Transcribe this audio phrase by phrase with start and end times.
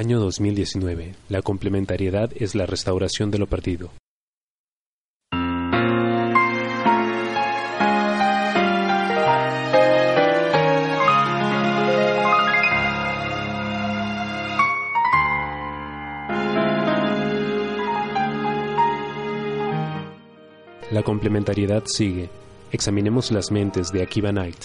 [0.00, 1.14] Año 2019.
[1.28, 3.90] La complementariedad es la restauración de lo perdido.
[20.90, 22.30] La complementariedad sigue.
[22.72, 24.64] Examinemos las mentes de Akiba Knight.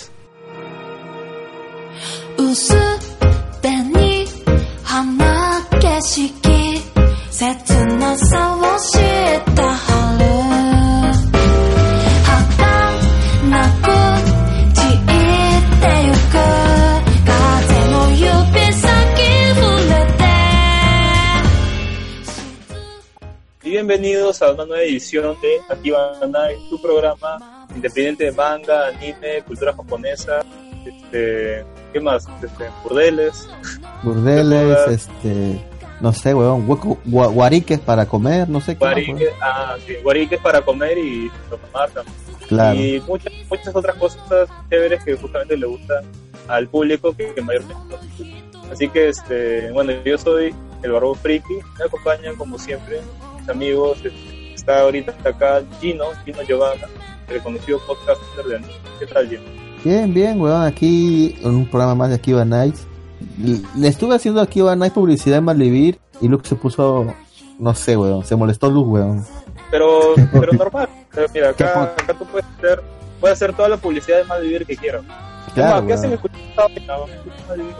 [23.87, 29.73] Bienvenidos a una nueva edición de Akiba Night, tu programa independiente de manga, anime, cultura
[29.75, 30.43] japonesa,
[30.87, 31.63] este,
[31.93, 32.25] ¿qué más?
[32.43, 33.47] Este, burdeles,
[34.01, 35.63] Burdeles, este,
[36.01, 38.83] no sé, weón, hueco, gua- guariques para comer, no sé qué.
[38.85, 42.15] más, guariques, ah, sí, guariques para comer y tomar también.
[42.47, 42.79] Claro.
[42.79, 46.03] Y muchas, muchas otras cosas chéveres que justamente le gustan
[46.47, 47.95] al público que, que mayormente.
[48.71, 52.99] Así que, este, bueno, yo soy el Barbo Friki, me acompañan como siempre
[53.45, 53.97] mis amigos,
[54.55, 56.87] está ahorita acá Gino, Gino Giovanna,
[57.27, 58.61] reconocido podcaster de.
[58.99, 59.43] ¿Qué tal, Gino?
[59.83, 62.87] Bien, bien, weón, aquí en un programa más de Akiba Nights.
[63.77, 67.05] Le estuve haciendo a Akiba Nights publicidad en Malvivir y Luke se puso,
[67.59, 69.25] no sé, weón, se molestó Luke, weón.
[69.69, 72.83] Pero, pero normal, Pero mira, ¿Qué acá, acá tú puedes hacer,
[73.19, 75.03] puedes hacer toda la publicidad de Malvivir que quieras.
[75.53, 76.93] Claro, ¿Qué hacen escuchando esta vaina?
[77.47, 77.75] Malvivir.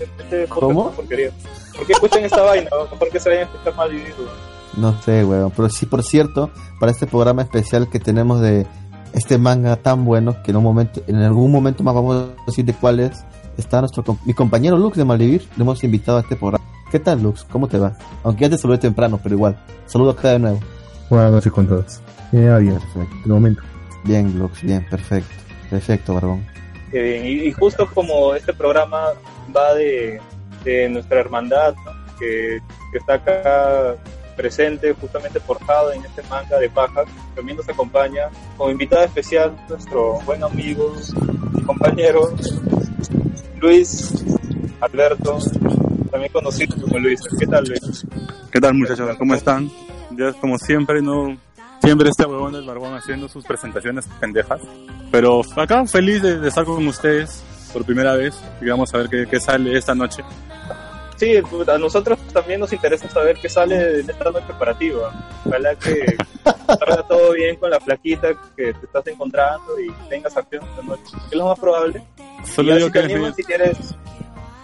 [0.00, 0.90] Este ¿Cómo?
[0.90, 1.30] porquería.
[1.76, 2.70] ¿Por qué escuchan esta vaina?
[2.90, 4.14] Mejor que se vayan a escuchar Malvivir.
[4.18, 4.51] weón.
[4.76, 8.66] No sé, weón, pero sí, por cierto, para este programa especial que tenemos de
[9.12, 12.64] este manga tan bueno que en un momento, en algún momento más vamos a decir
[12.64, 13.24] de cuál es,
[13.58, 16.64] está nuestro mi compañero Lux de Malvivir, le hemos invitado a este programa.
[16.90, 17.44] ¿Qué tal, Lux?
[17.44, 17.96] ¿Cómo te va?
[18.22, 19.58] Aunque ya te saludé temprano, pero igual.
[19.86, 20.60] Saludo acá de nuevo.
[21.08, 22.00] Buenas noches con todos.
[22.30, 23.16] Bien, Perfecto.
[23.24, 23.62] de momento.
[24.04, 25.30] Bien, Lux, bien, perfecto.
[25.70, 26.44] Perfecto, Barbón.
[26.90, 27.24] Qué bien.
[27.24, 29.08] Y, y justo como este programa
[29.54, 30.20] va de,
[30.64, 31.92] de nuestra hermandad, ¿no?
[32.18, 32.60] que,
[32.90, 33.96] que está acá
[34.32, 40.20] presente, justamente forjado en este manga de pajas, también nos acompaña como invitado especial nuestro
[40.24, 40.94] buen amigo
[41.54, 42.34] y compañero
[43.60, 44.24] Luis
[44.80, 45.38] Alberto,
[46.10, 47.20] también conocido como Luis.
[47.38, 48.06] ¿Qué tal, Luis?
[48.50, 49.16] ¿Qué tal muchachos?
[49.16, 49.70] ¿Cómo están?
[50.10, 51.36] Ya como siempre, no
[51.80, 54.60] siempre este huevón del barbón haciendo sus presentaciones pendejas.
[55.10, 59.08] Pero acá feliz de, de estar con ustedes por primera vez y vamos a ver
[59.08, 60.22] qué, qué sale esta noche.
[61.22, 64.90] Sí, pues, a nosotros también nos interesa saber qué sale en esta noche para ti,
[64.90, 65.12] ¿va?
[65.46, 66.16] Ojalá que
[66.66, 71.16] salga todo bien con la flaquita que te estás encontrando y tengas acción esta noche.
[71.30, 72.02] Es lo más probable.
[72.42, 73.78] Solo digo si te que, animas, si quieres...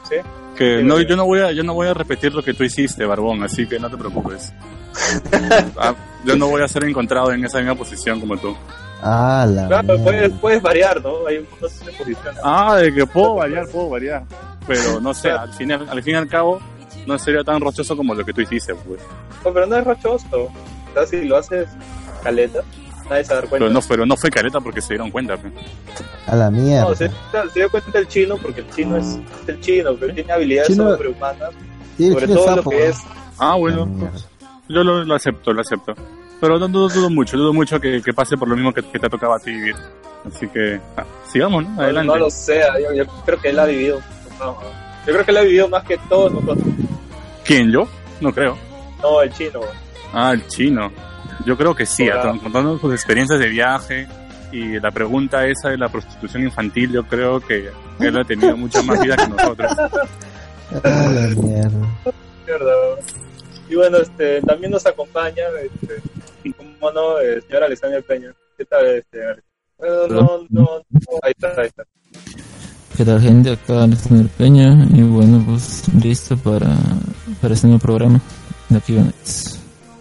[0.08, 0.16] ¿Sí?
[0.56, 3.06] que no, yo no voy a yo no voy a repetir lo que tú hiciste,
[3.06, 4.52] barbón, así que no te preocupes.
[5.78, 5.94] Ah,
[6.24, 8.56] yo no voy a ser encontrado en esa misma posición como tú.
[9.00, 11.24] Ah, la Claro, puedes, puedes variar, ¿no?
[11.24, 12.40] Hay un montón de posiciones.
[12.42, 14.24] Ah, de que puedo variar, puedo variar.
[14.68, 16.60] Pero no sé, al fin, al fin y al cabo
[17.06, 19.00] no sería tan rochoso como lo que tú hiciste, pues.
[19.44, 20.26] No, pero no es rochoso.
[20.32, 20.50] O
[20.94, 21.68] sea, si lo haces
[22.22, 22.60] caleta,
[23.08, 23.66] nadie se va a dar cuenta.
[23.66, 25.36] Pero no, pero no fue careta porque se dieron cuenta.
[25.36, 25.52] pues.
[26.26, 26.88] A la mierda.
[26.90, 30.32] No, se, se dio cuenta el chino porque el chino es el chino, pero tiene
[30.32, 31.50] habilidades Chino- sobrehumanas,
[31.96, 32.96] Sí, sobre todo lo que es
[33.38, 33.88] Ah, bueno,
[34.68, 35.94] yo lo, lo acepto, lo acepto.
[36.40, 38.98] Pero no dudo, dudo mucho, dudo mucho que, que pase por lo mismo que, que
[38.98, 39.74] te tocaba a ti vivir.
[40.26, 41.70] Así que, ah, sigamos, ¿no?
[41.70, 42.06] No, Adelante.
[42.08, 44.00] no lo sé, yo, yo creo que él ha vivido.
[44.38, 44.58] No,
[45.06, 46.66] yo creo que él ha vivido más que todos nosotros.
[47.44, 47.88] ¿Quién, yo?
[48.20, 48.56] No creo.
[49.02, 49.60] No, el chino.
[50.12, 50.90] Ah, el chino.
[51.46, 54.06] Yo creo que sí, a- contando sus experiencias de viaje
[54.52, 58.82] y la pregunta esa de la prostitución infantil, yo creo que él ha tenido mucha
[58.82, 59.70] más vida que nosotros.
[59.78, 61.86] A la mierda.
[63.68, 68.32] Y bueno, este, también nos acompaña, este, como no, eh, señora Alessandra Peña.
[68.56, 69.18] ¿Qué tal, este?
[69.78, 70.68] No, no, no,
[71.22, 71.84] ahí está, ahí está.
[72.98, 73.52] ¿Qué tal gente?
[73.52, 76.76] Acá Alexander Peña y bueno pues listo para,
[77.40, 78.20] para este nuevo programa
[78.68, 78.98] de aquí.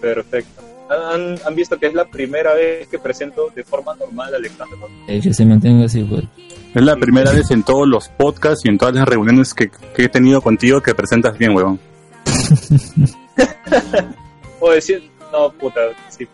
[0.02, 0.64] Perfecto.
[0.90, 4.80] ¿Han, han visto que es la primera vez que presento de forma normal a Alexander.
[5.08, 6.28] Eh, que se mantenga así igual.
[6.74, 10.06] Es la primera vez en todos los podcasts y en todas las reuniones que, que
[10.06, 11.80] he tenido contigo que presentas bien, huevón.
[14.60, 16.28] O decir, no, puta, sí,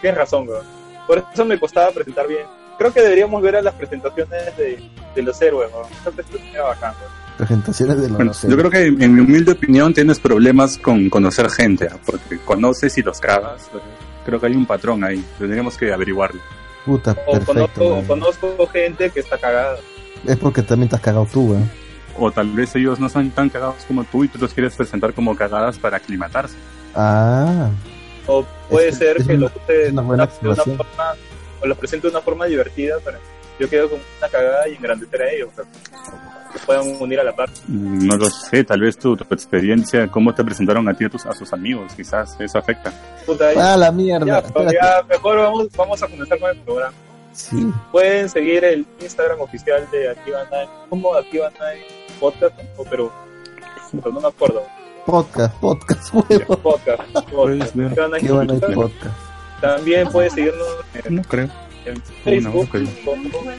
[0.00, 0.64] tienes razón, weón.
[1.06, 2.46] Por eso me costaba presentar bien.
[2.80, 4.82] Creo que deberíamos ver a las presentaciones de,
[5.14, 5.84] de los héroes, weón.
[6.00, 7.12] Esa presentación era bacán, weón.
[7.36, 8.48] Presentaciones de los Bueno, sé.
[8.48, 11.98] yo creo que en mi humilde opinión tienes problemas con conocer gente, ¿ah?
[12.06, 13.68] porque conoces y los cagas.
[14.24, 16.40] Creo que hay un patrón ahí, tendríamos que averiguarlo.
[16.86, 18.02] Puta, O perfecto.
[18.06, 19.76] conozco, gente que está cagada.
[20.26, 21.70] Es porque también te has cagado tú, weón.
[22.18, 25.12] O tal vez ellos no son tan cagados como tú y tú los quieres presentar
[25.12, 26.56] como cagadas para aclimatarse.
[26.94, 27.68] Ah,
[28.26, 30.48] O puede Es- ser es que una- lo use es una de buena una, de
[30.48, 31.14] una forma,
[31.62, 33.18] o lo presente de una forma divertida para
[33.58, 37.50] yo quedo como una cagada y engrandecer a ellos, que puedan unir a la par.
[37.68, 41.06] Mm, No lo sé, tal vez tu, tu experiencia, cómo te presentaron a ti y
[41.08, 42.90] a, tus, a sus amigos, quizás eso afecta.
[43.26, 44.26] Puta, ah, la mierda.
[44.26, 46.94] ya, pues, ya, mejor vamos, vamos a comenzar con el programa.
[47.32, 47.70] Sí.
[47.92, 51.82] Pueden seguir el Instagram oficial de Activa Night, como Activa Night
[52.18, 53.12] Podcast, o- pero,
[53.92, 54.62] pero no me acuerdo.
[55.04, 56.24] Podcast, podcast, huevo.
[56.26, 56.56] Activa
[58.74, 59.29] Podcast.
[59.60, 60.66] También puedes seguirnos
[61.04, 61.48] en, No creo.
[61.84, 63.04] en Facebook ok.
[63.04, 63.50] como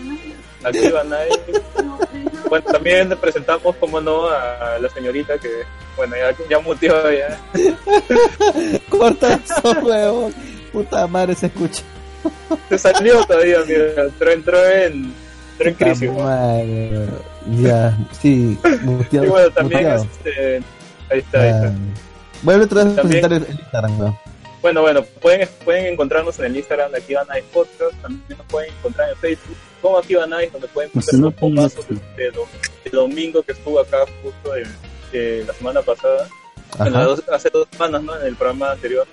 [0.64, 1.40] Activa Night.
[2.50, 5.50] Bueno, también le presentamos, como no, a la señorita que,
[5.96, 7.40] bueno, ya, ya muteó ya.
[8.90, 10.32] Corta eso, huevo.
[10.72, 11.82] Puta madre se escucha.
[12.70, 15.14] Se salió todavía, mira, pero entró en,
[15.54, 16.12] entró en crisis.
[16.12, 16.24] ¿no?
[16.24, 17.08] madre.
[17.60, 19.26] Ya, sí, muteado.
[19.26, 20.04] Y bueno, también, muteado.
[20.04, 20.56] este,
[21.10, 21.68] ahí está, ahí está.
[21.68, 21.74] Ah.
[22.44, 24.18] Vuelve otra vez a presentar el, el Instagram, weón.
[24.62, 28.72] Bueno, bueno, pueden, pueden encontrarnos en el Instagram de Akiva Night Podcast, también nos pueden
[28.74, 31.86] encontrar en Facebook como Akiva Night, donde pueden ver los pomazos
[32.16, 32.48] de, do-
[32.84, 34.68] de domingo que estuvo acá justo de,
[35.12, 36.28] de la semana pasada,
[36.78, 38.16] bueno, dos- hace dos semanas, ¿no?
[38.20, 39.08] En el programa anterior.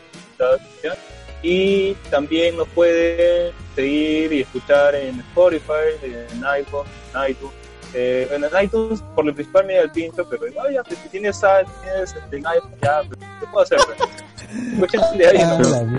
[1.42, 7.54] Y también nos pueden seguir y escuchar en Spotify, en iPhone, en iTunes.
[7.94, 10.98] Eh, en el iTunes, por lo principal, me da el pincho, pero no, ya, pues,
[10.98, 13.78] si tienes, sal, tienes este, en iPhone, ya, pues, ¿qué puedo hacer?
[15.16, 15.96] de ahí, Ah.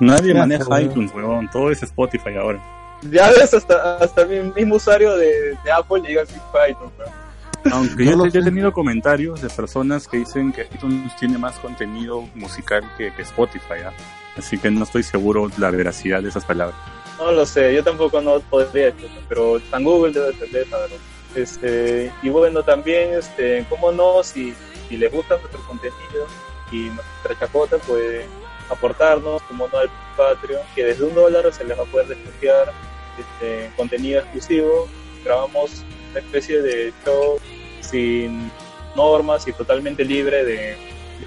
[0.00, 1.48] Nadie maneja iTunes, huevón.
[1.50, 2.62] Todo es Spotify ahora.
[3.10, 6.92] Ya ves, hasta, hasta mi mismo usuario de, de Apple llega así a iTunes.
[6.98, 7.74] ¿no?
[7.74, 11.58] Aunque No yo, yo he tenido comentarios de personas que dicen que iTunes tiene más
[11.58, 13.92] contenido musical que, que Spotify, ¿ah?
[14.36, 16.76] Así que no estoy seguro la veracidad de esas palabras.
[17.18, 20.96] No lo sé, yo tampoco no podría decirlo, pero San Google debe debe saberlo.
[21.34, 24.54] Este, y bueno, también, este, cómo no, si,
[24.88, 26.26] si les gusta nuestro contenido
[26.72, 28.26] y nuestra chacota, pueden
[28.70, 32.72] aportarnos, como no, al Patreon, que desde un dólar se les va a poder desbloquear
[33.18, 34.88] este, contenido exclusivo.
[35.24, 37.38] Grabamos una especie de show
[37.80, 38.50] sin
[38.94, 40.76] normas y totalmente libre de,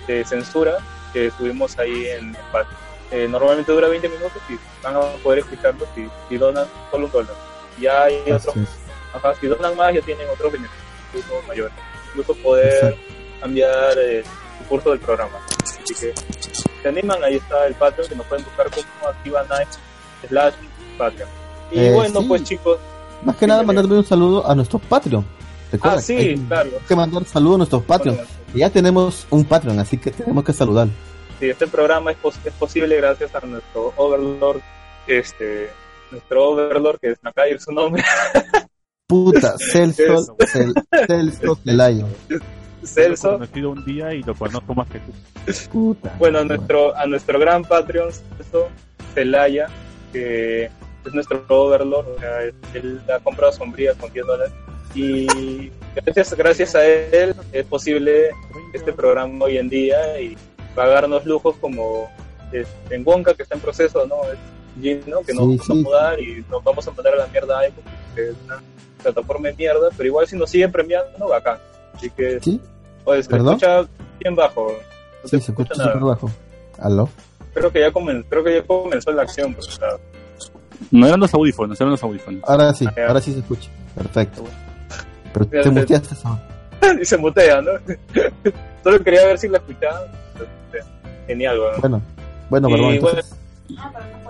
[0.07, 0.77] de censura
[1.13, 2.88] que subimos ahí en Patreon.
[3.12, 7.12] Eh, normalmente dura 20 minutos y van a poder escucharlo si, si donan solo un
[7.12, 7.36] dólar.
[7.80, 8.56] Ya hay otros,
[9.14, 11.74] ajá, si donan más ya tienen otros beneficios mayores.
[12.10, 12.96] Incluso poder
[13.42, 15.38] cambiar eh, el curso del programa.
[15.64, 16.14] Así que
[16.82, 19.70] se animan, ahí está el Patreon que nos pueden buscar como Activa Night
[20.28, 20.54] slash
[20.98, 21.30] Patreon.
[21.72, 22.28] Y Eh, bueno, sí.
[22.28, 22.78] pues chicos,
[23.24, 25.26] Más que nada, mandarle un saludo a nuestros Patreon.
[25.72, 26.70] Recuerda Ah, sí, hay claro.
[26.88, 28.16] que mandar saludos a nuestros Patreon.
[28.18, 30.88] bueno, Ya tenemos un Patreon, así que tenemos que saludar.
[31.39, 34.62] Sí, este programa es, pos- es posible gracias a nuestro Overlord,
[35.07, 35.69] este,
[36.12, 38.03] nuestro Overlord, que es acá ir su nombre,
[39.07, 40.36] Puta, Celso.
[40.38, 40.74] Cel-
[41.07, 42.06] Celso Celayo.
[42.83, 43.33] Celso.
[43.33, 45.12] conocido un día y lo conozco más que tú.
[45.71, 46.15] Puta.
[46.19, 48.69] Bueno, a nuestro, a nuestro gran Patreon, Celso
[49.15, 49.68] Celaya,
[50.13, 52.41] que es nuestro Overlord, o sea,
[52.74, 54.53] él ha comprado sombría con 10 dólares.
[54.95, 58.30] Y gracias, gracias a él es posible
[58.74, 60.38] este programa hoy en día y
[60.75, 62.10] pagarnos lujos como
[62.51, 64.16] en Wonka, que está en proceso, ¿no?
[64.31, 64.38] Es
[64.81, 65.21] Jim, ¿no?
[65.21, 67.62] Que nos Sí, vamos a mudar y nos vamos a mandar a la mierda a
[67.62, 67.83] iPhone,
[68.16, 68.62] que es una
[69.04, 71.57] plataforma de mierda, pero igual si nos siguen premiando, bacán.
[71.94, 72.60] Así que, ¿Sí?
[73.06, 73.56] oye, se ¿Perdón?
[73.56, 73.88] escucha
[74.19, 74.68] bien bajo.
[75.24, 76.32] No Sí, se escucha súper bajo.
[76.79, 77.10] ¿Aló?
[77.53, 79.79] Creo que ya comenzó, creo que ya comenzó la acción, pues,
[80.91, 82.41] No eran los audífonos, eran los audífonos.
[82.48, 83.70] Ahora sí, Ah, ahora sí se escucha.
[83.96, 84.44] Perfecto.
[85.34, 86.39] Pero te muteaste eso.
[87.01, 87.72] y se mutea, ¿no?
[88.84, 90.03] Solo quería ver si la escuchaban.
[90.36, 90.86] Este,
[91.27, 91.81] Genial, weón.
[91.81, 92.01] Bueno,
[92.50, 92.86] bueno, perdón.
[92.86, 93.36] bueno, Entonces,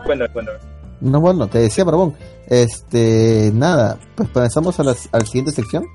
[0.05, 0.57] Cuéntame, cuéntame.
[1.01, 2.15] no, bueno, te decía, Barbón.
[2.47, 5.85] Este, nada, pues pasamos a la a la siguiente sección.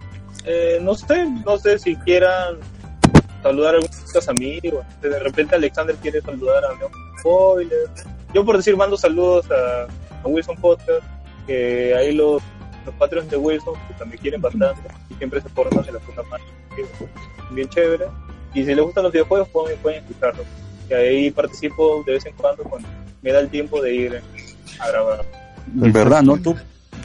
[0.44, 2.58] Eh, no sé, no sé si quieran
[3.42, 4.84] saludar a algunos amigos.
[5.02, 7.88] De repente Alexander quiere saludar a León Spoiler.
[8.32, 9.84] Yo por decir mando saludos a,
[10.22, 11.02] a Wilson Podcast,
[11.46, 12.42] que ahí los,
[12.84, 16.22] los patrons de Wilson que también quieren bastante y siempre se forman de la segunda
[16.24, 16.46] parte.
[17.50, 18.06] Bien chévere.
[18.54, 20.46] Y si les gustan los videojuegos pueden, pueden escucharlos.
[20.88, 22.88] Que ahí participo de vez en cuando cuando
[23.22, 24.22] me da el tiempo de ir
[24.80, 25.24] a grabar.
[25.82, 26.36] En verdad, ¿no?
[26.36, 26.54] Tú,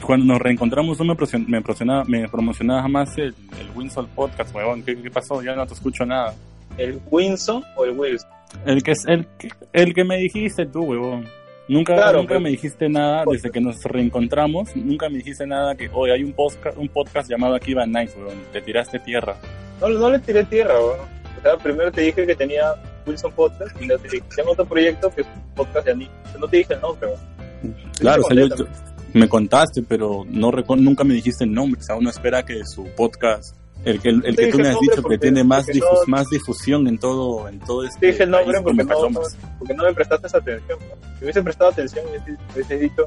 [0.04, 1.14] cuando nos reencontramos, tú me,
[1.48, 4.82] me, promocionaba, me promocionabas más el, el Winsol Podcast, huevón.
[4.82, 5.42] ¿Qué, ¿Qué pasó?
[5.42, 6.34] Ya no te escucho nada.
[6.76, 8.28] ¿El Wilson o el Wilson?
[8.66, 11.26] El que, es- el, que- el que me dijiste tú, huevón.
[11.70, 14.74] Nunca, Claro, nunca me dijiste nada desde que nos reencontramos.
[14.74, 18.34] Nunca me dijiste nada que hoy hay un podcast, un podcast llamado Akiva Nice, huevón.
[18.52, 19.36] Te tiraste tierra.
[19.80, 20.98] No, no le tiré tierra, weón.
[21.38, 22.74] O sea, primero te dije que tenía
[23.06, 26.10] Wilson Podcast y luego te dije, tengo otro proyecto que es un podcast de anime.
[26.40, 27.76] No te dije el nombre, weón.
[28.00, 28.80] Claro, o sea, yo, Completamente.
[29.12, 31.80] yo- me contaste, pero no nunca me dijiste el nombre.
[31.80, 35.02] O sea, uno espera que su podcast El, que- el, que tú me has dicho
[35.02, 38.30] que tiene más, difus- no- más difusión en todo, en todo este Te dije el
[38.30, 39.20] nombre porque no,
[39.58, 40.78] porque no me prestaste esa atención.
[40.80, 41.16] ¿no?
[41.18, 43.04] Si hubiese prestado atención, hubiese, hubiese dicho,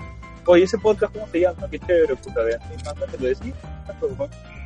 [0.48, 1.68] oye, ese podcast, ¿cómo se llama?
[1.70, 2.58] Qué chévere, puta, de
[3.12, 3.54] te lo.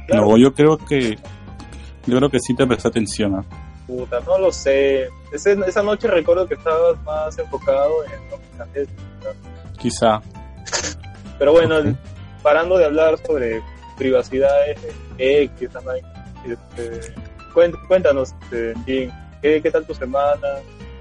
[0.07, 1.17] Claro, No, yo creo que
[2.05, 3.35] yo creo que sí te presté atención.
[3.35, 3.43] ¿ah?
[3.85, 5.09] puta, no lo sé.
[5.33, 9.33] Ese- esa noche recuerdo que estabas más enfocado en lo que antes, puta.
[9.77, 10.21] Quizá.
[11.37, 11.75] Pero bueno,
[12.41, 13.61] parando de hablar sobre
[13.97, 14.79] privacidades,
[15.17, 16.11] eh, X, esas vainas,
[16.45, 17.13] este,
[17.87, 19.11] cuéntanos, este, Jim,
[19.41, 20.47] ¿qué, ¿qué tal tu semana?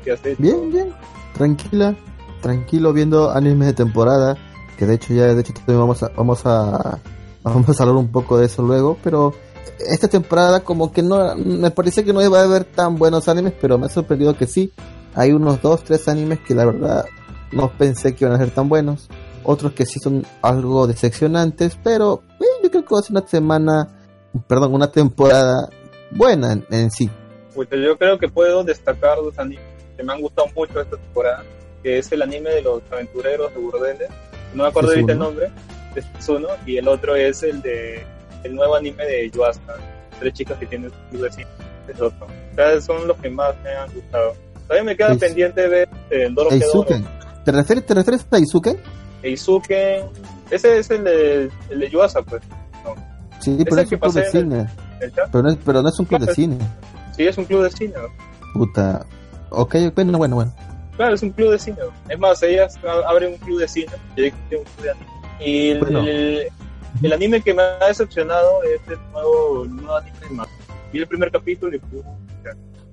[0.05, 0.23] ¿Qué has?
[0.39, 0.93] Bien, bien.
[1.35, 1.95] Tranquila.
[2.41, 4.37] Tranquilo viendo animes de temporada.
[4.79, 6.99] Que de hecho ya, de hecho vamos a, vamos a,
[7.43, 8.97] vamos a hablar un poco de eso luego.
[9.03, 9.35] Pero
[9.79, 13.55] esta temporada como que no, me parece que no iba a haber tan buenos animes,
[13.61, 14.73] pero me ha sorprendido que sí.
[15.15, 17.07] Hay unos dos, tres animes que la verdad
[17.53, 19.09] no pensé que iban a ser tan buenos.
[19.45, 22.36] Otros que sí son algo decepcionantes, pero eh,
[22.83, 23.89] creo que va a ser una semana,
[24.47, 25.69] perdón, una temporada
[26.11, 27.11] buena en, en sí.
[27.55, 29.65] Pues yo creo que puedo destacar dos animes
[29.97, 31.43] que me han gustado mucho esta temporada,
[31.83, 34.09] que es el anime de los aventureros de Burdeles,
[34.55, 35.51] no me acuerdo ¿Es ahorita el nombre,
[35.95, 38.05] es uno, y el otro es el de
[38.45, 39.61] el nuevo anime de Yuasa,
[40.21, 41.47] tres chicas que tienen su de cine,
[41.89, 42.27] es otro.
[42.27, 44.35] O sea, son los que más me han gustado.
[44.69, 46.51] También me queda Eis- pendiente ver eh, Doro.
[46.51, 48.77] ¿Te refieres, ¿Te refieres a Eizuken?
[49.23, 50.07] Eizuken,
[50.51, 52.43] ese es el de, el de Yuasa, pues.
[53.47, 54.67] Sí, Es pero es un club de cine.
[55.31, 56.59] Pero no, es, pero no es un club de cine.
[57.17, 57.95] Sí, es un club de cine.
[58.55, 59.07] Puta.
[59.51, 60.53] Ok, bueno, bueno, bueno.
[60.97, 61.77] Claro, es un club de cine.
[62.09, 62.75] Es más, ellas
[63.09, 63.93] abren un club de cine.
[64.17, 65.07] y ahí tiene un club de anime.
[65.41, 66.01] Y el, Bueno.
[66.01, 66.47] el-
[67.03, 70.51] el anime que me ha decepcionado es el nuevo, el nuevo anime de Max.
[70.93, 71.81] Vi el primer capítulo y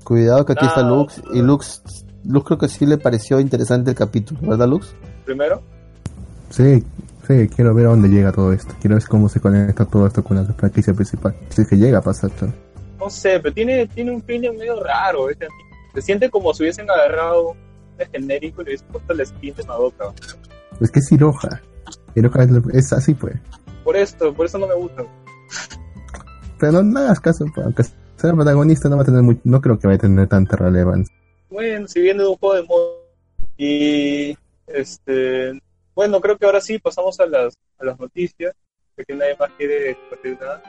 [0.04, 0.82] Cuidado que aquí está.
[0.84, 1.22] Lux.
[1.34, 1.82] Y Lux,
[2.26, 4.94] Lux creo que sí le pareció interesante el capítulo, ¿verdad, Lux?
[5.26, 5.62] primero.
[6.50, 6.84] Sí,
[7.28, 8.74] sí, quiero ver a dónde llega todo esto.
[8.82, 11.36] Quiero ver cómo se conecta todo esto con la franquicia principal.
[11.50, 12.32] Si es que llega a pasar.
[12.32, 12.54] claro.
[13.00, 15.48] No sé, pero tiene, tiene un feeling medio raro anime.
[15.94, 17.58] Se siente como si hubiesen agarrado un
[18.12, 20.06] genérico y le hubiesen puesto la skin de Madoka.
[20.80, 21.62] Es que es Hiroha.
[22.16, 23.36] Hiroha es, así, pues.
[23.84, 25.04] Por esto, por eso no me gusta.
[26.60, 29.60] Pero no, no hagas caso, pues, aunque sea protagonista, no va a tener muy- no
[29.60, 31.14] creo que vaya a tener tanta relevancia.
[31.50, 33.04] Bueno, si viene de un juego de modo.
[33.58, 34.38] Y
[34.68, 35.62] este
[35.96, 38.54] bueno, creo que ahora sí pasamos a las, a las noticias,
[38.96, 40.62] porque nadie más quiere compartir nada.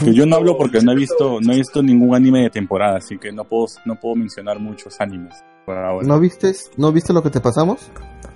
[0.00, 2.96] Que yo no hablo porque no he visto no he visto ningún anime de temporada,
[2.98, 5.34] así que no puedo no puedo mencionar muchos animes
[5.64, 6.06] por ahora.
[6.06, 7.90] ¿No viste, ¿No viste lo que te pasamos?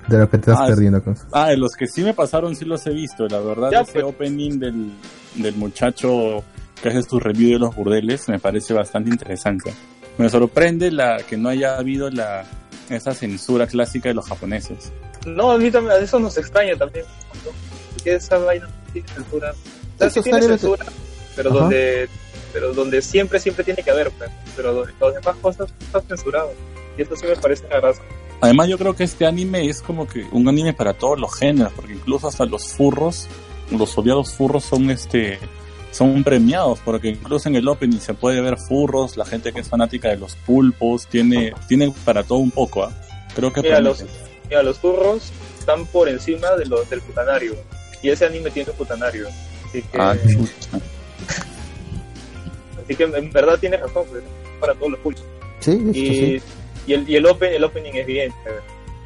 [0.06, 2.54] De lo que te estás Ah, perdiendo, con Ah, de los que sí me pasaron
[2.54, 4.04] sí los he visto, la verdad Ya, ese pues.
[4.04, 4.92] opening del,
[5.34, 6.44] del muchacho
[6.80, 9.72] que hace su review de los burdeles me parece bastante interesante.
[10.18, 12.44] Me sorprende la que no haya habido la
[12.90, 14.92] esa censura clásica de los japoneses.
[15.26, 17.04] No, a mí también, a eso nos extraña también.
[17.44, 17.50] ¿no?
[17.92, 19.52] Porque esa vaina no tiene censura.
[19.52, 20.86] O sea, sí tiene censura,
[21.34, 21.60] pero Ajá.
[21.60, 22.08] donde,
[22.52, 24.30] pero donde siempre, siempre tiene que haber, pues.
[24.56, 26.54] Pero donde las demás cosas están censuradas.
[26.96, 28.02] Y esto sí me parece una grasa.
[28.40, 31.72] Además yo creo que este anime es como que un anime para todos los géneros,
[31.74, 33.26] porque incluso hasta los furros,
[33.70, 35.40] los odiados furros son este
[35.90, 39.68] son premiados, porque incluso en el opening se puede ver furros, la gente que es
[39.68, 42.92] fanática de los pulpos, tiene, tiene para todo un poco, ¿ah?
[43.34, 44.04] Creo que Mira, los.
[44.48, 47.54] Mira, los furros están por encima de los, del putanario.
[48.02, 49.26] Y ese anime tiene putanario.
[49.68, 50.14] Así que, Ah,
[52.84, 54.22] así que en verdad tiene razón, pues,
[54.60, 55.24] para todos los pulpos.
[55.60, 56.42] Sí, Y, sí.
[56.86, 58.32] y, el, y el, open, el opening es bien.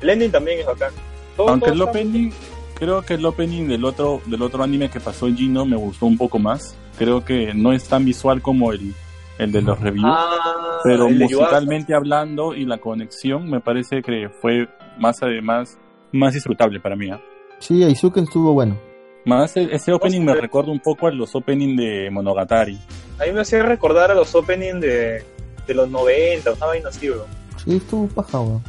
[0.00, 0.92] El ending también es bacán.
[1.36, 2.30] Todo- Aunque todo el opening,
[2.74, 6.18] creo que el opening del otro, del otro anime que pasó Gino me gustó un
[6.18, 6.74] poco más.
[6.98, 8.94] Creo que no es tan visual como el,
[9.38, 10.04] el de los reviews.
[10.06, 14.68] Ah, pero musicalmente hablando y la conexión me parece que fue
[14.98, 15.78] más además
[16.12, 17.10] más disfrutable para mí.
[17.10, 17.20] ¿ah?
[17.58, 18.78] Sí, Aizuken estuvo bueno.
[19.24, 22.78] Más e- ese opening me recuerda un poco a los openings de Monogatari.
[23.18, 25.24] A mí me hacía recordar a los openings de,
[25.66, 27.26] de los 90, una vaina así, bro.
[27.64, 28.62] Sí, estuvo paja, weón.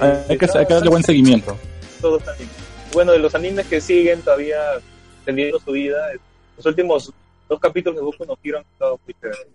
[0.00, 1.56] Hay, hay que, hay que darle buen seguimiento.
[2.00, 2.48] Todos también.
[2.92, 4.58] Bueno, de los animes que siguen todavía
[5.24, 5.98] teniendo su vida,
[6.56, 7.12] los últimos
[7.48, 9.46] dos capítulos de Boku no Hero han estado muy chéveres.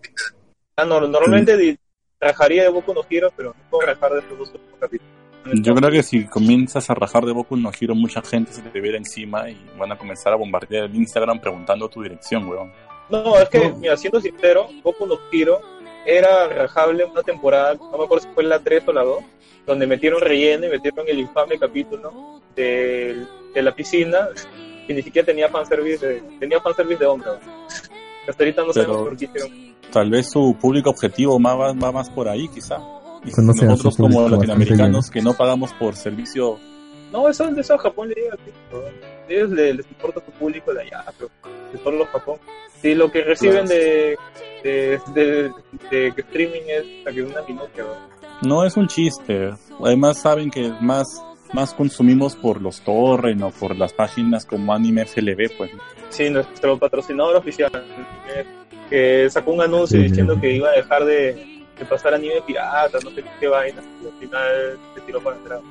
[0.76, 1.78] Ah, no, normalmente
[2.20, 5.13] rajaría de Boku no Hero, pero no puedo rajar de estos dos últimos capítulos.
[5.52, 8.80] Yo creo que si comienzas a rajar de Boku no Hero, mucha gente se te
[8.80, 12.72] viera encima y van a comenzar a bombardear el Instagram preguntando tu dirección, weón.
[13.10, 13.76] No, es que, No.
[13.76, 15.60] mira, siendo sincero, Boku no Hero
[16.06, 19.18] era rajable una temporada, no me acuerdo si fue la 3 o la 2,
[19.66, 23.24] donde metieron relleno y metieron el infame capítulo de,
[23.54, 24.28] de la piscina,
[24.86, 27.28] que ni siquiera tenía fanservice de, tenía fanservice de hombre.
[27.30, 27.66] ¿no?
[28.28, 29.74] Hasta ahorita no Pero- sabemos por qué hicieron.
[29.92, 32.78] Tal vez su público objetivo va, va más por ahí, quizá.
[33.32, 36.58] Conocen a nosotros como latinoamericanos que no pagamos por servicio,
[37.12, 38.36] No, eso, eso a Japón le llega.
[38.36, 38.82] tío.
[39.28, 41.30] ellos les, les importa su público de allá, pero
[41.72, 42.38] de solo los Japón.
[42.82, 44.16] Si lo que reciben de,
[44.62, 45.50] de, de,
[45.90, 48.14] de streaming es que una minuta, ¿no?
[48.48, 49.50] No es un chiste.
[49.82, 51.06] Además saben que más,
[51.52, 55.70] más consumimos por los torrent o por las páginas como Anime FLV, pues.
[56.10, 57.70] Sí, nuestro patrocinador oficial,
[58.34, 58.44] eh,
[58.90, 60.40] que sacó un anuncio Sí, diciendo sí.
[60.42, 64.13] que iba a dejar de, de pasar anime pirata, no sé qué vaina, y al
[64.19, 65.61] final se tiró para atrás.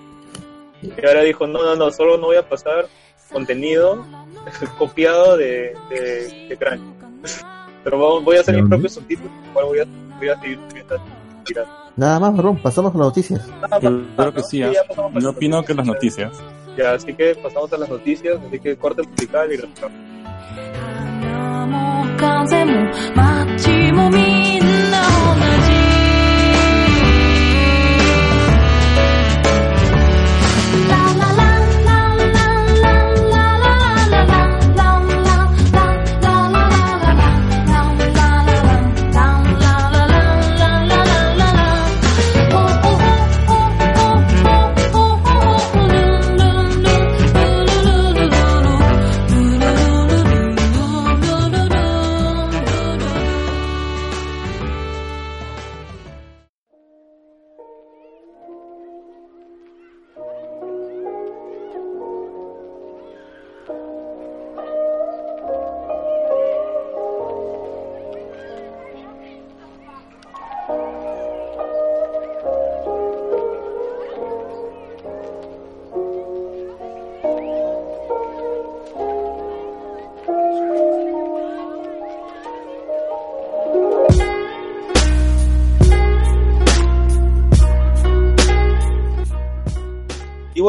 [0.83, 2.87] Y ahora dijo, no, no, no, solo no voy a pasar
[3.33, 4.05] contenido
[4.79, 6.85] copiado de, de, de Crunchy.
[7.85, 8.77] Pero voy- voy a hacer ¿De mis dónde?
[8.77, 9.85] propios subtítulos, igual voy a,
[10.19, 10.97] voy a seguir subiendo
[11.45, 11.71] pirata.
[11.97, 13.47] Nada más, Ron, pasamos con las noticias.
[13.71, 14.73] Ah, Yo pa- creo que sí, ya ¿ah?
[14.89, 16.33] pasamos a Yo las opino que las noticias.
[16.77, 19.93] Ya, así que pasamos a las noticias, así que corte musical y regresamos.
[20.81, 22.73] 花も風も
[23.15, 25.03] 街もみんな
[25.35, 25.72] 同じ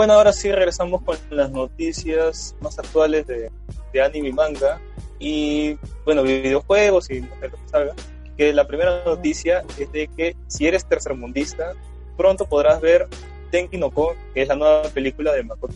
[0.04, 3.50] Bueno, ahora sí regresamos con las noticias más actuales de,
[3.90, 4.78] de anime y manga.
[5.18, 7.94] Y bueno, videojuegos y lo que salga.
[8.36, 11.72] Que la primera noticia es de que si eres tercermundista,
[12.18, 13.08] pronto podrás ver
[13.50, 15.72] Tenki no Ko, que es la nueva película de Makoto.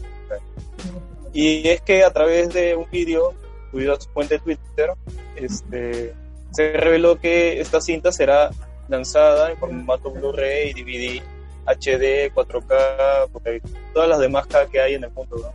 [1.32, 3.32] Y es que a través de un vídeo
[3.70, 4.90] subido a su cuenta de Twitter,
[5.36, 6.14] este,
[6.50, 8.50] se reveló que esta cinta será
[8.88, 11.22] lanzada en formato Blu-ray, DVD,
[11.68, 13.60] HD, 4K, porque
[13.92, 15.52] todas las demás K que hay en el mundo, ¿no?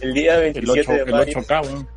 [0.00, 1.38] El día El 27 8, de el mayo.
[1.40, 1.88] 8K, weón.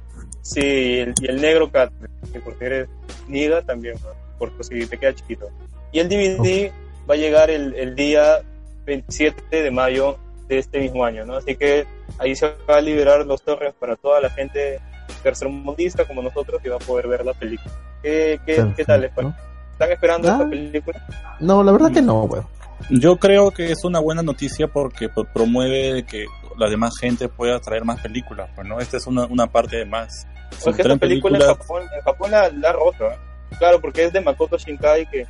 [0.42, 2.90] Sí, y el, y el negro que porque eres
[3.28, 4.10] niga también, ¿no?
[4.40, 5.50] porque si te queda chiquito.
[5.92, 6.72] Y el DVD
[7.08, 8.42] va a llegar el, el día
[8.86, 11.36] 27 de mayo de este mismo año, ¿no?
[11.36, 11.86] Así que
[12.18, 14.80] ahí se va a liberar los torres para toda la gente
[15.22, 17.72] tercermundista como nosotros que va a poder ver la película.
[18.02, 19.36] ¿Qué, qué, ¿qué tal les parece?
[19.74, 20.32] ¿Están esperando Ah.
[20.34, 21.08] esta película?
[21.40, 22.48] No, la verdad que no, weón.
[22.90, 26.26] Yo creo que es una buena noticia porque pro- promueve que
[26.58, 28.80] la demás gente pueda traer más películas, pues, ¿no?
[28.80, 30.28] Esta es una, una parte de más.
[30.58, 33.16] Si Porque esta película en Japón, en Japón la, la ha roto, ¿eh?
[33.58, 35.26] Claro, porque es de Makoto Shinkai que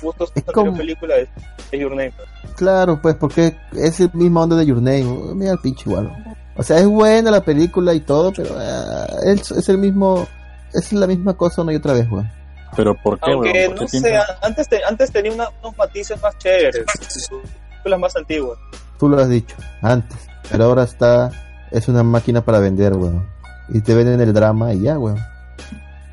[0.00, 1.28] justo Es como- película es,
[1.70, 2.12] es Your Name.
[2.16, 2.54] pues.
[2.56, 5.34] Claro, pues porque es el mismo onda de Your Name.
[5.34, 6.10] Mira el pinche igual.
[6.56, 10.26] O sea, es buena la película y todo, pero ah, es, es el mismo.
[10.74, 12.30] Es la misma cosa una y otra vez, weón.
[12.76, 13.72] Pero ¿por qué, Aunque weón?
[13.72, 16.84] ¿Por no sé, antes, te- antes tenía una- unos matices más chéveres,
[17.70, 18.58] películas más antiguas.
[18.98, 20.18] Tú lo has dicho antes,
[20.50, 21.30] pero ahora está.
[21.70, 23.26] Es una máquina para vender, weón.
[23.68, 25.18] Y te venden el drama y ya, weón.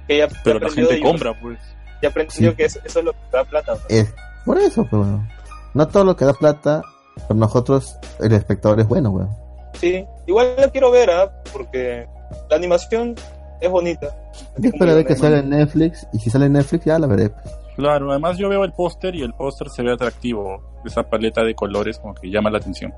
[0.08, 1.60] Que ya Pero la gente compra, pues.
[2.02, 2.56] Ya aprendió Sí.
[2.56, 3.74] que eso, eso es lo que da plata.
[3.74, 3.80] ¿no?
[3.89, 4.13] Es
[4.45, 5.28] por eso, pues, weón.
[5.74, 6.82] No todo lo que da plata,
[7.28, 9.30] para nosotros, el espectador es bueno, weón.
[9.74, 11.32] Sí, igual la quiero ver, ¿ah?
[11.54, 12.08] porque
[12.50, 13.15] la animación
[13.60, 14.15] es bonita.
[14.58, 17.30] Yo esperaré que salga en Netflix, y si sale en Netflix, ya la veré.
[17.30, 17.54] pues.
[17.76, 20.62] Claro, además yo veo el póster y el póster se ve atractivo.
[20.86, 22.93] Esa paleta de colores como que llama la atención.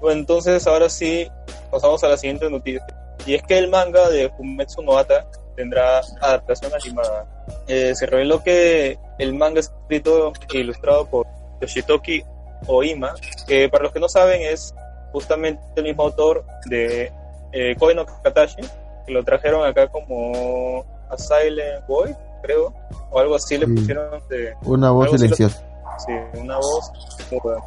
[0.00, 1.28] Bueno, entonces ahora sí
[1.70, 2.84] pasamos a la siguiente noticia.
[3.26, 7.26] Y es que el manga de Fumetsu no Ata tendrá adaptación animada.
[7.68, 11.26] Eh, se reveló que el manga escrito e ilustrado por
[11.60, 12.24] Yoshitoki
[12.66, 13.14] Oima,
[13.46, 14.74] que para los que no saben es
[15.12, 17.12] justamente el mismo autor de
[17.52, 18.62] eh, Koi no Katashi,
[19.10, 22.72] que lo trajeron acá como a Silent Boy, creo,
[23.10, 23.72] o algo así le Sí.
[23.72, 25.66] pusieron de, Una voz silenciosa.
[26.06, 26.92] Sí, una voz
[27.30, 27.60] muda.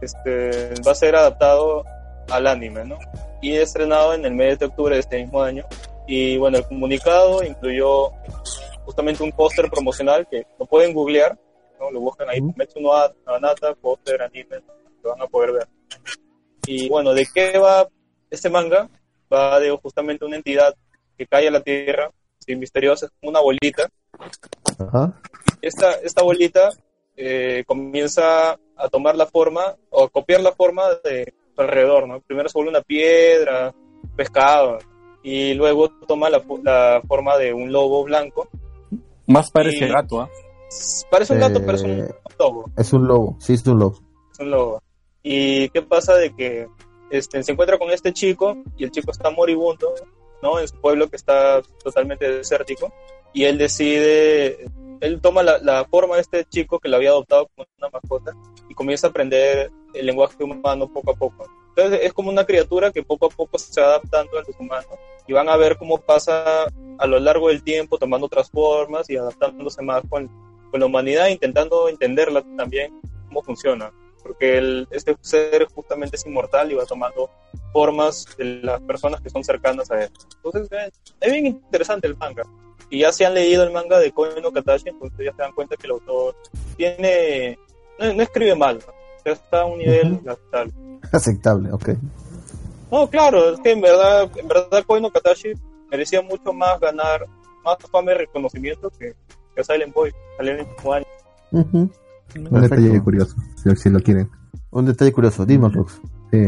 [0.00, 1.82] Este, va a ser adaptado
[2.30, 2.98] al anime, ¿no?
[3.40, 5.64] Y estrenado en el mes de octubre de este mismo año.
[6.06, 8.10] Y bueno, el comunicado incluyó
[8.84, 11.36] justamente un póster promocional que lo pueden googlear,
[11.80, 11.90] ¿no?
[11.90, 12.52] Lo buscan ahí, Ujú.
[12.56, 12.92] Metsu no
[13.26, 14.58] Anata, póster, anime,
[15.02, 15.68] lo van a poder ver.
[16.66, 17.88] Y bueno, ¿de qué va
[18.30, 18.88] este manga?
[19.32, 20.74] Va de justamente una entidad
[21.16, 23.88] que cae a la tierra, sí, misteriosa, es como una bolita,
[24.78, 25.12] Ajá.
[25.62, 26.70] esta, esta bolita
[27.16, 32.20] eh, comienza a tomar la forma o a copiar la forma de su alrededor, ¿no?
[32.20, 33.74] Primero se vuelve una piedra,
[34.14, 34.78] pescado.
[35.22, 38.48] Y luego toma la, la forma de un lobo blanco.
[39.26, 40.28] Más parece Y- gato, ¿ah?
[41.10, 42.64] Parece un gato, pero es un Eh, lobo.
[42.76, 43.98] Es un lobo, sí, es un lobo.
[44.32, 44.82] es un lobo.
[45.22, 46.68] ¿Y qué pasa de que
[47.18, 49.94] este, se encuentra con este chico y el chico está moribundo,
[50.42, 50.58] ¿no?
[50.60, 52.92] En su pueblo que está totalmente desértico
[53.32, 54.66] y él decide,
[55.00, 58.32] él toma la, forma de este chico que lo había adoptado como una mascota
[58.68, 61.46] y comienza a aprender el lenguaje humano poco a poco.
[61.68, 64.98] Entonces es como una criatura que poco a poco se va adaptando a los humanos
[65.26, 66.64] y van a ver cómo pasa
[66.98, 70.30] a lo largo del tiempo tomando otras formas y adaptándose más con,
[70.70, 72.98] con la humanidad, intentando entenderla también
[73.28, 73.92] cómo funciona
[74.26, 77.30] porque el, este ser justamente es inmortal y va tomando
[77.72, 80.10] formas de las personas que son cercanas a él.
[80.36, 82.42] Entonces eh, es bien interesante el manga.
[82.88, 85.52] Y ya se han leído el manga de Koen no Katashi, entonces ya se dan
[85.52, 86.36] cuenta que el autor
[86.76, 87.58] tiene
[87.98, 89.32] no, no escribe mal, ¿no?
[89.32, 90.72] Está a un nivel aceptable.
[91.12, 91.88] Aceptable, ok.
[92.90, 95.52] No, claro, es que en verdad, en verdad Koen no Katashi
[95.90, 97.26] merecía mucho más ganar,
[97.64, 99.14] más fama y reconocimiento que,
[99.54, 101.06] que Silent Boy, salió en el mismo año.
[101.50, 101.90] Ujú.
[102.50, 104.28] Un detalle curioso, si, si lo quieren.
[104.70, 105.70] Un detalle curioso, dime.
[106.30, 106.38] Sí,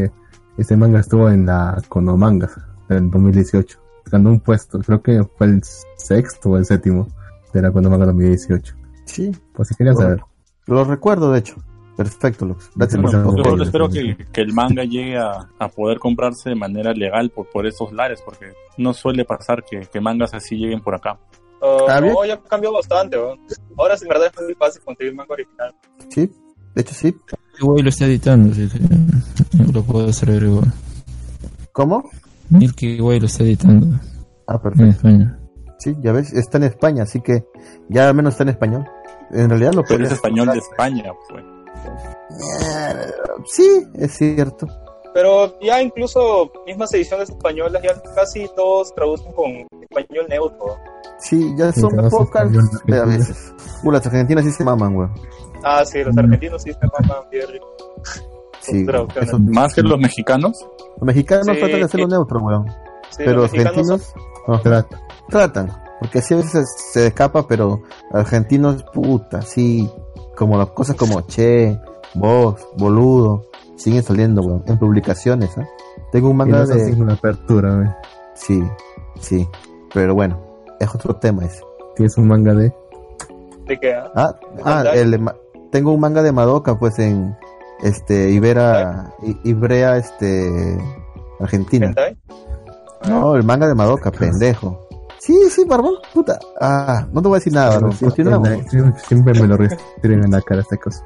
[0.57, 2.51] este manga estuvo en la Konomangas
[2.89, 3.79] en 2018.
[4.11, 5.61] Ganó un puesto, creo que fue el
[5.97, 7.07] sexto o el séptimo
[7.53, 8.75] de la Konomanga 2018.
[9.05, 10.21] Sí, Pues si querían saber.
[10.67, 11.55] lo recuerdo, de hecho.
[11.97, 12.69] Perfecto, Lux.
[12.75, 15.99] Gracias por Bueno, por- Yo solo espero que, que el manga llegue a, a poder
[15.99, 20.33] comprarse de manera legal por, por esos lares, porque no suele pasar que, que mangas
[20.33, 21.17] así lleguen por acá.
[21.61, 22.13] Uh, Ah, bien.
[22.13, 23.17] no, ya cambió bastante.
[23.17, 23.35] ¿no?
[23.77, 25.75] Ahora sí, en verdad es muy fácil conseguir manga original.
[26.09, 26.31] Sí,
[26.75, 27.15] de hecho sí.
[27.59, 30.71] Igual lo está editando, así que lo puedo hacer igual.
[31.73, 32.09] ¿Cómo?
[32.49, 33.99] Milky Way lo está editando
[34.47, 34.89] Ah, en perfecto.
[34.91, 35.39] España.
[35.79, 37.45] Sí, ya ves, está en España, así que
[37.89, 38.85] ya al menos está en español.
[39.31, 40.57] En realidad lo Pero es español de.
[40.59, 41.43] España, pues.
[41.43, 43.11] Eh,
[43.45, 44.67] Sí, es cierto.
[45.13, 49.45] Pero ya incluso mismas ediciones españolas ya casi todos traducen con
[49.81, 50.77] español neutro.
[51.19, 53.05] Sí, ya Sí, son pocas español, a Argentina.
[53.05, 53.53] veces.
[53.83, 55.09] Uh, las argentinas sí se maman, güey.
[55.63, 56.19] Ah, sí, los Mm.
[56.19, 57.67] argentinos sí se maman bien rico.
[58.61, 58.85] Sí,
[59.19, 60.65] eso- Más que los mexicanos.
[60.97, 62.11] los mexicanos Sí, tratan de hacerlo sí.
[62.11, 62.67] neutro, weón.
[63.09, 64.13] Sí, pero los son- argentinos
[64.47, 64.99] no, Trata.
[65.29, 65.71] tratan.
[65.99, 69.89] Porque así a veces se, se escapa, pero argentinos, puta, sí.
[70.37, 71.77] Como las cosas como che,
[72.13, 73.43] vos, boludo,
[73.79, 74.63] siguen saliendo, weón.
[74.67, 75.67] En publicaciones, ¿ah?
[76.11, 76.93] Tengo un Y manga no de.
[76.93, 77.87] una apertura, güey.
[78.35, 78.63] Sí,
[79.19, 79.47] sí.
[79.93, 80.39] Pero bueno,
[80.79, 81.61] es otro tema ese.
[81.95, 82.73] Tienes un manga de.
[83.67, 85.35] de que Ah, ah el de Ma-
[85.71, 87.35] tengo un manga de Madoka, pues en
[87.81, 90.77] este Ibera, I- Ibrea, este
[91.39, 91.87] Argentina.
[91.87, 92.17] hentai.
[93.07, 94.87] No, el manga de Madoka, pendejo.
[95.19, 96.39] Sí, sí, barbón, puta.
[96.61, 97.95] Ah, no te voy a decir nada, barbón.
[97.99, 98.49] Continuamos.
[98.69, 101.03] Siempre- Siempre me lo retiran en la cara esta cosa.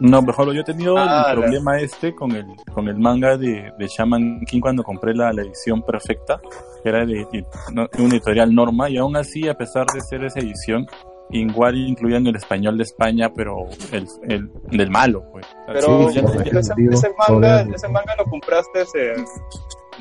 [0.00, 3.36] No, mejor yo he tenido Ah, el la- problema este con el, con el manga
[3.36, 6.40] de, de Shaman King cuando compré la, la edición perfecta,
[6.82, 10.38] que era de, de- una editorial Norma, y aún así, a pesar de ser esa
[10.38, 10.86] edición,
[11.30, 15.46] igual incluían el español de España, pero el, el del malo, pues.
[15.66, 18.82] Pero Sí, Ya- sí, ya- ese, digo, ese manga, ese manga lo compraste
[19.14, 19.24] en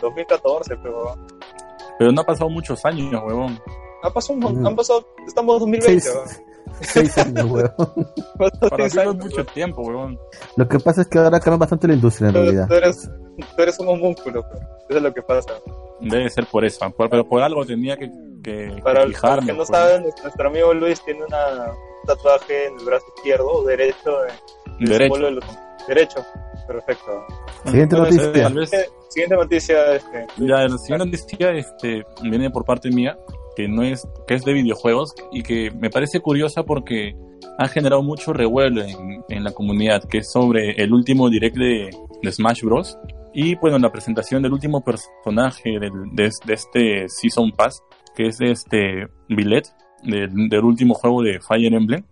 [0.01, 1.15] 2014, pero
[1.99, 3.59] pero no ha pasado muchos años, huevón.
[4.03, 4.67] ha pasado, un- Mm.
[4.67, 5.99] han pasado, estamos en 2020.
[5.99, 6.43] Seis.
[6.81, 7.71] Seis años, weón.
[8.37, 10.09] Para no es mucho tiempo.
[10.55, 12.67] Lo que pasa es que ahora cambia bastante la industria en Tú, realidad.
[12.67, 13.09] tú eres,
[13.55, 14.61] tú eres un homúnculo, pues.
[14.89, 15.53] eso es lo que pasa.
[15.99, 18.09] Debe ser por eso, por- pero por algo tenía que,
[18.43, 19.45] que, que Para, para los fijarme.
[19.47, 19.69] que no pues.
[19.69, 24.25] saben, nuestro amigo Luis tiene una, un tatuaje en el brazo izquierdo o derecho.
[24.25, 25.15] en el Derecho.
[25.15, 26.25] símbolo de los- derecho,
[26.67, 27.25] perfecto.
[27.65, 28.49] Siguiente Entonces, noticia.
[28.49, 29.95] Vez, Eh, Siguiente noticia.
[29.95, 33.17] Este, Ya, la siguiente noticia este, viene por parte mía,
[33.57, 37.15] que no es, que es de videojuegos y que me parece curiosa porque
[37.57, 41.89] ha generado mucho revuelo en, en la comunidad, que es sobre el último direct de,
[42.21, 42.99] de Smash Bros.
[43.33, 47.81] Y bueno, la presentación del último personaje del, de, de este Season Pass,
[48.15, 49.65] que es este Billet,
[50.03, 52.03] del, del último juego de Fire Emblem.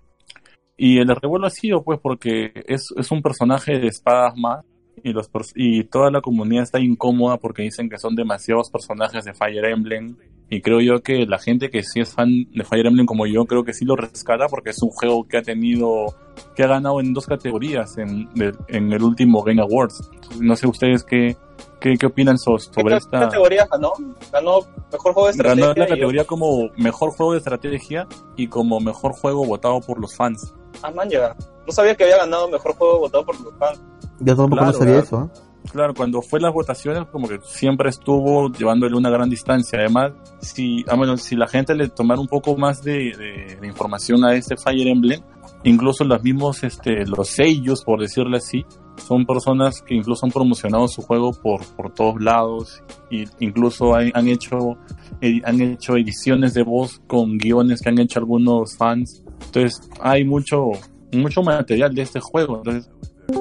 [0.75, 4.65] Y el revuelo ha sido pues porque es, es un personaje de espadas más
[5.03, 9.35] y los y toda la comunidad está incómoda porque dicen que son demasiados personajes de
[9.35, 10.17] Fire Emblem
[10.49, 13.45] y creo yo que la gente que sí es fan de Fire Emblem como yo
[13.45, 16.15] creo que sí lo rescata porque es un juego que ha tenido
[16.55, 20.67] que ha ganado en dos categorías en, de- en el último Game Awards no sé
[20.67, 21.35] ustedes qué
[21.79, 23.91] qué, qué opinan so- sobre ¿Qué esta categoría ganó?
[24.31, 24.59] Ganó
[24.91, 25.67] mejor juego de estrategia.
[25.67, 30.15] ganó la categoría como mejor juego de estrategia y como mejor juego votado por los
[30.15, 30.53] fans
[30.83, 31.33] Ah, man, ya.
[31.65, 33.79] No sabía que había ganado mejor juego votado por los fans.
[34.19, 35.29] Yo tampoco Claro, no sabía eso, ¿ah?
[35.71, 39.79] Claro, cuando fue las votaciones, como que siempre estuvo llevándole una gran distancia.
[39.79, 44.55] Además, si, ah, si la gente le tomara un poco más de, información a este
[44.57, 45.21] Fire Emblem,
[45.63, 48.65] incluso los mismos, este, los sellos, por decirlo así,
[48.97, 54.27] son personas que incluso han promocionado su juego por, por todos lados y incluso han,
[54.27, 54.77] hecho
[55.19, 59.23] edi- han hecho ediciones de voz con guiones que han hecho algunos fans.
[59.47, 60.71] Entonces hay mucho
[61.11, 62.61] mucho material de este juego.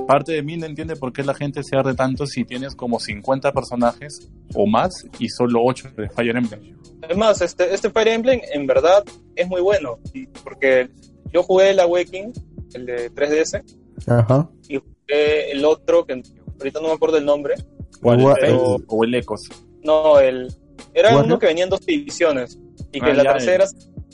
[0.07, 2.99] Parte de mí no entiende por qué la gente se arde tanto si tienes como
[3.01, 6.77] 50 personajes o más y solo 8 de Fire Emblem.
[7.03, 9.05] Además, este, este Fire Emblem en verdad
[9.37, 9.99] es muy bueno,
[10.43, 10.89] porque
[11.33, 12.33] yo jugué el Awakening,
[12.75, 13.63] el de 3DS,
[14.07, 14.49] Ajá.
[14.69, 16.23] y jugué el otro, que
[16.59, 17.55] ahorita no me acuerdo el nombre,
[18.01, 18.21] ¿Cuál?
[18.21, 19.41] Gua- ¿El o el Ecos?
[19.83, 20.49] no, el
[20.95, 22.59] era uno que venía en dos ediciones,
[22.93, 23.65] y que Ah, la ya, tercera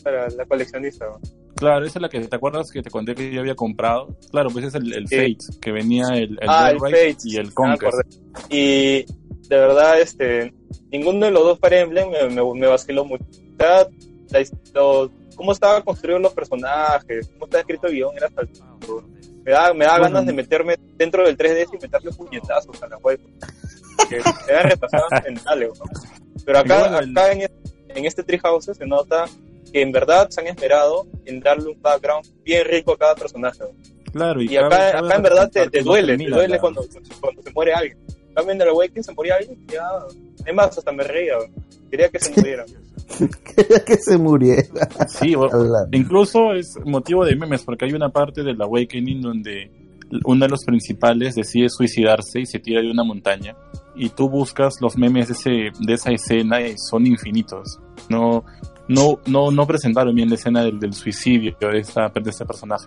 [0.02, 1.06] para la coleccionista.
[1.06, 1.20] ¿no?
[1.60, 4.16] Claro, esa es la que te acuerdas que te conté que yo había comprado.
[4.32, 5.16] Claro, pues es el, el Sí.
[5.16, 7.98] Fates, que venía el, el ah, el Fates, y el me Conquest.
[8.48, 10.52] Y de verdad, este,
[10.90, 13.24] ninguno de los dos Fire Emblem me, me, me vaciló mucho.
[13.58, 19.04] La his- lo- cómo estaban construidos los personajes, cómo estaba escrito el guion, era saltudo.
[19.44, 20.04] Me da, me da Bueno.
[20.14, 23.20] ganas de meterme dentro del 3DS y meterle puñetazos a la web.
[24.08, 25.84] Que me da retrasadas mentales, ¿no?
[26.44, 27.42] Pero acá, bueno, acá en,
[27.88, 29.26] en este Treehouse se nota
[29.72, 33.64] que en verdad se han esmerado en darle un background bien rico a cada personaje.
[34.12, 36.84] Claro, y, Y acá, cabe acá en verdad te, duele, te duele la- cuando,
[37.20, 37.98] cuando se muere alguien.
[38.34, 39.88] También en el Awakening se moría alguien, ya.
[40.46, 41.34] Es más, hasta me reía.
[41.90, 42.64] Quería que se muriera.
[43.56, 44.88] Quería que se muriera.
[45.08, 45.88] Sí, o- Habla.
[45.92, 49.70] incluso es motivo de memes porque hay una parte del Awakening donde
[50.24, 53.56] uno de los principales decide suicidarse y se tira de una montaña
[53.94, 55.50] y tú buscas los memes de, ese,
[55.86, 57.78] de esa escena y son infinitos.
[58.08, 58.44] No,
[58.90, 62.86] no, no, no presentaron bien la escena del, del suicidio de, esta, de este personaje.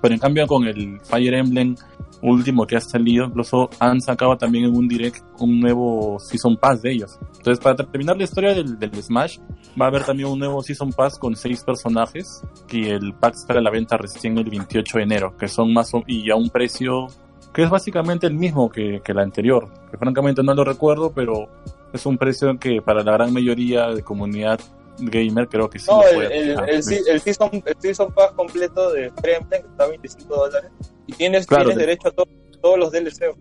[0.00, 1.76] Pero en cambio con el Fire Emblem
[2.22, 6.80] último que ha salido, incluso han sacado también en un direct un nuevo Season Pass
[6.82, 7.18] de ellos.
[7.36, 9.38] Entonces para terminar la historia del, del Smash,
[9.80, 13.58] va a haber también un nuevo Season Pass con seis personajes y el pack estará
[13.58, 16.48] a la venta recién el 28 de enero, que son más o- y a un
[16.48, 17.08] precio
[17.52, 21.48] que es básicamente el mismo que, que el anterior, que francamente no lo recuerdo, pero
[21.92, 24.58] es un precio que para la gran mayoría de comunidad
[24.98, 29.10] gamer creo que sí No, el, el, el, el season, el season Pass completo de
[29.20, 30.70] Fire Emblem está a 25 dólares.
[31.06, 32.28] Y tienes, Claro, tienes de- derecho a to-
[32.60, 33.34] todos los DLC.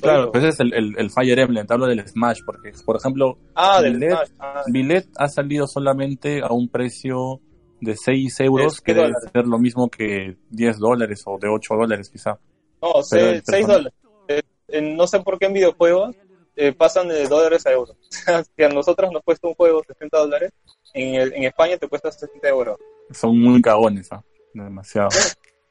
[0.00, 2.96] Claro, pues ese es el, el, el Fire Emblem, te hablo del Smash, porque por
[2.96, 4.28] ejemplo, Ah, del Billet- Smash.
[4.38, 7.40] Ah, Billet ha salido solamente a un precio
[7.80, 9.30] de 6 euros, que seis debe dólares.
[9.32, 12.38] ser lo mismo que 10 dólares o de 8 dólares quizá.
[12.80, 13.92] no, pero 6 el persona- dólares.
[14.70, 16.14] Eh, no sé por qué en videojuegos
[16.60, 17.96] eh, pasan de dólares a euros.
[18.56, 20.50] si a nosotros nos cuesta un juego 60 dólares,
[20.92, 22.76] en, el- en España te cuesta 60 euros.
[23.12, 24.22] Son muy cagones, ¿ah?
[24.52, 25.08] demasiado.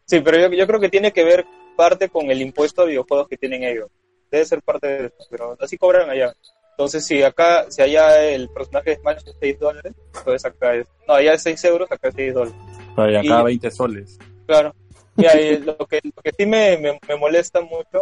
[0.09, 1.45] Sí, pero yo, yo creo que tiene que ver
[1.75, 3.89] parte con el impuesto a videojuegos que tienen ellos.
[4.31, 6.33] Debe ser parte de eso, pero así cobran allá.
[6.71, 10.87] Entonces, si acá, si allá el personaje de Smash es 6 dólares, entonces acá es,
[11.05, 12.57] no, allá es 6 euros, acá es 6 dólares.
[12.95, 14.17] Pero y acá Y- 20 soles.
[14.45, 14.73] Claro.
[15.17, 17.99] Y ahí, lo, que, lo que sí me, me, me molesta mucho,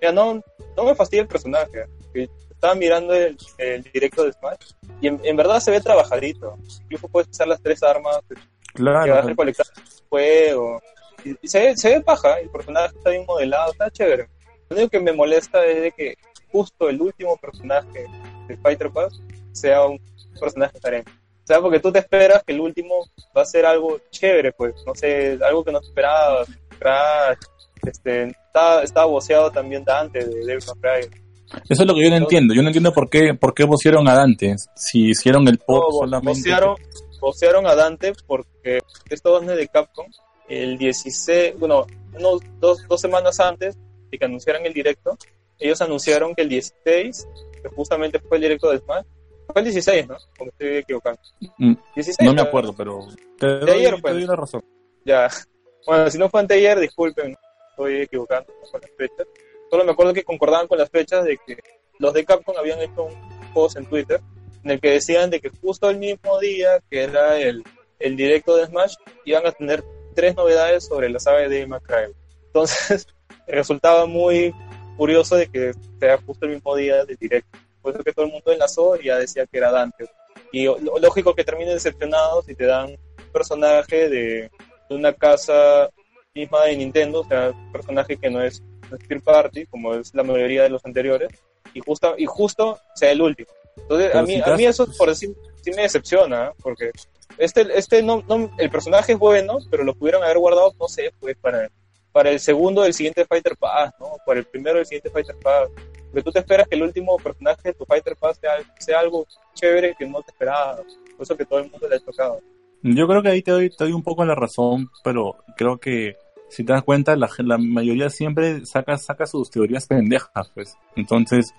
[0.00, 0.40] ya no,
[0.74, 1.84] no me fastidia el personaje.
[2.12, 2.28] Que
[2.62, 4.70] Estaba mirando el, el directo de Smash
[5.00, 6.56] y en, en verdad se ve trabajadito.
[6.84, 10.80] Incluso puedes usar las tres armas que vas Claro, recolectar en el juego.
[11.24, 14.28] Y, y se, ve, se ve paja, el personaje está bien modelado, está chévere.
[14.68, 16.14] Lo único que me molesta es de que
[16.52, 18.06] justo el último personaje
[18.46, 19.20] de Fighter Pass
[19.50, 20.00] sea un
[20.38, 21.10] personaje diferente.
[21.10, 23.04] O sea, porque tú te esperas que el último
[23.36, 26.48] va a ser algo chévere, pues, no sé, algo que no te esperabas.
[26.78, 27.38] Crash,
[27.84, 31.22] este, está, está voceado también Dante de Devil May Cry.
[31.68, 32.54] Eso es lo que yo no entiendo.
[32.54, 34.56] Yo no entiendo por qué, por qué pusieron a Dante.
[34.74, 36.40] Si hicieron el port No, solamente.
[36.40, 36.76] vocearon,
[37.20, 40.06] vocearon a Dante porque esto es de Capcom.
[40.48, 43.76] El 16, bueno, unos dos, dos semanas antes
[44.10, 45.16] de que anunciaran el directo,
[45.58, 47.28] ellos anunciaron que el 16,
[47.62, 49.04] que justamente fue el directo de Smash,
[49.46, 50.16] fue el 16, ¿no?
[50.36, 51.20] Como estoy equivocando.
[51.58, 53.06] Mm, 16, No me acuerdo, pero
[53.38, 54.14] te doy, ayer, te pues.
[54.14, 54.64] doy una razón.
[55.04, 55.28] Ya.
[55.84, 57.36] Bueno, si no fue anteayer, disculpen,
[57.70, 59.26] estoy equivocando con las fechas.
[59.72, 61.56] Solo me acuerdo que concordaban con las fechas de que
[61.98, 63.14] los de Capcom habían hecho un
[63.54, 64.20] post en Twitter
[64.62, 67.64] en el que decían de que justo el mismo día que era el,
[67.98, 69.82] el directo de Smash iban a tener
[70.14, 72.14] tres novedades sobre la saga de Cry.
[72.48, 73.06] Entonces,
[73.46, 74.54] resultaba muy
[74.98, 77.58] curioso de que sea justo el mismo día del directo.
[77.80, 80.04] Por que todo el mundo enlazó y ya decía que era Dante.
[80.52, 80.66] Y
[81.00, 82.94] lógico que terminen decepcionados y te dan
[83.32, 84.50] personaje de,
[84.90, 85.88] de una casa
[86.34, 88.62] misma de Nintendo, o sea, personaje que no es,
[88.98, 91.30] Third Party, como es la mayoría de los anteriores,
[91.74, 93.48] y justo, y justo sea el último.
[93.76, 96.50] Entonces, a mí, si a mí eso por decir, sí me decepciona, ¿eh?
[96.62, 96.90] porque
[97.38, 101.12] este, este no, no, el personaje es bueno, pero lo pudieron haber guardado, no sé,
[101.20, 101.70] pues para,
[102.12, 104.16] para el segundo del siguiente Fighter Pass, ¿no?
[104.26, 105.70] Para el primero del siguiente Fighter Pass.
[106.10, 109.26] Porque tú te esperas que el último personaje de tu Fighter Pass sea, sea algo
[109.54, 110.84] chévere que no te esperabas.
[111.16, 112.40] Por eso que todo el mundo le ha tocado.
[112.82, 116.16] Yo creo que ahí te doy, te doy un poco la razón, pero creo que
[116.52, 120.74] si te das cuenta, la, la mayoría siempre saca, saca sus teorías pendejas, pues.
[120.96, 121.52] Entonces,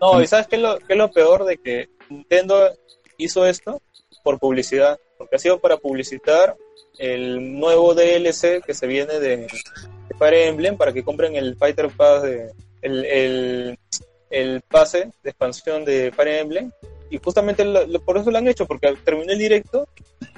[0.00, 2.70] No, y ¿sabes qué es, lo, qué es lo peor de que Nintendo
[3.18, 3.80] hizo esto?
[4.24, 4.98] Por publicidad.
[5.18, 6.56] Porque ha sido para publicitar
[6.98, 9.48] el nuevo DLC que se viene de, de
[10.18, 12.50] Fire Emblem para que compren el Fighter Pass, de,
[12.82, 13.78] el, el,
[14.30, 16.70] el pase de expansión de Fire Emblem.
[17.10, 19.86] Y justamente lo- lo- por eso lo han hecho, porque terminó el directo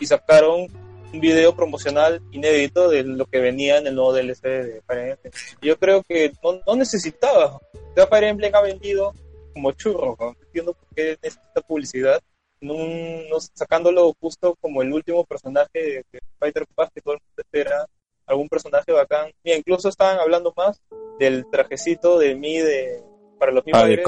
[0.00, 0.66] y sacaron
[1.12, 5.32] un video promocional inédito de lo que venía en el nuevo DLC de Fire Emblem.
[5.60, 7.60] Yo creo que no, no necesitaba.
[7.94, 9.12] Sea, Fire Emblem ha vendido
[9.52, 10.16] como churro.
[10.18, 10.34] ¿no?
[10.46, 12.20] Entiendo por qué necesita publicidad.
[12.60, 17.20] No, no- sacándolo justo como el último personaje de, de Fighter Pass que todo el
[17.20, 17.86] mundo espera.
[18.26, 19.30] Algún personaje bacán.
[19.44, 20.80] Mira, incluso estaban hablando más
[21.18, 23.02] del trajecito de mí de,
[23.38, 24.02] para los Ah, de de, de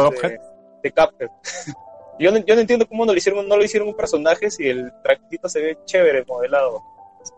[0.93, 1.29] Cuphead.
[2.19, 4.69] yo, no, yo no entiendo cómo no lo hicieron, no lo hicieron un personaje si
[4.69, 6.81] el trajecito se ve chévere modelado.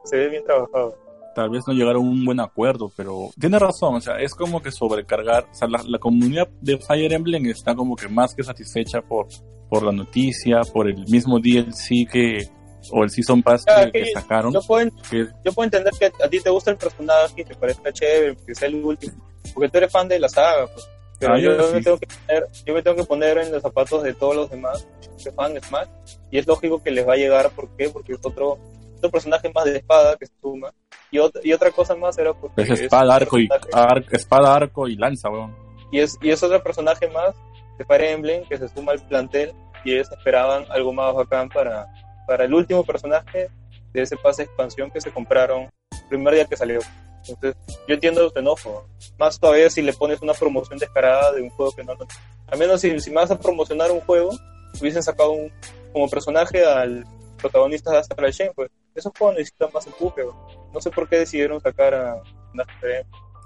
[0.05, 0.97] Se ve bien trabajado.
[1.35, 4.63] tal vez no llegaron a un buen acuerdo, pero tiene razón, o sea, es como
[4.63, 8.43] que sobrecargar, o sea, la, la comunidad de Fire Emblem está como que más que
[8.43, 9.27] satisfecha por,
[9.69, 12.49] por la noticia, por el mismo DLC que,
[12.91, 15.93] o el Season Pass Ah, que, que que sacaron, Yo puedo, que yo puedo entender
[15.99, 19.15] que a ti te gusta el personaje te parezca chévere, que sea el último,
[19.53, 20.89] porque tú eres fan de la saga, pues.
[21.19, 21.85] Pero Ah, yo, yo me sí.
[21.85, 24.87] tengo que poner, yo me tengo que poner en los zapatos de todos los demás
[25.23, 25.89] que fan de Smash,
[26.31, 27.89] y es lógico que les va a llegar, ¿por qué?
[27.89, 28.59] Porque es otro,
[28.97, 30.73] otro personaje más de espada que se suma,
[31.11, 34.89] y, ot- y otra cosa más era porque es espada, arco y, ar- espada, arco
[34.89, 35.55] y lanza, weón.
[35.93, 37.35] y es, y es otro personaje más
[37.79, 39.53] de Fire Emblem que se suma al plantel
[39.85, 41.87] y ellos esperaban algo más bacán para,
[42.27, 43.49] para el último personaje
[43.93, 46.81] de ese pase de expansión que se compraron el primer día que salió.
[47.29, 47.57] Entonces,
[47.89, 48.87] yo entiendo tu enojo.
[49.19, 51.95] Más todavía si le pones una promoción descarada de un juego que no...
[51.95, 52.07] no-
[52.49, 54.31] Al menos si, si vas a promocionar un juego,
[54.81, 55.53] hubiesen sacado un,
[55.93, 57.05] como personaje al
[57.39, 60.23] protagonista de Astral Chain, pues esos juegos necesitan más empuje.
[60.23, 60.69] bro.
[60.73, 62.17] No sé por qué decidieron sacar a...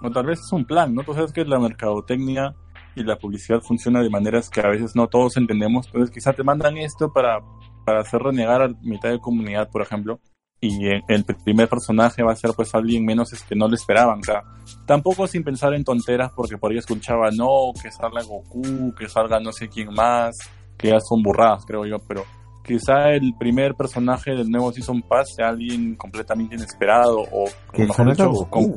[0.02, 1.02] O tal vez es un plan, ¿no?
[1.02, 2.54] Tú sabes que la mercadotecnia
[2.94, 5.86] y la publicidad funciona de maneras que a veces no todos entendemos.
[5.86, 7.40] Entonces quizá te mandan esto para,
[7.84, 10.20] para hacer renegar a mitad de comunidad, por ejemplo.
[10.62, 14.20] Y el primer personaje va a ser pues alguien menos es que no lo esperaban.
[14.20, 14.42] O sea,
[14.86, 19.40] tampoco sin pensar en tonteras porque por ahí escuchaba, no, que salga Goku, que salga
[19.40, 20.36] no sé quién más,
[20.76, 22.24] que ya son burradas, creo yo, pero
[22.74, 28.10] quizá el primer personaje del nuevo Season Pass sea alguien completamente inesperado o, Que mejor
[28.10, 28.74] dicho, con-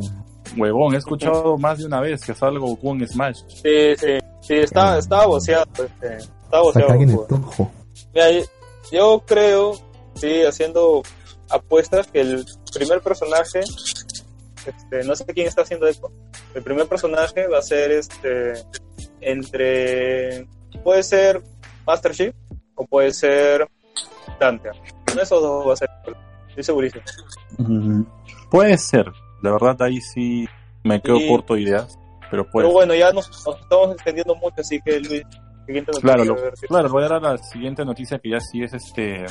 [0.57, 3.41] Huevón, he escuchado más de una vez que salga Goku en Smash.
[3.47, 5.65] Sí, sí, sí, estaba, estaba boceado.
[5.73, 6.93] Este, estaba boceado.
[7.27, 7.69] Goku.
[8.13, 8.45] Mira, yo-
[8.91, 9.73] yo creo,
[10.15, 11.01] sí, haciendo
[11.49, 16.11] apuestas, que el primer personaje, este, no sé quién está haciendo esto,
[16.55, 18.53] el primer personaje va a ser este
[19.21, 20.47] entre,
[20.83, 21.41] puede ser
[21.87, 22.35] Master Chief
[22.75, 23.67] o puede ser
[24.49, 25.89] Uno de esos dos va a ser,
[26.49, 27.03] estoy segurísimo.
[28.49, 30.47] Puede ser, la verdad ahí sí
[30.83, 31.27] me quedo Sí.
[31.27, 31.97] corto de ideas,
[32.29, 35.23] pero puede Pero bueno, ya nos, nos estamos extendiendo mucho, así que Luis,
[35.65, 36.35] siguiente noticia, Claro, lo,
[36.67, 39.25] claro, voy a dar a la siguiente noticia que ya sí es este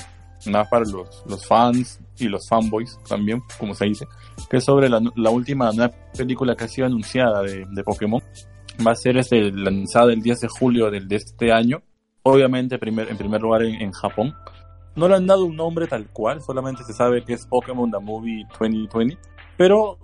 [0.46, 4.06] más para los, los fans y los fanboys también, como se dice,
[4.50, 8.20] que es sobre la, la última nueva película que ha sido anunciada de, de Pokémon.
[8.84, 11.82] Va a ser este, lanzada el 10 de julio del, de este año,
[12.24, 14.34] obviamente primer, en primer lugar en, en Japón.
[14.94, 17.98] No le han dado un nombre tal cual, solamente se sabe que es Pokémon The
[17.98, 19.18] Movie 2020,
[19.56, 19.98] pero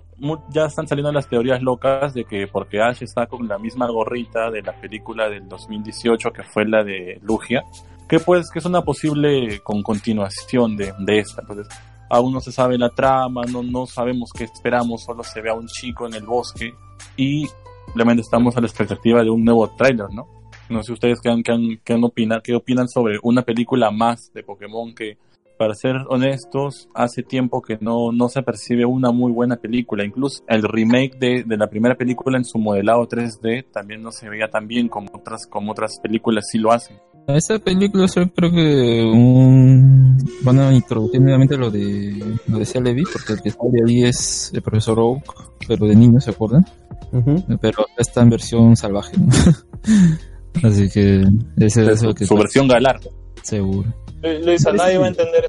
[0.49, 4.51] ya están saliendo las teorías locas de que porque Ash está con la misma gorrita
[4.51, 7.63] de la película del 2018 que fue la de Lugia,
[8.07, 11.41] que pues que es una posible con continuación de, de esta.
[11.41, 11.67] Entonces,
[12.09, 15.53] aún no se sabe la trama, no, no sabemos qué esperamos, solo se ve a
[15.53, 16.73] un chico en el bosque
[17.15, 17.47] y
[17.85, 20.38] simplemente estamos a la expectativa de un nuevo tráiler, ¿no?
[20.69, 23.91] No sé ustedes qué, han- qué, han- qué han opinar, qué opinan sobre una película
[23.91, 25.17] más de Pokémon que,
[25.57, 30.05] para ser honestos, hace tiempo que no, no se percibe una muy buena película.
[30.05, 34.29] Incluso el remake de, de la primera película en su modelado 3D también no se
[34.29, 36.95] veía tan bien como otras, como otras películas sí lo hacen.
[37.27, 40.17] Esta película es creo que un...
[40.43, 44.51] van a introducir nuevamente lo de lo de Celebi, porque el que sale ahí es
[44.53, 45.23] el profesor Oak,
[45.67, 46.65] pero de niño, ¿se acuerdan?
[47.11, 47.43] Ujú.
[47.61, 49.27] Pero acá está en versión salvaje, ¿no?
[50.63, 51.23] Así que
[51.57, 52.99] ese es lo que Su versión galar.
[53.43, 53.91] seguro.
[54.21, 55.47] Lu- Luis, a nadie va a entender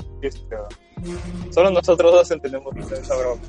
[0.51, 1.53] ¿no?
[1.53, 3.41] Solo nosotros dos entendemos esa broma.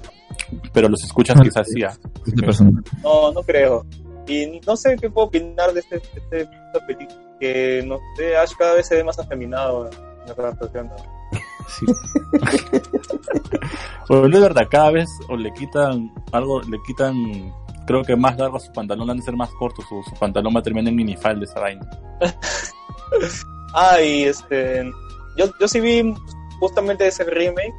[0.74, 1.84] Pero los escuchas Ah, quizás sí.
[1.84, 1.94] ah.
[2.26, 2.64] Este.
[3.04, 3.86] No, no creo.
[4.28, 7.20] Y no sé qué puedo opinar de este, de este- esta película.
[7.40, 10.88] Que no sé, Ash cada vez se ve más afeminado en la adaptación.
[10.88, 10.96] ¿no?
[11.68, 11.86] Sí.
[14.08, 17.16] Pero es verdad, cada vez o le quitan algo, le quitan,
[17.86, 20.60] creo que más largo su pantalón, han de ser más corto, su, su pantalón va
[20.60, 21.88] a terminar en minifalda esa vaina.
[23.74, 24.84] Ah, y este.
[25.38, 26.14] Yo, yo sí vi
[26.60, 27.74] justamente ese remake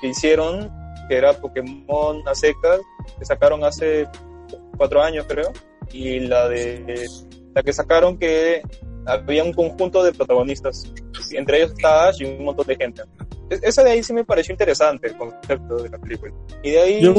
[0.00, 0.70] que hicieron,
[1.08, 2.80] que era Pokémon a secas,
[3.18, 4.08] que sacaron hace
[4.76, 5.52] cuatro años, creo,
[5.92, 7.04] y la de
[7.54, 8.62] la que sacaron que
[9.06, 10.92] había un conjunto de protagonistas,
[11.32, 13.02] entre ellos estaba Ash y un montón de gente.
[13.50, 16.32] E- Esa de ahí sí me pareció interesante el concepto de la película.
[16.62, 17.12] Y de ahí, Yo-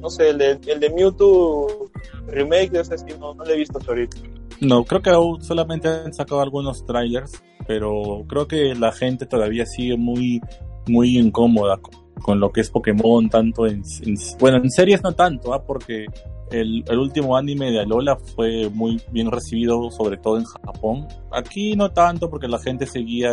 [0.00, 1.90] no sé, el de, el de Mewtwo
[2.26, 4.16] remake de ese sí no, lo he visto hasta ahorita.
[4.60, 9.66] No, creo que aún solamente han sacado algunos trailers, pero creo que la gente todavía
[9.66, 10.40] sigue muy,
[10.86, 11.78] muy incómoda
[12.22, 15.62] con, lo que es Pokémon, tanto en, en- bueno, en series no tanto, ¿ah?
[15.64, 16.06] porque
[16.50, 21.06] el, el último anime de Alola fue muy bien recibido, sobre todo en Japón.
[21.32, 23.30] Aquí no tanto, porque la gente seguía,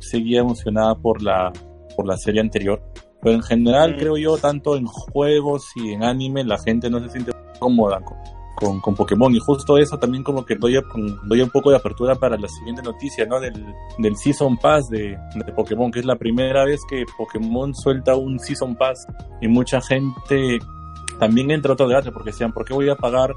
[0.00, 1.52] seguía emocionada por la,
[1.96, 2.82] por la serie anterior.
[3.22, 3.98] Pero en general, Mm.
[3.98, 8.18] creo yo, tanto en juegos y en anime, la gente no se siente cómoda con,
[8.56, 10.78] con, con Pokémon y justo eso también como que doy,
[11.24, 13.38] doy un poco de apertura para la siguiente noticia, ¿no?
[13.40, 13.54] Del,
[13.98, 18.38] del Season Pass de, de Pokémon, que es la primera vez que Pokémon suelta un
[18.40, 19.06] Season Pass
[19.40, 20.58] y mucha gente
[21.20, 23.34] también entra otro debate porque decían, ¿por qué voy a pagar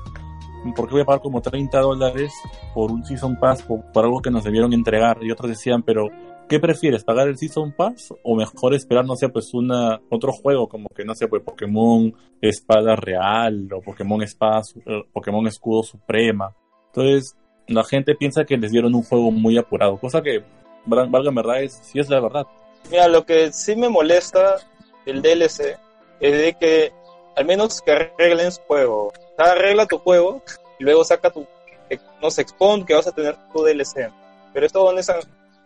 [0.75, 2.33] ¿por qué voy a pagar como 30 dólares
[2.73, 5.19] por un Season Pass por, por algo que nos debieron entregar?
[5.21, 6.07] Y otros decían, pero
[6.49, 7.03] ¿qué prefieres?
[7.03, 11.03] ¿Pagar el Season Pass o mejor esperar, no sé, pues una otro juego como que,
[11.05, 16.55] no sé, pues Pokémon Espada Real o Pokémon Espada, eh, Pokémon Escudo Suprema?
[16.87, 17.35] Entonces,
[17.67, 20.43] la gente piensa que les dieron un juego muy apurado, cosa que,
[20.85, 22.45] val- valga en verdad, es, sí es la verdad.
[22.91, 24.57] Mira, lo que sí me molesta
[25.05, 25.77] del DLC
[26.19, 26.91] es de que
[27.35, 29.11] al menos que arreglen su juego.
[29.37, 30.41] Arregla tu juego
[30.79, 31.45] y luego saca tu,
[31.89, 34.09] eh, no sé, expon que vas a tener tu DLC.
[34.53, 35.09] Pero esto es,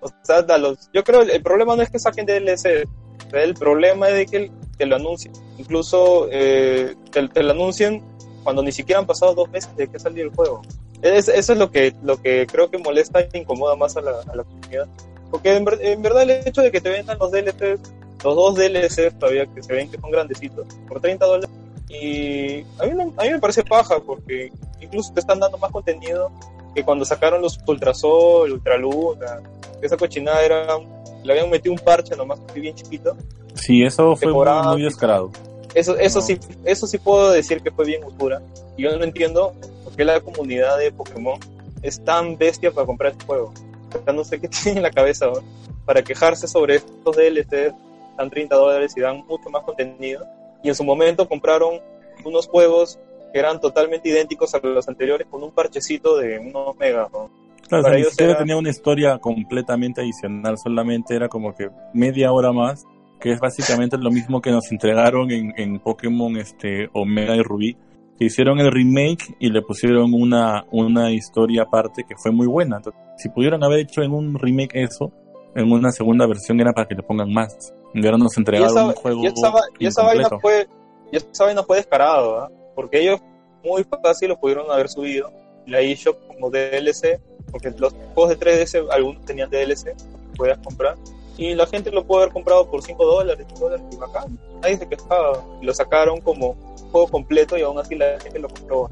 [0.02, 2.88] o sea, da los, yo creo el, problema no es que saquen DLC,
[3.34, 5.34] el problema es de que te lo anuncien.
[5.58, 8.02] Incluso eh, te, te lo anuncien
[8.43, 10.62] cuando ni siquiera han pasado dos meses de que salió el juego.
[11.02, 14.12] Es- eso es lo que, lo que creo que molesta e incomoda más a la,
[14.28, 14.88] a la comunidad.
[15.32, 17.80] Porque en, en verdad el hecho de que te vendan los DLCs,
[18.24, 21.50] los dos DLCs todavía que se ven que son grandecitos, por 30 dólares,
[21.88, 26.32] y a mí, a mí me parece paja porque incluso te están dando más contenido
[26.76, 29.41] que cuando sacaron los Ultrasol, Ultraluna,
[29.82, 30.78] esa cochinada era,
[31.24, 33.16] le habían metido un parche nomás así bien chiquito.
[33.56, 35.32] Sí, eso fue muy, descarado.
[35.74, 36.26] Eso, eso No.
[36.26, 38.42] sí, eso sí puedo decir que fue bien usura.
[38.78, 39.54] Y yo no entiendo
[39.84, 41.40] por qué la comunidad de Pokémon
[41.82, 43.54] es tan bestia para comprar este juego.
[43.94, 45.42] O sea, no sé qué tiene en la cabeza ¿no?
[45.86, 47.74] para quejarse sobre estos DLCs,
[48.18, 50.26] dan 30 dólares y dan mucho más contenido.
[50.64, 51.82] Y en su momento compraron
[52.24, 53.00] unos juegos
[53.32, 57.12] que eran totalmente idénticos a los anteriores con un parchecito de unos megas.
[57.12, 57.30] ¿no?
[57.70, 61.54] Claro, o sea, Para ni siquiera era- tenía una historia completamente adicional, solamente era como
[61.56, 62.84] que media hora más,
[63.20, 67.78] que es básicamente lo mismo que nos entregaron en, en Pokémon este, Omega y Rubí,
[68.18, 72.78] que hicieron el remake y le pusieron una, una historia aparte que fue muy buena.
[72.78, 75.12] Entonces, si pudieron haber hecho en un remake eso,
[75.56, 77.74] en una segunda versión era para que le pongan más.
[77.94, 80.68] Y ahora nos entregaron esa, un juego y esa y esa vaina fue,
[81.12, 82.52] y esa vaina fue descarado, ¿ah?
[82.76, 83.20] porque ellos
[83.64, 85.32] muy fácil lo pudieron haber subido,
[85.66, 87.20] la eShop como DLC,
[87.52, 90.95] porque los juegos de 3DS algunos tenían DLC, que podías comprar,
[91.38, 94.78] y la gente lo pudo haber comprado por 5 dólares, 5 dólares, y bacán, nadie
[94.78, 96.56] se quejaba, y lo sacaron como
[96.91, 98.89] juego completo y aún así la gente lo compró.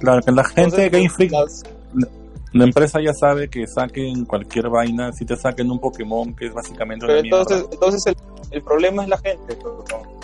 [0.00, 1.62] Claro, que la gente de Entonces, Game Freak las-
[2.52, 6.54] La empresa ya sabe que saquen cualquier vaina, si te saquen un Pokémon que es
[6.54, 7.40] básicamente Pero una mierda.
[7.42, 8.16] entonces, entonces el,
[8.52, 9.56] el problema es la gente,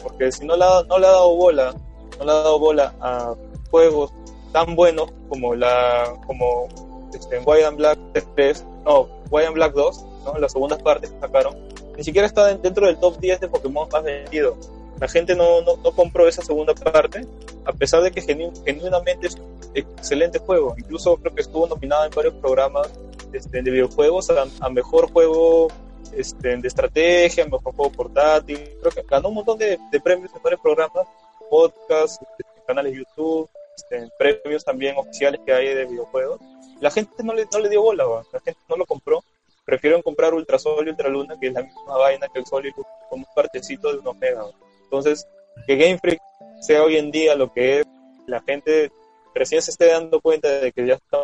[0.03, 1.75] porque si no le, ha, no le ha dado bola,
[2.19, 3.35] no le ha dado bola a
[3.71, 4.11] juegos
[4.53, 6.69] tan buenos como la, como
[7.15, 7.99] este, White and Black
[8.35, 10.39] 3, no, White and Black 2, ¿no?
[10.39, 11.57] las segundas partes que sacaron,
[11.97, 14.57] ni siquiera está en- dentro del top 10 de Pokémon más vendido.
[15.01, 17.27] La gente no, no, no compró esa segunda parte,
[17.65, 20.75] a pesar de que genu- genuinamente es un excelente juego.
[20.79, 22.89] Incluso creo que estuvo nominado en varios programas
[23.33, 25.69] este, de videojuegos a, a mejor juego
[26.13, 28.59] este, de estrategia, mejor juego portátil.
[28.81, 31.07] Creo que ganó un montón de, de premios en varios programas,
[31.51, 36.41] podcasts, este, canales de YouTube, este, premios también oficiales que hay de videojuegos.
[36.81, 38.23] La gente no le, no le dio bola, ¿va?
[38.33, 39.23] la gente no lo compró.
[39.65, 42.89] Prefirieron comprar Ultrasol y Ultraluna, que es la misma vaina que el Sol y Luna,
[43.09, 44.45] con un partecito de unos megas.
[44.47, 44.51] ¿va?
[44.85, 45.27] Entonces,
[45.67, 46.21] que Game Freak
[46.61, 47.87] sea hoy en día lo que es,
[48.27, 48.93] la gente
[49.35, 51.19] recién se esté dando cuenta de que ya está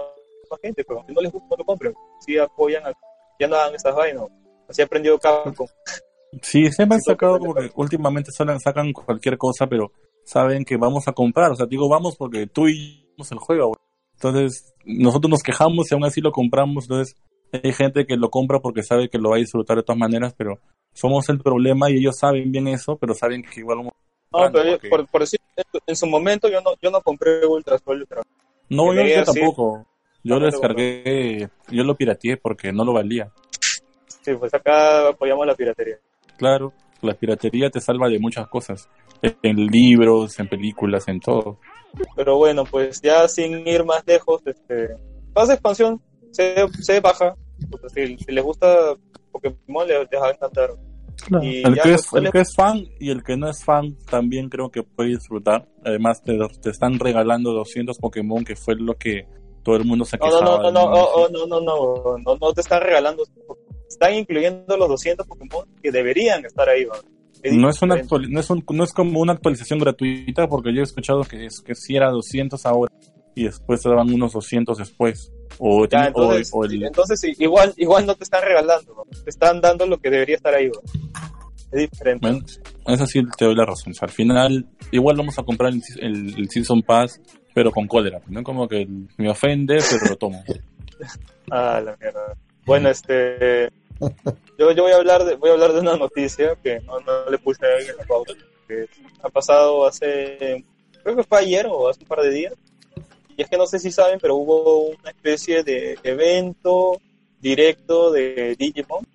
[0.50, 1.94] más gente, pero si no les gusta, no lo compren.
[2.20, 2.92] Si apoyan, a-
[3.38, 4.24] ya no hagan esas vainas.
[4.68, 5.66] Así ha aprendido Capcom.
[6.42, 9.92] Sí, siempre han Sí, sacado porque- últimamente solo sacan cualquier cosa, pero
[10.24, 11.50] saben que vamos a comprar.
[11.50, 13.76] O sea, digo vamos porque tú y yo somos el juego.
[14.22, 16.84] Entonces, nosotros nos quejamos y aún así lo compramos.
[16.84, 17.16] Entonces,
[17.52, 20.34] hay gente que lo compra porque sabe que lo va a disfrutar de todas maneras,
[20.36, 20.58] pero
[20.92, 23.90] somos el problema y ellos saben bien eso, pero saben que igual No,
[24.30, 25.40] pero porque- por, por decir,
[25.86, 27.46] en su momento yo no, yo no compré.
[27.46, 27.76] Ultra.
[28.68, 29.86] No, yo, yo tampoco.
[30.22, 33.32] Yo lo No, descargué, yo lo pirateé porque no lo valía.
[34.22, 35.96] Sí, pues acá apoyamos la piratería.
[36.36, 38.86] Claro, la piratería te salva de muchas cosas.
[39.22, 41.58] en libros, en películas, en todo.
[42.16, 44.96] Pero bueno, pues ya sin ir más lejos, este,
[45.32, 47.34] pasa expansión, se, se baja.
[47.70, 48.94] Pues, si, si les gusta
[49.32, 50.70] Pokémon, les, les va a encantar.
[51.30, 53.62] El ya que, es, después el les- que es fan y el que no es
[53.62, 55.68] fan también creo que puede disfrutar.
[55.84, 59.26] Además, te, te están regalando 200 Pokémon, que fue lo que
[59.62, 60.70] todo el mundo se no, quejaba.
[60.70, 63.24] no, oh, oh, no, no, no, no, no te están regalando.
[63.86, 66.86] Están incluyendo los 200 Pokémon que deberían estar ahí.
[66.86, 66.92] ¿no?
[67.44, 70.84] No es, una no, es un- no es como una actualización gratuita, porque yo he
[70.84, 72.92] escuchado que es que si era 200 ahora
[73.34, 75.32] y después te daban unos 200 después.
[75.58, 79.02] O, Ya, o- entonces, o el- entonces sí, igual, igual no te están regalando, ¿no?
[79.24, 80.66] te están dando lo que debería estar ahí.
[80.68, 80.80] ¿no?
[81.72, 82.26] Es diferente.
[82.28, 82.44] bueno,
[82.86, 83.92] eso sí te doy la razón.
[83.92, 87.20] O sea, al final, igual vamos a comprar el, el- el Season Pass,
[87.54, 88.20] pero con cólera.
[88.28, 88.42] ¿no?
[88.42, 88.86] Como que
[89.16, 90.42] me ofende, pero lo tomo.
[91.50, 92.34] Ah, la mierda.
[92.66, 93.70] Bueno, este.
[94.58, 97.30] Yo, yo voy a hablar de voy a hablar de una noticia que no, no
[97.30, 98.32] le puse ahí en la pauta.
[98.68, 98.86] Que
[99.22, 100.64] ha pasado hace.
[101.02, 102.54] Creo que fue ayer o hace un par de días.
[103.36, 107.00] Y es que no sé si saben, pero hubo una especie de evento
[107.40, 109.06] directo de Digimon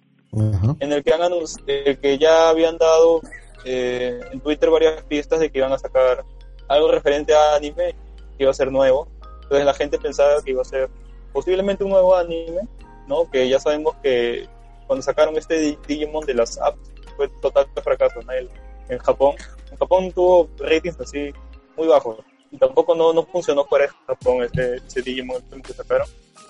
[0.79, 3.21] en el que han anunci- eh, que ya habían dado
[3.63, 6.23] eh, en Twitter varias pistas de que iban a sacar
[6.67, 7.95] algo referente a anime
[8.37, 9.07] que iba a ser nuevo.
[9.43, 10.89] Entonces la gente pensaba que iba a ser
[11.31, 12.61] posiblemente un nuevo anime,
[13.07, 13.29] ¿no?
[13.29, 14.47] Que ya sabemos que
[14.87, 16.79] cuando sacaron este Di- Digimon de las apps
[17.15, 18.31] fue total fracaso ¿no?
[18.31, 18.49] El-
[18.89, 19.35] en Japón.
[19.71, 21.31] En Japón tuvo ratings así
[21.77, 22.17] muy bajos.
[22.51, 26.07] Y tampoco no, no funcionó fuera de Japón este, ese Digimon que sacaron.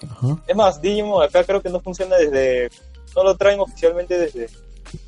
[0.10, 0.44] Ajá.
[0.48, 2.70] Es más, Digimon acá creo que no funciona desde...
[3.16, 4.50] No lo traen oficialmente desde...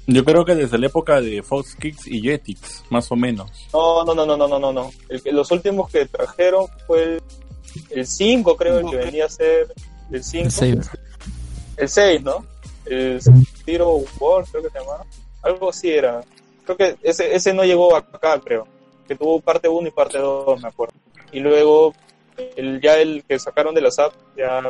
[0.08, 3.52] Yo creo que desde la época de Fox Kids y Jetix, más o menos.
[3.74, 4.92] No, no, no, no, no, no, no, no.
[5.10, 7.22] El que- los últimos que trajeron fue el,
[7.92, 9.68] el 5, creo, el que venía a ser
[10.12, 10.46] el 5.
[10.46, 10.80] El Saber.
[11.78, 12.46] El 6, ¿no?
[12.90, 13.22] El
[13.66, 15.06] Zero War, creo que se llamaba.
[15.44, 16.22] Algo así era.
[16.66, 18.68] Creo que ese, ese no llegó acá, creo.
[19.08, 20.94] Que tuvo parte 1 y parte 2, me acuerdo.
[21.32, 21.94] Y luego,
[22.56, 24.62] el, ya el que sacaron de las apps, ya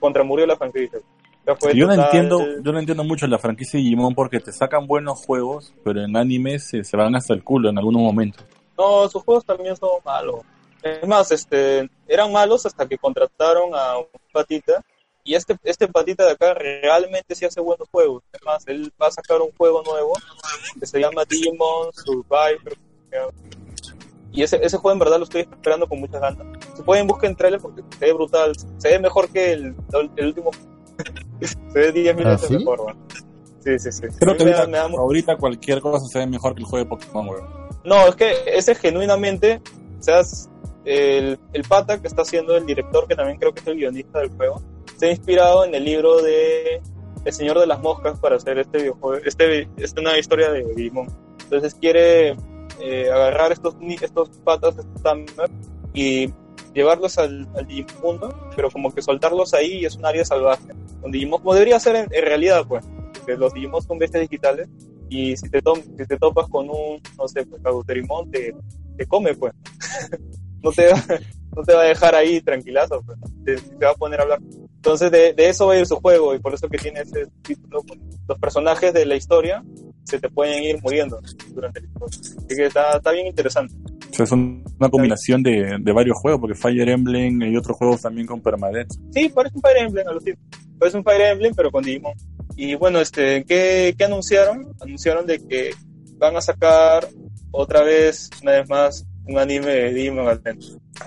[0.00, 1.00] contramurió la franquicia.
[1.74, 5.20] Yo no entiendo, yo no entiendo mucho la franquicia de Digimon porque te sacan buenos
[5.26, 8.46] juegos, pero en anime se, se van hasta el culo en algunos momentos.
[8.78, 10.40] No, sus juegos también son malos.
[10.82, 14.82] Es más, este, eran malos hasta que contrataron a un patita.
[15.26, 18.22] Y este, este patita de acá realmente sí hace buenos juegos.
[18.30, 20.12] Es más, él va a sacar un juego nuevo
[20.78, 21.36] que se llama se
[23.16, 23.32] llama.
[24.32, 26.46] Y ese, ese juego en verdad lo estoy esperando con muchas ganas.
[26.76, 28.52] Si pueden, busquen trailer porque se ve brutal.
[28.76, 29.74] Se ve mejor que el,
[30.16, 30.50] el último.
[31.40, 32.58] se ve 10 mil ¿Ah, veces sí?
[32.58, 32.96] mejor, man.
[33.64, 34.02] Sí, sí, sí.
[34.18, 37.48] Creo que ahorita, da cualquier cosa se ve mejor que el juego de Pokémon, weón.
[37.84, 39.62] no, es que ese genuinamente,
[39.98, 40.20] o sea,
[40.84, 44.18] el, el pata que está haciendo el director, que también creo que es el guionista
[44.18, 44.60] del juego,
[45.02, 46.80] ha inspirado en el libro de
[47.24, 51.06] El Señor de las Moscas para hacer este videojuego, este, esta nueva historia de Digimon.
[51.42, 52.36] Entonces quiere
[52.80, 55.52] eh, agarrar estos, estos patas, estos Tamers,
[55.92, 56.32] y
[56.74, 60.64] llevarlos al, al Digimundo, pero como que soltarlos ahí y es un área salvaje.
[61.00, 64.68] Con Digimon, como debería ser en, en realidad, pues, porque los Digimon son bestias digitales
[65.08, 67.62] y si te, tom- si te topas con un, no sé, pues
[68.30, 68.54] te,
[68.96, 69.52] te come, pues.
[70.62, 71.02] no, te va,
[71.56, 73.18] no te va a dejar ahí tranquilazo, pues.
[73.44, 74.40] Te, te va a poner a hablar.
[74.84, 77.26] Entonces, de, de eso va a ir su juego y por eso que tiene ese
[77.42, 77.82] título.
[77.86, 77.98] pues.
[78.28, 79.64] Los personajes de la historia
[80.04, 81.18] se te pueden ir muriendo
[81.54, 82.18] durante la historia.
[82.36, 83.74] Así que está, está bien interesante.
[84.10, 87.78] O sea, es un- una combinación de, de varios juegos, porque Fire Emblem y otros
[87.78, 88.90] juegos también con permadeath.
[89.14, 90.44] Sí, parece un Fire Emblem a los tipos.
[90.78, 92.12] Parece un Fire Emblem, pero con Digimon.
[92.54, 94.68] Y bueno, este, ¿qué, qué anunciaron?
[94.82, 95.70] Anunciaron de que
[96.18, 97.08] van a sacar
[97.50, 100.28] otra vez, una vez más, un anime de Digimon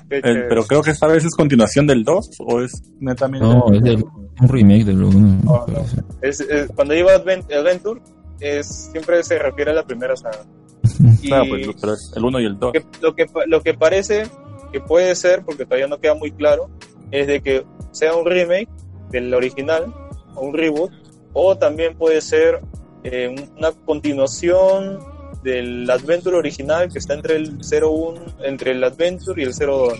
[0.09, 0.45] El- chévere.
[0.49, 3.45] pero creo que esta vez es continuación del 2 o es netamente.
[3.47, 4.03] No, es del-
[4.39, 5.39] un remake del 1.
[5.43, 5.85] No, no.
[6.21, 8.01] Es, es- cuando digo Advent- Adventure,
[8.39, 10.39] es, siempre se refiere a la primera saga.
[11.21, 12.73] Y Claro, pues, pero es el 1 y el 2.
[12.73, 14.23] que- lo, que, lo que parece
[14.71, 16.69] que puede ser, porque todavía no queda muy claro,
[17.11, 18.69] es de que sea un remake
[19.11, 19.93] del original
[20.35, 20.91] o un reboot,
[21.33, 22.61] o también puede ser
[23.03, 24.99] eh, una continuación
[25.43, 29.93] del Adventure original que está entre el 01, entre el Adventure y el 02.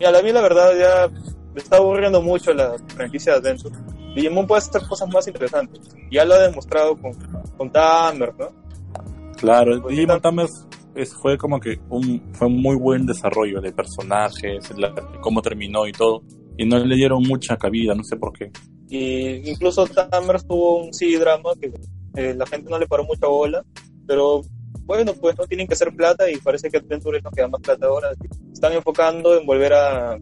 [0.00, 1.08] Y a la mí la verdad ya
[1.54, 3.74] me está aburriendo mucho la franquicia de Adventure.
[4.14, 5.80] Digimon puede hacer cosas más interesantes.
[6.10, 7.12] Ya lo ha demostrado con,
[7.56, 8.48] con Tamer, ¿no?
[9.36, 10.20] Claro, Pues, Digimon
[10.94, 15.86] es, fue como que un, fue un muy buen desarrollo de personajes, la- cómo terminó
[15.86, 16.22] y todo.
[16.56, 18.50] Y no le dieron mucha cabida, no sé por qué.
[18.88, 21.70] Y incluso Tamers tuvo un sí drama que
[22.14, 23.62] eh, la gente no le paró mucha bola,
[24.06, 24.42] pero
[24.84, 27.48] bueno, pues no tienen que hacer plata y parece que Adventure es lo que da
[27.48, 28.12] más plata ahora.
[28.52, 30.12] Están enfocando en volver a,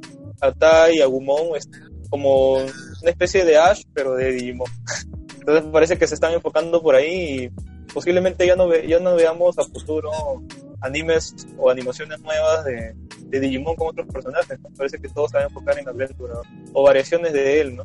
[0.40, 1.78] a Tai a Gumon este,
[2.10, 4.68] como una especie de Ash, pero de Digimon.
[5.40, 9.14] Entonces parece que se están enfocando por ahí y posiblemente ya no, ve- ya no
[9.14, 10.10] veamos a futuro
[10.80, 12.94] animes o animaciones nuevas de,
[13.26, 14.58] de Digimon con otros personajes.
[14.60, 14.70] ¿no?
[14.76, 16.40] Parece que todos se van a enfocar en Adventure ¿no?
[16.72, 17.76] o variaciones de él.
[17.76, 17.84] ¿no?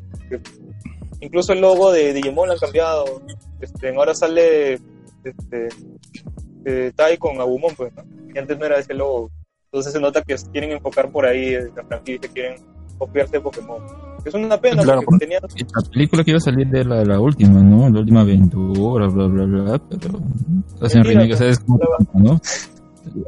[1.20, 3.20] Incluso el logo de Digimon lo han cambiado.
[3.60, 4.80] Este, ahora sale
[5.24, 5.68] este,
[6.64, 8.04] eh, Tai con Agumon, pues, ¿no?
[8.34, 9.30] y antes no era ese logo.
[9.66, 12.56] Entonces se nota que quieren enfocar por ahí eh, la franquicia, quieren
[12.98, 13.82] copiarse de Pokémon.
[14.24, 17.60] Es una pena Claro, porque La película que iba a salir de la, la última,
[17.62, 17.88] ¿no?
[17.88, 20.20] La última aventura, bla, bla, bla, pero
[20.82, 21.78] hacen remake, o sea, es como,
[22.14, 22.40] ¿no?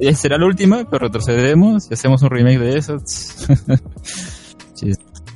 [0.01, 2.99] Eh, Será la última, pero retrocederemos y hacemos un remake de eso.
[4.75, 4.93] sí,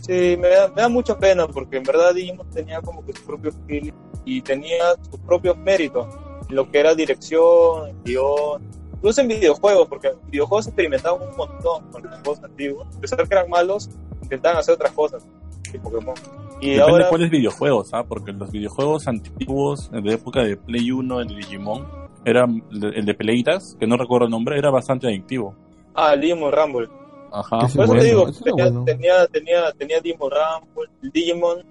[0.07, 3.25] Sí, me da, me da mucha pena porque en verdad Digimon tenía como que su
[3.25, 3.93] propio feeling
[4.25, 6.07] y tenía sus propios méritos.
[6.49, 8.63] Lo que era dirección, guion,
[8.95, 12.87] incluso en videojuegos, porque en videojuegos experimentaban un montón con los juegos antiguos.
[12.97, 13.91] A pesar que eran malos,
[14.23, 15.27] intentaban hacer otras cosas,
[15.73, 16.15] y Pokémon.
[16.61, 18.05] Y Depende ahora, de cuáles videojuegos, ¿ah?
[18.05, 21.87] Porque los videojuegos antiguos de época de Play 1, el de Digimon,
[22.25, 25.55] era el de peleitas, que no recuerdo el nombre, era bastante adictivo.
[25.95, 26.89] ah, el Digimon Rumble.
[27.33, 27.59] Ajá.
[27.59, 28.85] Por eso bueno, te digo, eso tenía, bueno.
[28.85, 31.65] tenía, tenía, tenía Digimon Rumble, el Digimon,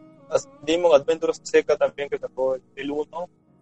[0.64, 3.08] Digimon Adventures Seca también que sacó el- el 1.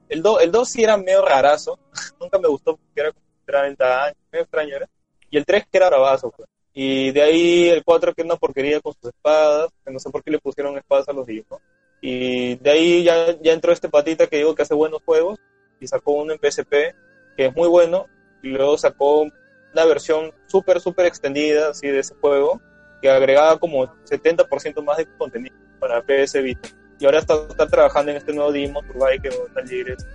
[0.10, 1.80] El 2 el 2 sí era medio rarazo,
[2.20, 4.90] nunca me gustó porque era como 30 años, medio extraño era.
[5.30, 6.48] Y el 3 que era bravazo, pues.
[6.74, 10.10] Y de ahí el 4 que es una porquería con sus espadas, que no sé
[10.10, 11.60] por qué le pusieron espadas a los Digimon.
[12.02, 15.40] Y de ahí ya, ya entró este patita que digo que hace buenos juegos
[15.80, 16.96] y sacó uno en PSP
[17.36, 18.08] que es muy bueno
[18.42, 22.62] y luego sacó una versión súper, súper extendida así de ese juego
[23.02, 26.70] que agregaba como 70% más de contenido para PS Vita.
[27.04, 29.90] Y ahora está, está trabajando en este nuevo Digimon Turbine que va a salir.
[29.90, 30.06] este,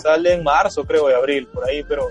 [0.00, 2.08] Sale en marzo, creo, de abril, por ahí, pero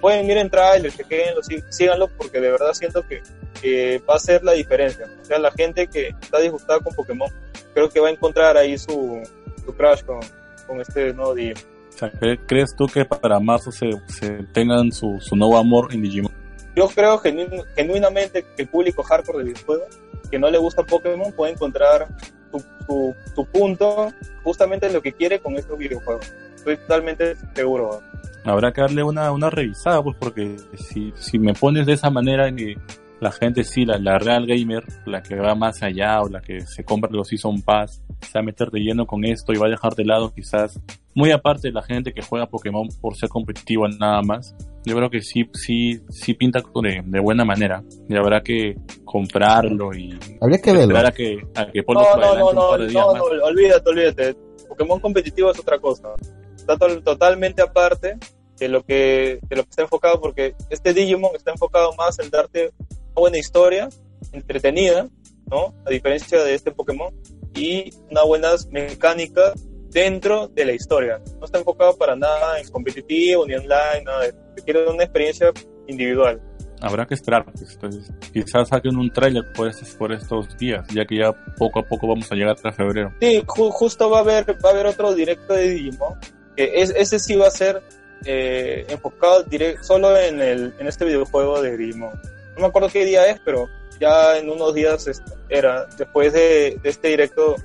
[0.00, 3.20] pueden miren trailers, chequenlo, sí- síganlo, porque de verdad siento que,
[3.60, 5.06] que va a ser la diferencia.
[5.20, 7.28] O sea, la gente que está disgustada con Pokémon,
[7.74, 9.22] creo que va a encontrar ahí su,
[9.62, 10.20] su crush con,
[10.66, 11.62] con este nuevo Digimon.
[11.94, 15.92] O sea, ¿cre- ¿crees tú que para marzo se, se tengan su, su nuevo amor
[15.92, 16.32] en Digimon?
[16.74, 19.88] yo creo genu- genuinamente que el público hardcore de videojuegos
[20.30, 22.06] que no le gusta Pokémon puede encontrar
[22.50, 26.32] su, su, su punto justamente en lo que quiere con estos videojuegos.
[26.54, 28.00] Estoy totalmente seguro.
[28.44, 32.54] Habrá que darle una, una revisada, pues, porque si, si me pones de esa manera
[32.54, 32.76] que
[33.20, 36.60] la gente sí, la, la real gamer, la que va más allá o la que
[36.62, 39.66] se compra los Season Pass, se va a meter de lleno con esto y va
[39.66, 40.80] a dejar de lado quizás,
[41.18, 44.54] muy aparte de la gente que juega Pokémon por ser competitiva nada más,
[44.84, 49.92] yo creo que sí, sí, sí pinta de, de buena manera y habrá que comprarlo
[49.94, 50.96] y Habría que verlo.
[50.96, 54.36] a que, a que No, no, adelante no, no, no, no, olvídate, olvídate.
[54.68, 56.10] Pokémon competitivo es otra cosa.
[56.56, 58.16] Está to- totalmente aparte
[58.60, 62.30] de lo que de lo que está enfocado porque este Digimon está enfocado más en
[62.30, 63.88] darte una buena historia,
[64.32, 65.08] entretenida,
[65.50, 65.74] ¿no?
[65.84, 67.12] A diferencia de este Pokémon
[67.56, 71.20] y unas buenas mecánicas dentro de la historia.
[71.38, 74.38] No está enfocado para nada en competitivo ni online, nada de eso.
[74.64, 75.50] Quiere una experiencia
[75.86, 76.40] individual.
[76.80, 77.44] habrá que esperar.
[77.46, 81.82] entonces, quizás saquen un tráiler por estos, por estos días, ya que ya poco a
[81.82, 83.12] poco vamos a llegar hasta febrero.
[83.20, 86.14] Sí, ju- justo va a haber va a haber otro directo de Digimon.
[86.56, 87.82] Que es, ese sí va a ser
[88.24, 92.10] eh, enfocado direct, solo en el en este videojuego de Digimon.
[92.54, 93.68] No me acuerdo qué día es, pero
[94.00, 97.56] ya en unos días es- era después de, de este directo,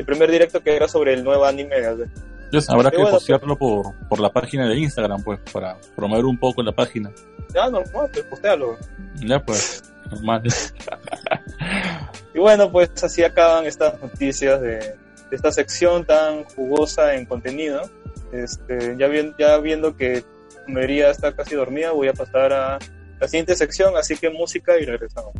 [0.00, 1.76] el primer directo que era sobre el nuevo anime.
[1.76, 6.38] Entonces, habrá que bueno, postearlo por, por la página de Instagram, pues, para promover un
[6.38, 7.12] poco la página.
[7.54, 8.76] Ya, normal, pues postéalo.
[9.16, 10.42] Ya, pues, normal.
[12.32, 14.96] Y bueno, pues así acaban estas noticias de, de
[15.32, 17.82] esta sección tan jugosa en contenido.
[18.32, 20.24] Este, ya, bien, ya viendo que
[20.68, 22.78] María está casi dormida, voy a pasar a
[23.18, 25.32] la siguiente sección, así que música y regresamos.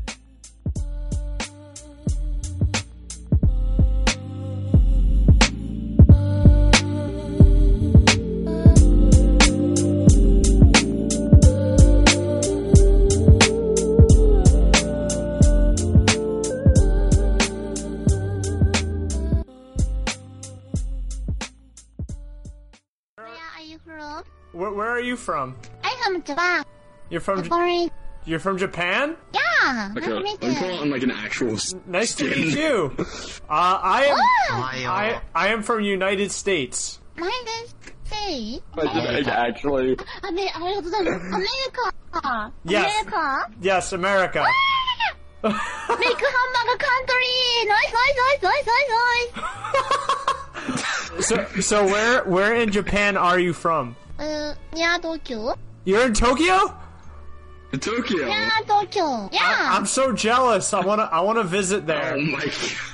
[24.53, 25.57] Where, where are you from?
[25.85, 26.65] I'm from Japan.
[27.09, 27.45] You're from.
[27.45, 27.91] Sorry.
[28.25, 29.17] You're from Japan?
[29.33, 29.91] Yeah.
[29.95, 31.57] Like nice a, I'm calling like an actual.
[31.87, 32.31] Nice skin.
[32.31, 32.95] to meet you.
[32.99, 33.05] Uh,
[33.49, 34.19] I am.
[34.19, 34.63] Oh.
[34.63, 37.01] I I am from United States.
[37.17, 37.69] United
[38.05, 38.63] States.
[38.77, 39.33] America.
[39.33, 39.97] Actually.
[40.23, 40.61] America.
[42.65, 43.07] Yes.
[43.07, 43.53] America.
[43.61, 44.45] Yes, America.
[45.43, 47.27] Make hamburger country.
[47.67, 48.89] Nice, nice, nice, nice, nice,
[50.69, 50.85] nice.
[51.27, 53.97] so, so where where in Japan are you from?
[54.21, 55.55] Uh, yeah, Tokyo.
[55.85, 56.77] You're in Tokyo?
[57.73, 58.27] In Tokyo.
[58.27, 59.31] Yeah, Tokyo.
[59.33, 59.71] Yeah.
[59.73, 60.75] I, am so jealous.
[60.75, 62.17] I wanna, I wanna visit there.
[62.17, 62.45] Oh my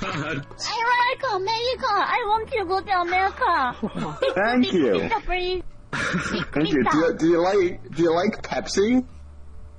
[0.00, 0.46] god.
[0.46, 1.90] America, America.
[1.90, 3.74] I want to go to America.
[4.34, 5.08] Thank you.
[6.52, 6.84] Thank you.
[6.84, 7.16] Do, you.
[7.18, 9.04] do you like, do you like Pepsi?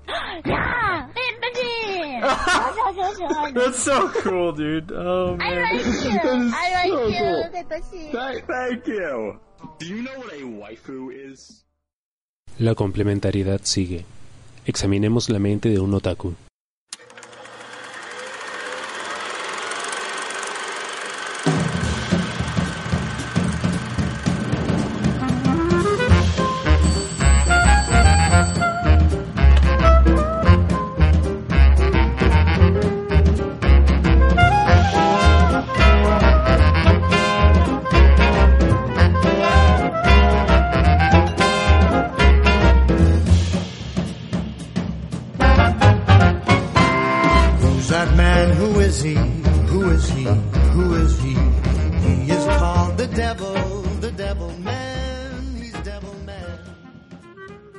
[0.45, 2.21] yeah, Pepsi.
[3.53, 4.91] That's so cool, dude.
[4.91, 5.57] Oh man.
[5.57, 6.19] I like you.
[6.53, 7.19] I like so you.
[7.19, 8.11] Cool.
[8.11, 9.39] Thank, thank you.
[12.57, 14.05] La complementariedad sigue.
[14.65, 16.34] Examinemos la mente de un otaku.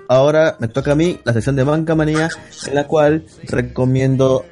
[0.09, 2.29] Ahora me toca a mí la sección de Manga Manía,
[2.67, 4.45] en la cual recomiendo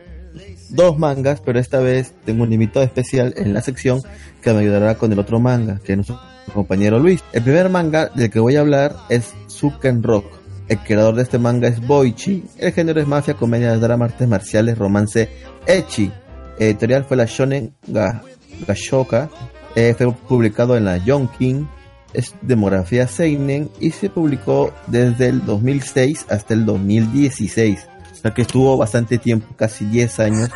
[0.71, 4.03] dos mangas, pero esta vez tengo un invitado especial en la sección
[4.43, 6.21] que me ayudará con el otro manga, que es nuestro
[6.53, 7.23] compañero Luis.
[7.33, 10.27] El primer manga del que voy a hablar es Suken Rock.
[10.69, 12.45] El creador de este manga es Boichi.
[12.59, 15.29] El género es mafia, comedia, drama, artes marciales, romance,
[15.67, 16.11] echi.
[16.59, 18.21] Editorial fue la Shonen Ga-
[18.67, 19.31] Gashoka.
[19.77, 21.69] Eh, fue publicado en la Yonkin.
[22.17, 27.79] Es demografía Seinen y se publicó desde el 2006 hasta el 2016.
[28.11, 30.51] O sea que estuvo bastante tiempo, casi 10 años.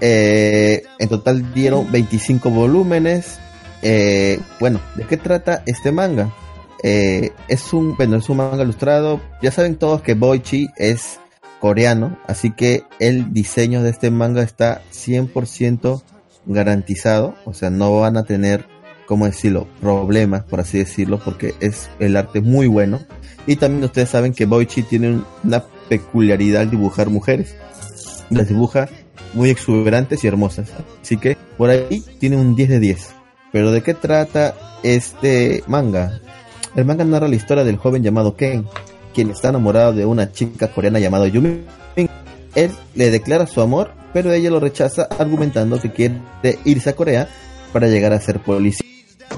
[0.00, 3.38] Eh, en total dieron 25 volúmenes.
[3.82, 6.32] Eh, bueno, ¿de qué trata este manga?
[6.82, 9.20] Eh, es un, bueno, es un manga ilustrado.
[9.42, 11.18] Ya saben todos que Boichi es
[11.60, 16.02] coreano, así que el diseño de este manga está 100%
[16.44, 17.34] garantizado.
[17.44, 18.66] O sea, no van a tener,
[19.06, 23.00] ¿cómo decirlo?, problemas, por así decirlo, porque es el arte muy bueno.
[23.46, 27.54] Y también ustedes saben que Boichi tiene un- una peculiaridad al dibujar mujeres.
[28.30, 28.88] Las dibuja
[29.34, 30.68] muy exuberantes y hermosas.
[31.02, 33.08] Así que por ahí tiene un 10 de 10.
[33.52, 36.20] Pero ¿de qué trata este manga?
[36.74, 38.66] El manga narra la historia del joven llamado Ken,
[39.14, 41.62] quien está enamorado de una chica coreana llamada Yumi.
[42.54, 46.20] Él le declara su amor, pero ella lo rechaza argumentando que quiere
[46.64, 47.28] irse a Corea
[47.72, 48.86] para llegar a ser policía.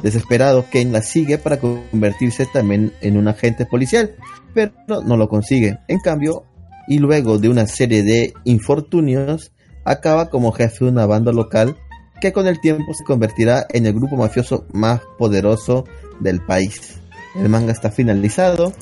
[0.02, 4.14] Desesperado, Ken la sigue para convertirse también en un agente policial,
[4.54, 4.72] pero
[5.04, 5.78] no lo consigue.
[5.88, 6.44] En cambio,
[6.86, 9.52] y luego de una serie de infortunios,
[9.84, 11.76] acaba como jefe de una banda local
[12.20, 15.84] que con el tiempo se convertirá en el grupo mafioso más poderoso
[16.20, 16.98] del país.
[17.36, 18.72] El manga está finalizado.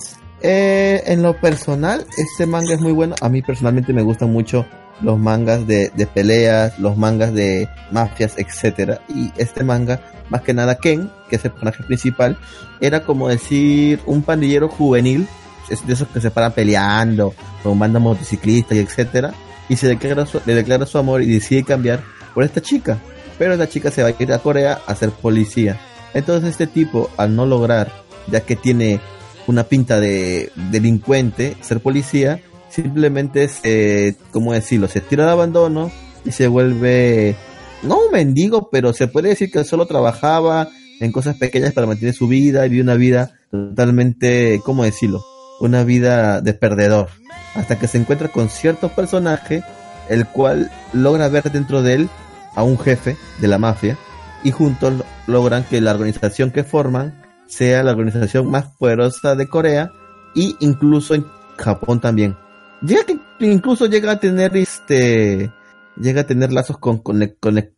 [0.43, 3.15] Eh, en lo personal, este manga es muy bueno.
[3.21, 4.67] A mí personalmente me gustan mucho
[5.01, 9.01] los mangas de, de peleas, los mangas de mafias, etcétera.
[9.09, 12.39] Y este manga, más que nada Ken, que es el personaje principal,
[12.81, 15.29] era como decir un pandillero juvenil,
[15.69, 19.35] de esos que se paran peleando con bandas motociclistas y etcétera.
[19.69, 22.03] Y se declara su, le declara su amor y decide cambiar
[22.35, 22.99] por esta chica.
[23.39, 25.79] Pero esta chica se va a ir a Corea a ser policía.
[26.15, 27.93] Entonces este tipo, al no lograr,
[28.29, 29.01] ya que tiene
[29.47, 32.41] una pinta de delincuente, ser policía,
[32.77, 34.87] simplemente se, ¿cómo decirlo?
[34.89, 35.91] Se tira de abandono
[36.25, 37.35] y se vuelve,
[37.83, 40.69] no un mendigo, pero se puede decir que solo trabajaba
[41.01, 45.25] en cosas pequeñas para mantener su vida y vive una vida totalmente, ¿cómo decirlo?
[45.61, 47.09] Una vida de perdedor.
[47.55, 49.63] Hasta que se encuentra con cierto personaje,
[50.11, 52.09] el cual logra ver dentro de él
[52.55, 53.97] a un jefe de la mafia
[54.45, 59.47] y juntos lo- logran que la organización que forman sea la organización más poderosa de
[59.49, 59.91] Corea
[60.35, 61.25] y incluso en
[61.57, 62.37] Japón también.
[62.83, 63.05] Llega
[63.41, 65.51] incluso llega a tener este
[65.99, 67.03] llega a tener lazos con,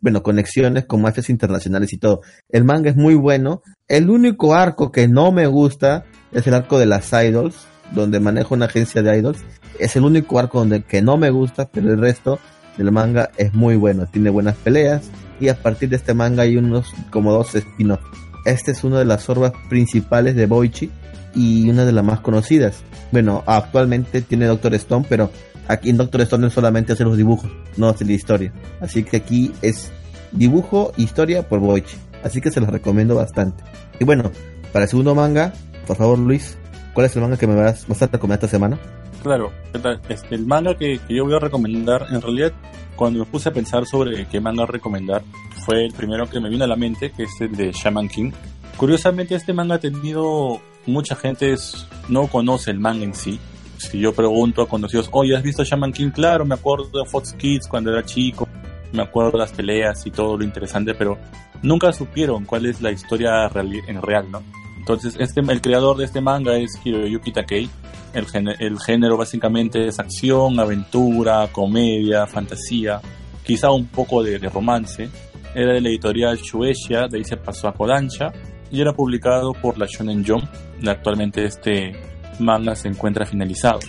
[0.01, 2.23] bueno, conexiones con mafias internacionales y todo.
[2.49, 3.63] El manga es muy bueno.
[3.87, 8.55] El único arco que no me gusta es el arco de las idols, donde manejo
[8.55, 9.39] una agencia de idols.
[9.79, 12.39] Es el único arco donde que no me gusta, pero el resto
[12.77, 14.07] del manga es muy bueno.
[14.07, 18.05] Tiene buenas peleas y a partir de este manga hay unos como dos spin-offs.
[18.45, 20.91] Este es una de las orbas principales de Boichi
[21.39, 22.83] y una de las más conocidas.
[23.13, 25.31] Bueno, actualmente tiene Doctor Stone, pero
[25.69, 28.53] aquí en Doctor Stone no solamente hace los dibujos, no hace la historia.
[28.81, 29.93] Así que aquí es
[30.33, 31.97] dibujo, historia por Boichi.
[32.25, 33.63] Así que se los recomiendo bastante.
[34.01, 34.33] Y bueno,
[34.73, 35.53] para el segundo manga,
[35.87, 36.59] por favor Luis,
[36.93, 38.77] ¿cuál es el manga que me vas, vas a recomendar esta semana?
[39.23, 39.53] Claro.
[40.09, 42.53] Este, el manga que, que yo voy a recomendar, en realidad,
[42.97, 45.23] cuando me puse a pensar sobre qué manga recomendar,
[45.65, 48.33] fue el primero que me vino a la mente, que es el de Shaman King.
[48.77, 51.55] Curiosamente, este manga ha tenido mucha gente
[52.09, 53.39] no conoce el manga en sí.
[53.77, 56.11] Si yo pregunto a conocidos, oye, ¿has visto Shaman King?
[56.11, 58.49] Claro, me acuerdo de Fox Kids cuando era chico,
[58.93, 61.17] me acuerdo de las peleas y todo lo interesante, pero
[61.63, 64.43] nunca supieron cuál es la historia real, en real, ¿no?
[64.79, 67.69] Entonces, este, el creador de este manga es Hiroyuki Takei.
[68.15, 73.01] El género básicamente es acción, aventura, comedia, fantasía,
[73.45, 75.09] quizá un poco de, de romance.
[75.55, 78.33] Era de la editorial Shueisha, de ahí se pasó a Kodansha
[78.71, 80.45] y era publicado por la Shonen Jump.
[80.87, 81.93] Actualmente este
[82.39, 83.81] manga se encuentra finalizado.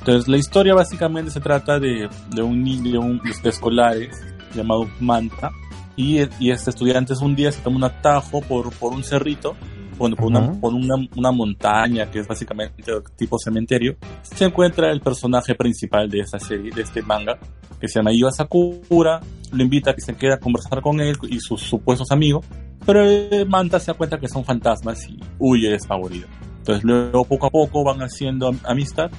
[0.00, 4.16] Entonces, la historia básicamente se trata de, de un niño, de un de escolares
[4.54, 5.50] llamado Manta,
[5.96, 9.56] y, y este estudiante un día se toma un atajo por, por un cerrito,
[9.98, 12.84] por, por una, por una, una montaña que es básicamente
[13.16, 13.96] tipo cementerio.
[14.22, 17.38] Se encuentra el personaje principal de esta serie, de este manga,
[17.80, 19.20] que se llama Iwa Sakura,
[19.52, 22.44] lo invita a que se quede a conversar con él y sus supuestos amigos,
[22.84, 23.04] pero
[23.46, 26.28] Manta se da cuenta que son fantasmas y huye despavorido.
[26.58, 29.10] Entonces luego poco a poco van haciendo am- amistad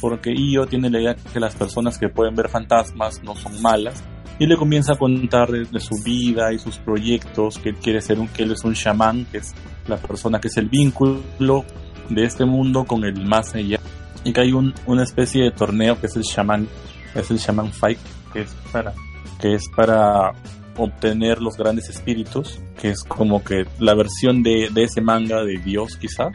[0.00, 4.02] porque Io tiene la idea que las personas que pueden ver fantasmas no son malas
[4.38, 8.00] y le comienza a contar de, de su vida y sus proyectos, que él quiere
[8.00, 9.54] ser un, que él es un chamán, que es
[9.86, 11.64] la persona que es el vínculo
[12.08, 13.78] de este mundo con el más allá
[14.24, 16.68] y que hay un, una especie de torneo que es el chamán,
[17.14, 17.98] es el chamán fight,
[18.32, 18.92] que es para
[19.40, 20.32] que es para
[20.76, 25.58] obtener los grandes espíritus, que es como que la versión de, de ese manga de
[25.58, 26.28] Dios quizá,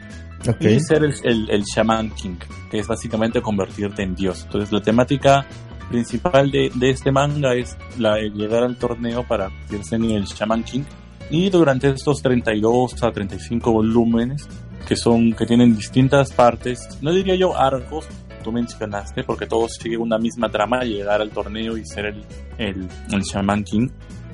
[0.48, 0.62] Ok.
[0.62, 2.36] y ser el, el, el Shaman King,
[2.70, 4.44] que es básicamente convertirte en Dios.
[4.46, 5.46] Entonces la temática
[5.90, 10.26] principal de, de este manga es la de llegar al torneo para convertirse en el
[10.26, 10.84] Shaman King.
[11.32, 14.48] Y durante estos 32 a 35 volúmenes,
[14.88, 18.06] que son que tienen distintas partes, no diría yo arcos,
[18.46, 22.24] tú mencionaste, porque todos siguen una misma trama, llegar al torneo y ser el,
[22.58, 23.90] el, el Shaman King.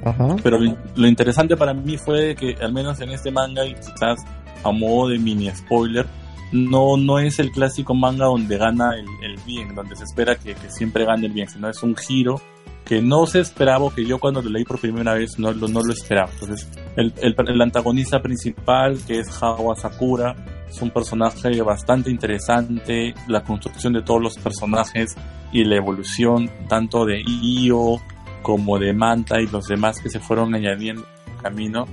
[0.06, 0.36] Ajá.
[0.44, 4.20] Pero lo, lo interesante para mí fue que, al menos en este manga, y quizás
[4.64, 6.06] a modo de mini spoiler,
[6.52, 10.54] no, no es el clásico manga donde gana el, el bien, donde se espera que,
[10.54, 12.42] que siempre gane el bien, sino es un giro
[12.84, 15.82] que no se esperaba, que yo cuando lo leí por primera vez no, lo- no
[15.82, 16.30] lo esperaba.
[16.34, 20.36] Entonces, el, el, el antagonista principal, que es Hawa Sakura,
[20.72, 25.16] es un personaje bastante interesante, la construcción de todos los personajes
[25.52, 27.98] y la evolución tanto de Io
[28.42, 31.88] como de Manta y los demás que se fueron añadiendo en camino,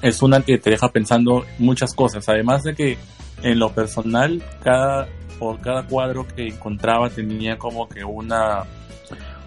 [0.00, 2.26] es una que te deja pensando muchas cosas.
[2.28, 2.98] Además de que
[3.42, 5.06] en lo personal, cada,
[5.38, 8.64] por cada cuadro que encontraba tenía como que una,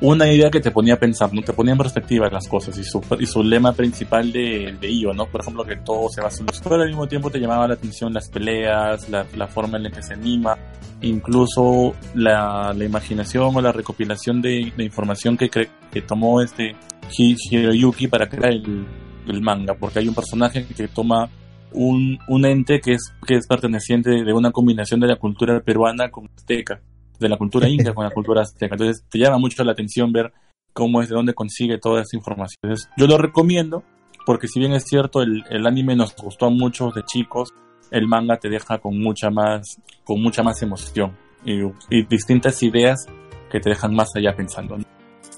[0.02, 1.42] una idea que te ponía a pensar, ¿no?
[1.42, 5.12] te ponía en perspectiva las cosas y su, y su lema principal de, de Io,
[5.14, 5.26] ¿no?
[5.26, 8.14] Por ejemplo, que todo se en los pero al mismo tiempo te llamaba la atención
[8.14, 10.56] las peleas, la, la forma en la que se anima,
[11.02, 16.76] incluso la, la imaginación o la recopilación de, de información que, que tomó este
[17.18, 18.86] Hi- Hiroyuki para crear el,
[19.28, 21.30] el manga, porque hay un personaje que toma
[21.72, 26.10] un, un ente que es, que es perteneciente de una combinación de la cultura peruana
[26.10, 26.82] con azteca,
[27.20, 28.76] de la cultura inca con la cultura azteca.
[28.76, 30.34] Entonces te llama mucho la atención ver
[30.74, 32.60] cómo es de dónde consigue toda esa información.
[32.62, 33.84] Entonces, yo lo recomiendo
[34.26, 37.54] porque si bien es cierto el, el anime nos gustó a muchos de chicos,
[37.92, 41.16] el manga te deja con mucha más, con mucha más emoción
[41.46, 43.06] y, y distintas ideas
[43.50, 44.78] que te dejan más allá pensando.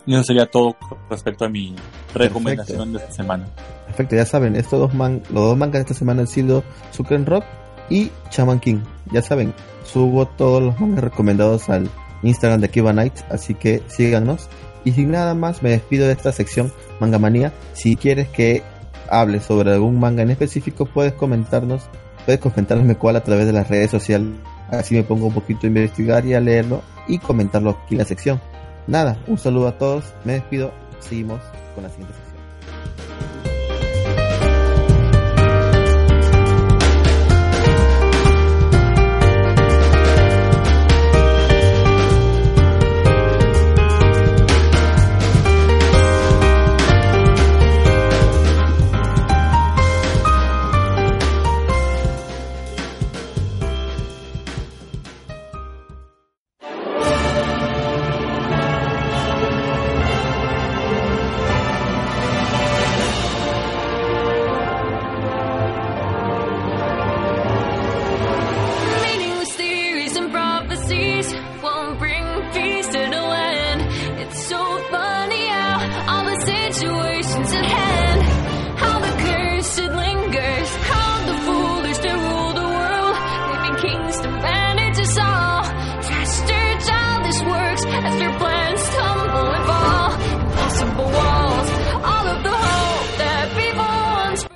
[0.05, 0.75] Y eso sería todo
[1.09, 1.75] respecto a mi
[2.13, 3.45] recomendación de esta semana.
[3.86, 7.25] Perfecto, ya saben, estos dos man los dos mangas de esta semana han sido Suken
[7.25, 7.43] Rock
[7.89, 8.80] y Shaman King.
[9.11, 9.53] Ya saben,
[9.91, 11.89] subo todos los mangas recomendados al
[12.23, 14.49] Instagram de Kiva Night, así que síganos.
[14.85, 17.51] Y sin nada más, me despido de esta sección Manga Manía.
[17.73, 18.63] Si quieres que
[19.09, 21.83] hable sobre algún manga en específico, puedes comentarnos,
[22.25, 24.29] puedes comentarme cuál a través de las redes sociales.
[24.69, 28.05] Así me pongo un poquito a investigar y a leerlo y comentarlo aquí en la
[28.05, 28.39] sección.
[28.87, 31.41] Nada, un saludo a todos, me despido, seguimos
[31.75, 32.28] con la siguiente sección.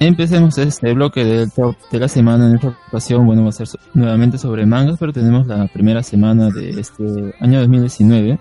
[0.06, 1.50] Empecemos este bloque de
[1.98, 2.50] la semana.
[2.50, 6.50] En esta ocasión, bueno, va a ser nuevamente sobre mangas, pero tenemos la primera semana
[6.50, 8.38] de este año 2019.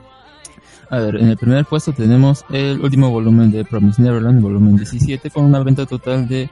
[0.91, 5.31] A ver, en el primer puesto tenemos el último volumen de Promise Neverland, volumen 17,
[5.31, 6.51] con una venta total de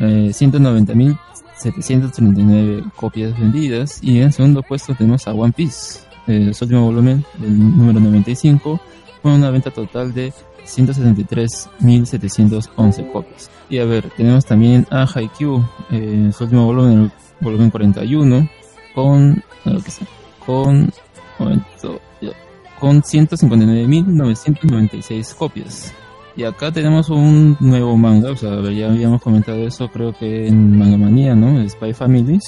[0.00, 4.02] eh, 190.739 copias vendidas.
[4.02, 8.80] Y en segundo puesto tenemos a One Piece, eh, su último volumen, el número 95,
[9.22, 10.32] con una venta total de
[10.64, 13.50] 173.711 copias.
[13.68, 17.10] Y a ver, tenemos también a Haikyuu, eh, su último volumen, el
[17.40, 18.48] volumen 41,
[18.94, 20.06] con, a ver, ¿qué está?
[20.44, 20.90] con,
[21.38, 22.30] momento, ya,
[22.78, 25.94] con 159.996 copias.
[26.34, 30.78] Y acá tenemos un nuevo manga, o sea, ya habíamos comentado eso, creo que en
[30.78, 31.66] Manga Manía, ¿no?
[31.68, 32.38] Spy Family,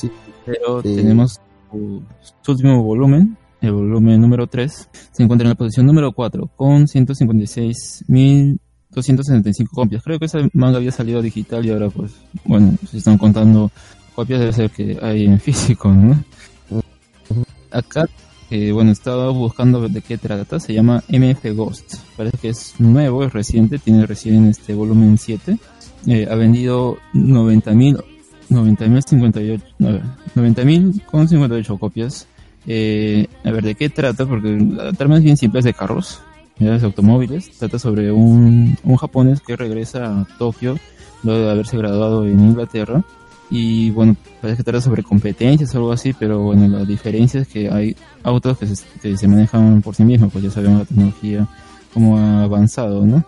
[0.47, 0.97] pero Sí.
[0.97, 1.39] tenemos
[1.71, 2.03] su,
[2.41, 6.87] su último volumen, el volumen número 3, se encuentra en la posición número 4 con
[6.87, 10.03] 156.275 copias.
[10.03, 12.13] Creo que ese manga había salido digital y ahora pues,
[12.45, 13.71] bueno, si están contando
[14.15, 16.23] copias debe ser que hay en físico, ¿no?
[17.71, 18.07] Acá,
[18.51, 21.97] eh, bueno, estaba buscando de qué trata, se llama MF Ghost.
[22.17, 25.59] Parece que es nuevo, es reciente, tiene recién este volumen 7.
[26.07, 28.05] Eh, ha vendido 90.000
[28.51, 30.03] 90.058 a ver,
[30.35, 32.27] 90.000 con 58 copias.
[32.67, 34.27] Eh, a ver, ¿de qué trata?
[34.27, 36.21] Porque la trama es bien simple, es de carros,
[36.59, 37.51] de automóviles.
[37.59, 40.79] Trata sobre un, un japonés que regresa a Tokio
[41.23, 43.03] luego de haberse graduado en Inglaterra.
[43.51, 47.49] Y bueno, parece que trata sobre competencias o algo así, pero bueno, la diferencia es
[47.49, 51.47] que hay autos que se, manejan por sí mismos, pues ya sabemos la tecnología
[51.93, 53.23] como ha avanzado, ¿no?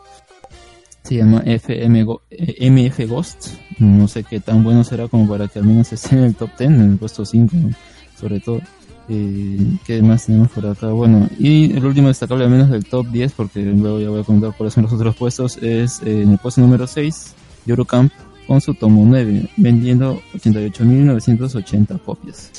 [1.02, 3.48] Se llama FM Go- eh, MF Ghost.
[3.78, 6.50] No sé qué tan bueno será como para que al menos esté en el top
[6.58, 7.70] 10, en el puesto 5, ¿no?
[8.18, 8.60] sobre todo.
[9.08, 10.88] Eh, ¿Qué más tenemos por acá?
[10.88, 14.24] Bueno, y el último destacable al menos del top 10, porque luego ya voy a
[14.24, 17.34] comentar cuáles son los otros puestos, es eh, en el puesto número 6,
[17.66, 18.12] Eurocamp,
[18.46, 22.50] con su tomo 9, vendiendo 88.980 copias.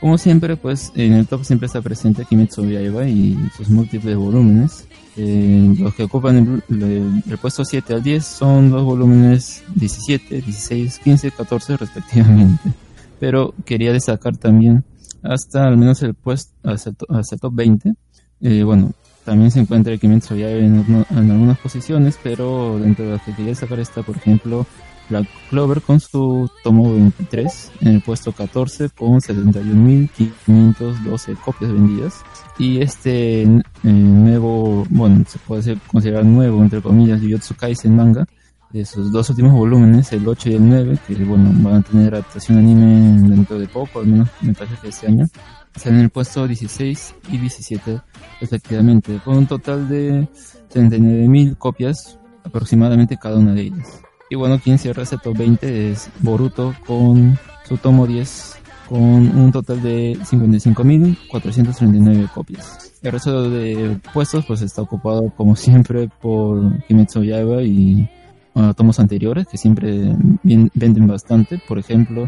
[0.00, 4.16] Como siempre, pues en el top siempre está presente Kimetsu no Yaiba y sus múltiples
[4.16, 4.86] volúmenes.
[5.16, 10.40] Eh, los que ocupan el, el- el puesto 7 al 10 son los volúmenes 17,
[10.40, 12.70] 16, 15, 14 respectivamente.
[13.18, 14.84] Pero quería destacar también
[15.22, 17.94] hasta al menos el puesto, hasta, hasta el top 20.
[18.42, 18.92] Eh, bueno,
[19.24, 23.32] también se encuentra el Kimetsu Yaiba en, en algunas posiciones, pero dentro de las que
[23.32, 24.66] quería destacar está, por ejemplo,
[25.10, 32.22] Black Clover con su tomo 23 en el puesto 14 con 71.512 copias vendidas.
[32.58, 37.54] Y este eh, nuevo, bueno, se puede considerar nuevo, entre comillas, Jujutsu
[37.90, 38.24] manga,
[38.72, 42.14] de sus dos últimos volúmenes, el 8 y el 9, que bueno, van a tener
[42.14, 45.26] adaptación anime dentro de poco, al menos me parece que este año.
[45.74, 48.00] Están en el puesto 16 y 17
[48.40, 50.28] respectivamente, con un total de
[50.72, 54.02] 39.000 copias aproximadamente cada una de ellas.
[54.30, 58.58] Y bueno, quien cierra ese top 20 es Boruto con su tomo 10
[58.88, 62.92] con un total de 55.439 copias.
[63.02, 68.10] El resto de puestos pues está ocupado como siempre por Kimetsu Yaiba y
[68.54, 71.60] bueno, tomos anteriores que siempre bien- venden bastante.
[71.68, 72.24] Por ejemplo,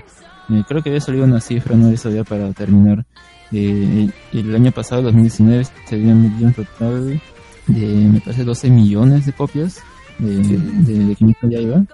[0.51, 3.05] eh, creo que había salido una cifra, no esa ya para terminar.
[3.53, 7.21] Eh, el, año pasado, 2019, se habían vendido un total
[7.67, 9.81] de, me parece, 12 millones de copias
[10.19, 11.85] de, de, de Kimetsu no Yaiba.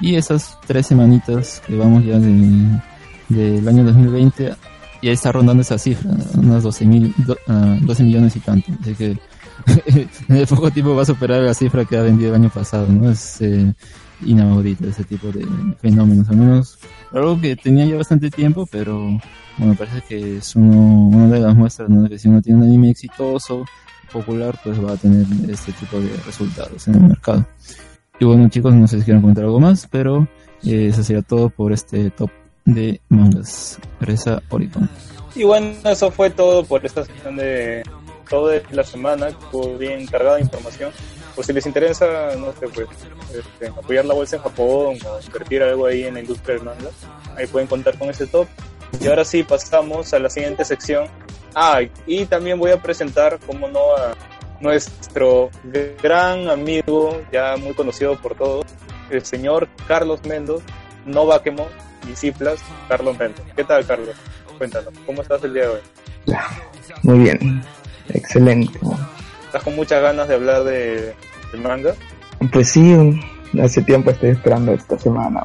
[0.00, 2.80] Y esas tres semanitas que vamos ya de,
[3.28, 4.52] del año 2020
[5.02, 8.70] ya está rondando esa cifra, unas 12, mil, do- ah, 12 millones y tanto.
[8.80, 9.16] Así que
[10.28, 13.10] en poco tiempo va a superar la cifra que ha vendido el año pasado, ¿no?
[13.10, 13.74] Es eh,
[14.24, 15.46] inaudito ese tipo de
[15.80, 16.78] fenómenos, al menos
[17.12, 19.18] algo que tenía ya bastante tiempo, pero
[19.56, 22.08] bueno, parece que es uno, una de las muestras, ¿no?
[22.08, 23.64] Que si uno tiene un anime exitoso,
[24.08, 27.46] popular, pues va a tener este tipo de resultados en el mercado.
[28.18, 30.26] Y bueno chicos, no sé si quieren comentar algo más, pero
[30.64, 32.30] eh, eso sería todo por este top
[32.64, 33.78] de mangas.
[34.00, 34.88] Reza Oricon.
[35.34, 37.82] Y bueno, eso fue todo por esta sección de
[38.28, 39.28] todo de la semana,
[39.78, 40.92] bien cargada de información.
[41.34, 42.88] Pues si les interesa, no sé, pues
[43.32, 46.90] este, apoyar la bolsa en Japón o invertir algo ahí en la industria del manga,
[47.36, 48.46] ahí pueden contar con ese top.
[49.00, 51.06] Y ahora sí, pasamos a la siguiente sección.
[51.54, 54.14] Ah, y también voy a presentar, como no, a
[54.60, 55.50] nuestro
[56.02, 58.66] gran amigo, ya muy conocido por todos,
[59.10, 60.62] el señor Carlos Mendoz,
[61.06, 61.68] no Baquemo,
[62.06, 63.44] disciplas, Carlos Mendoz.
[63.54, 64.16] ¿Qué tal, Carlos?
[64.58, 65.80] Cuéntanos, ¿cómo estás el día de hoy?
[67.02, 67.62] Muy bien,
[68.14, 68.78] excelente.
[69.46, 71.14] ¿Estás con muchas ganas de hablar de,
[71.52, 71.94] del manga?
[72.52, 72.94] Pues sí,
[73.62, 75.42] hace tiempo estoy esperando esta semana.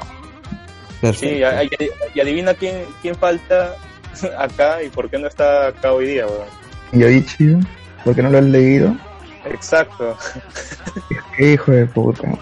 [1.11, 1.41] Sí,
[2.13, 3.75] y, adivina quién, quién falta
[4.37, 6.47] acá y por qué no está acá hoy día, weón.
[6.93, 7.57] Yoichi,
[8.05, 8.95] ¿por qué no lo has leído?
[9.45, 10.17] Exacto.
[11.37, 12.27] Qué hijo de puta.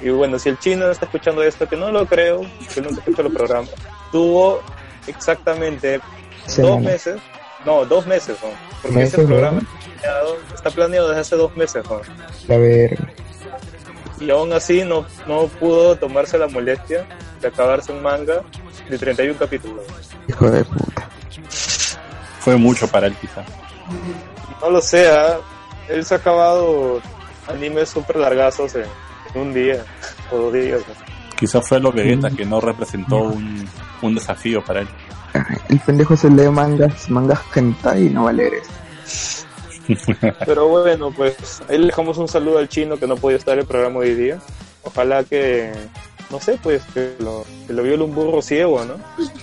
[0.00, 2.42] Y bueno, si el chino está escuchando esto, que no lo creo,
[2.72, 3.74] que nunca escucha los programas,
[4.12, 4.62] tuvo
[5.08, 6.00] exactamente
[6.56, 7.20] dos meses,
[7.64, 8.48] no, dos meses, ¿no?
[8.82, 9.68] porque Meses, este programa ¿no?
[9.68, 11.84] está planeado, está planeado desde hace dos meses.
[11.88, 12.00] ¿no?
[12.46, 13.12] La verga.
[14.20, 17.06] y aún así no, no pudo tomarse la molestia
[17.40, 18.42] de acabarse un manga
[18.88, 19.84] de 31 capítulos.
[20.28, 21.08] Hijo de puta.
[22.40, 23.44] Fue mucho para él, quizá.
[24.60, 25.38] No lo sé, ¿ah?
[25.88, 27.00] él se ha acabado
[27.48, 28.84] animes súper largazos en,
[29.34, 29.84] en un día
[30.30, 30.80] o dos días.
[30.80, 30.94] ¿no?
[31.36, 33.68] Quizá fue lo Vegeta que no representó un,
[34.02, 34.88] un desafío para él.
[35.68, 39.44] El pendejo se lee mangas, mangas hentai y no va a leer eso.
[40.46, 43.60] Pero bueno, pues ahí le dejamos un saludo al chino que no podía estar en
[43.60, 44.38] el programa hoy día.
[44.82, 45.72] Ojalá que,
[46.30, 48.94] no sé, pues que lo, que lo viole un burro ciego, ¿no?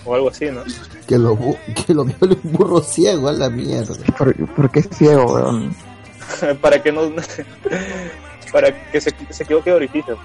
[0.05, 0.63] O algo así, ¿no?
[1.07, 1.37] Que lo,
[1.85, 3.95] que lo viole un burro ciego a la mierda.
[4.17, 5.75] ¿Por, por qué es ciego, weón?
[6.61, 7.01] para que no.
[8.51, 10.17] para que se, se equivoque de orificio.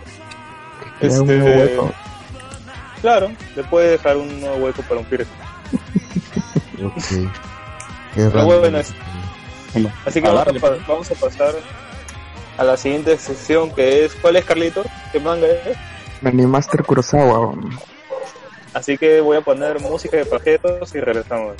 [1.01, 1.15] pues.
[1.15, 1.93] Da un hueco.
[3.01, 5.33] Claro, le puede dejar un nuevo hueco para un piercing.
[6.85, 6.95] Ok.
[7.09, 7.29] Qué
[8.15, 8.47] Pero raro.
[8.61, 8.95] bueno, es-
[10.05, 11.55] Así que A vamos a, vamos pasar
[12.59, 14.83] a la siguiente sección que es ¿cuál es Carlito?
[15.13, 15.77] ¿Qué manga es?
[16.25, 17.55] Animaster Kurosawa.
[18.75, 21.55] Así que voy a poner música de pajetos y regresamos.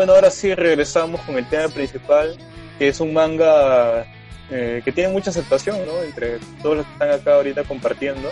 [0.00, 2.34] Bueno, ahora sí regresamos con el tema principal,
[2.78, 4.06] que es un manga
[4.50, 6.02] eh, que tiene mucha aceptación, ¿no?
[6.02, 8.30] Entre todos los que están acá ahorita compartiendo,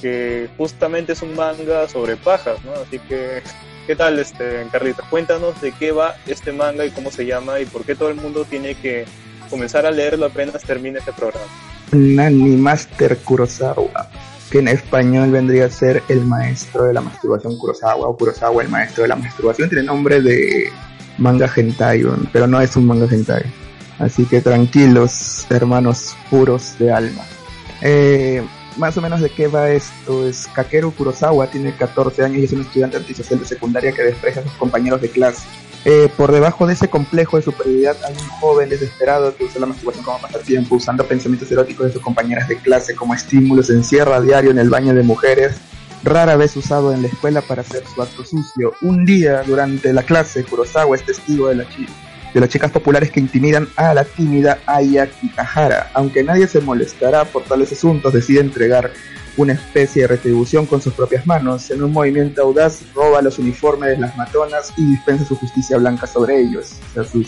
[0.00, 2.72] que justamente es un manga sobre pajas, ¿no?
[2.72, 3.42] Así que,
[3.86, 5.02] ¿qué tal, este, Carlita?
[5.10, 8.14] Cuéntanos de qué va este manga y cómo se llama y por qué todo el
[8.14, 9.04] mundo tiene que
[9.50, 11.44] comenzar a leerlo apenas termine este programa.
[11.92, 14.08] Un Animaster Kurosawa.
[14.52, 18.68] Que en español vendría a ser el maestro de la masturbación Kurosawa o Kurosawa el
[18.68, 19.70] maestro de la masturbación.
[19.70, 20.70] Tiene nombre de
[21.16, 23.42] manga hentai, pero no es un manga hentai.
[23.98, 27.22] Así que tranquilos, hermanos puros de alma.
[27.80, 28.42] Eh,
[28.76, 32.52] más o menos de qué va esto es Kakeru Kurosawa tiene 14 años y es
[32.52, 35.46] un estudiante antisocial de secundaria que desprecia a sus compañeros de clase.
[35.84, 39.66] Eh, por debajo de ese complejo de superioridad hay un joven desesperado que usa la
[39.66, 44.16] masturbación como pasatiempo, usando pensamientos eróticos de sus compañeras de clase como estímulo, se encierra
[44.16, 45.56] a diario en el baño de mujeres,
[46.04, 48.74] rara vez usado en la escuela para hacer su acto sucio.
[48.80, 51.64] Un día, durante la clase, Kurosawa es testigo de, la
[52.32, 55.90] de las chicas populares que intimidan a la tímida Aya Kitahara.
[55.94, 58.92] Aunque nadie se molestará por tales asuntos, decide entregar
[59.36, 61.70] una especie de retribución con sus propias manos.
[61.70, 66.06] En un movimiento audaz, roba los uniformes de las matonas y dispensa su justicia blanca
[66.06, 67.22] sobre ellos, o sea, su.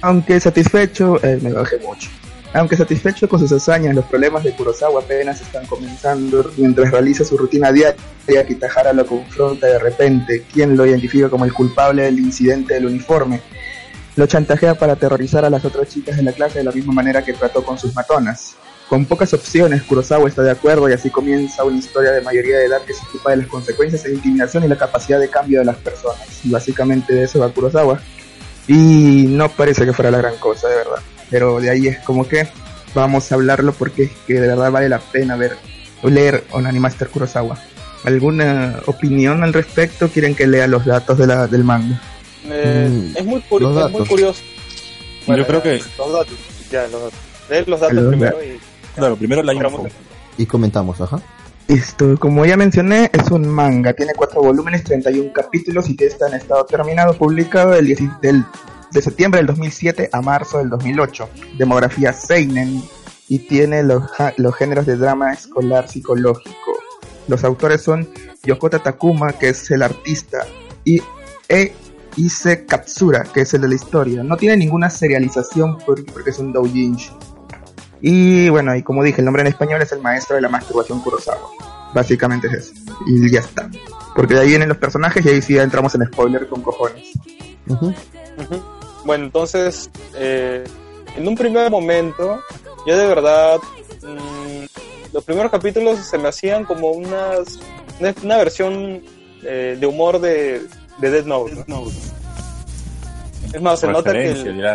[0.00, 2.08] Aunque satisfecho, eh, me bajé mucho.
[2.54, 6.52] Aunque satisfecho con sus hazañas, los problemas de Kurosawa apenas están comenzando.
[6.58, 11.52] Mientras realiza su rutina diaria, Kitahara lo confronta de repente, quien lo identifica como el
[11.54, 13.40] culpable del incidente del uniforme.
[14.16, 17.24] Lo chantajea para aterrorizar a las otras chicas de la clase de la misma manera
[17.24, 18.56] que trató con sus matonas.
[18.92, 22.66] Con pocas opciones, Kurosawa está de acuerdo y así comienza una historia de mayoría de
[22.66, 25.64] edad que se ocupa de las consecuencias de intimidación y la capacidad de cambio de
[25.64, 26.20] las personas.
[26.44, 27.98] Y básicamente de eso va Kurosawa.
[28.68, 30.98] Y no parece que fuera la gran cosa, de verdad.
[31.30, 32.46] Pero de ahí es como que
[32.94, 35.52] vamos a hablarlo porque es que de verdad vale la pena ver
[36.02, 37.56] o leer Onanimaster Kurosawa.
[38.04, 40.10] ¿Alguna opinión al respecto?
[40.10, 41.98] ¿Quieren que lea los datos de la, del manga?
[42.44, 44.42] Eh, Mm, es, muy curi- los es muy curioso.
[45.28, 46.34] Yo creo ya, que- Los datos,
[46.70, 47.18] ya, los datos.
[47.48, 48.60] Leer los datos Los primero y...
[48.94, 49.68] Claro, primero la info.
[50.38, 51.20] Y comentamos, ajá.
[51.68, 53.92] Esto, como ya mencioné, es un manga.
[53.94, 58.44] Tiene cuatro volúmenes, 31 capítulos y que está en estado terminado, publicado del, 10 del-
[58.90, 61.28] de septiembre del 2007 a marzo del 2008.
[61.56, 62.82] Demografía Seinen
[63.28, 64.02] y tiene los,
[64.36, 66.72] los géneros de drama escolar psicológico.
[67.28, 68.08] Los autores son
[68.42, 70.44] Yokota Takuma, que es el artista,
[70.84, 71.00] y
[71.48, 71.72] E.
[72.16, 74.22] Ise Katsura, que es el de la historia.
[74.22, 77.10] No tiene ninguna serialización por- porque es un doujinshi.
[78.04, 81.00] Y bueno, y como dije, el nombre en español es el maestro de la masturbación
[81.00, 81.48] Kurosawa.
[81.94, 82.72] Básicamente es eso.
[83.06, 83.70] Y ya está.
[84.16, 87.12] Porque de ahí vienen los personajes y ahí sí ya entramos en spoiler con cojones.
[89.04, 90.64] Bueno, entonces, eh,
[91.16, 92.40] en un primer momento,
[92.86, 93.58] yo de verdad,
[94.02, 94.64] mm,
[95.12, 97.60] los primeros capítulos se me hacían como unas,
[98.00, 99.02] una, una versión
[99.44, 100.62] eh, de humor de,
[100.98, 101.64] de Dead Note.
[101.68, 101.84] ¿no?
[103.52, 104.30] Es más, se nota que...
[104.30, 104.66] El-.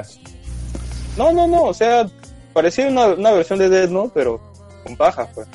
[1.18, 2.08] No, no, no, o sea,
[2.57, 4.41] parecía una, una versión de Dead Note, pero
[4.84, 5.47] con paja, pues.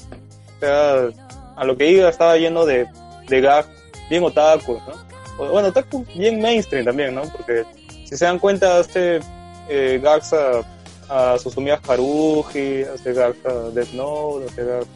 [0.57, 1.09] O sea,
[1.57, 2.87] a lo que iba estaba lleno de,
[3.29, 3.67] de gag
[4.09, 4.95] bien otaku, ¿no?
[5.45, 7.23] O- Bueno, otaku bien mainstream también, ¿no?
[7.23, 7.65] Porque
[8.09, 9.19] si se dan cuenta, hace
[9.69, 10.63] eh, gags a,
[11.35, 14.89] a Susumiya Haruhi, hace gags a Death Note, hace gags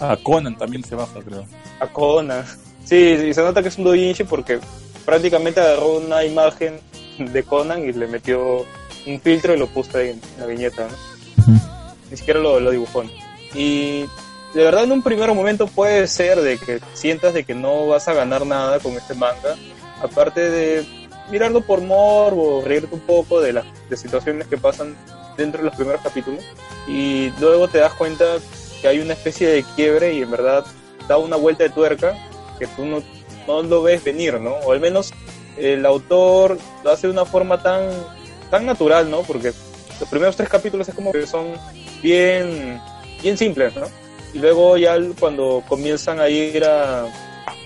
[0.00, 1.44] a, A Conan también se baja, creo.
[1.80, 2.44] a Conan.
[2.84, 2.96] Sí,
[3.28, 4.58] y se nota que es un doujinshi porque
[5.04, 6.78] prácticamente agarró una imagen
[7.18, 8.64] de Conan y le metió
[9.06, 11.60] un filtro y lo puso ahí en la viñeta, ¿no?
[12.10, 13.04] Ni siquiera lo, lo dibujó.
[13.54, 14.02] Y
[14.54, 18.08] de verdad en un primer momento puede ser de que sientas de que no vas
[18.08, 19.56] a ganar nada con este manga,
[20.02, 20.86] aparte de
[21.30, 24.96] mirarlo por morbo, reírte un poco de las de situaciones que pasan
[25.36, 26.44] dentro de los primeros capítulos
[26.86, 28.24] y luego te das cuenta
[28.80, 30.64] que hay una especie de quiebre y en verdad
[31.08, 32.14] da una vuelta de tuerca
[32.58, 33.02] que tú no,
[33.46, 34.52] no lo ves venir, ¿no?
[34.64, 35.12] O al menos
[35.56, 37.88] el autor lo hace de una forma tan,
[38.50, 39.22] tan natural, ¿no?
[39.22, 39.52] Porque
[40.00, 41.54] los primeros tres capítulos es como que son
[42.02, 42.80] bien,
[43.22, 43.86] bien simples, ¿no?
[44.32, 47.06] Y luego ya cuando comienzan a ir a,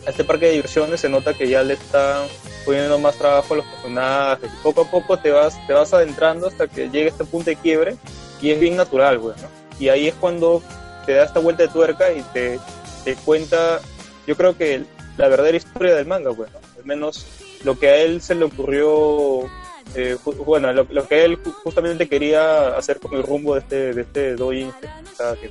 [0.06, 2.26] este parque de diversiones se nota que ya le están
[2.64, 4.50] poniendo más trabajo a los personajes.
[4.62, 7.96] Poco a poco te vas, te vas adentrando hasta que llega este punto de quiebre
[8.40, 9.34] y es bien natural, ¿no?
[9.78, 10.62] Y ahí es cuando
[11.06, 12.58] te da esta vuelta de tuerca y te,
[13.04, 13.80] te cuenta,
[14.26, 14.84] yo creo que
[15.16, 16.58] la verdadera historia del manga, güey, ¿no?
[16.78, 17.26] Al menos
[17.64, 19.48] lo que a él se le ocurrió,
[19.94, 24.00] eh, bueno, lo, que él ju- justamente quería hacer con el rumbo de este, de
[24.02, 24.36] este
[25.40, 25.50] que-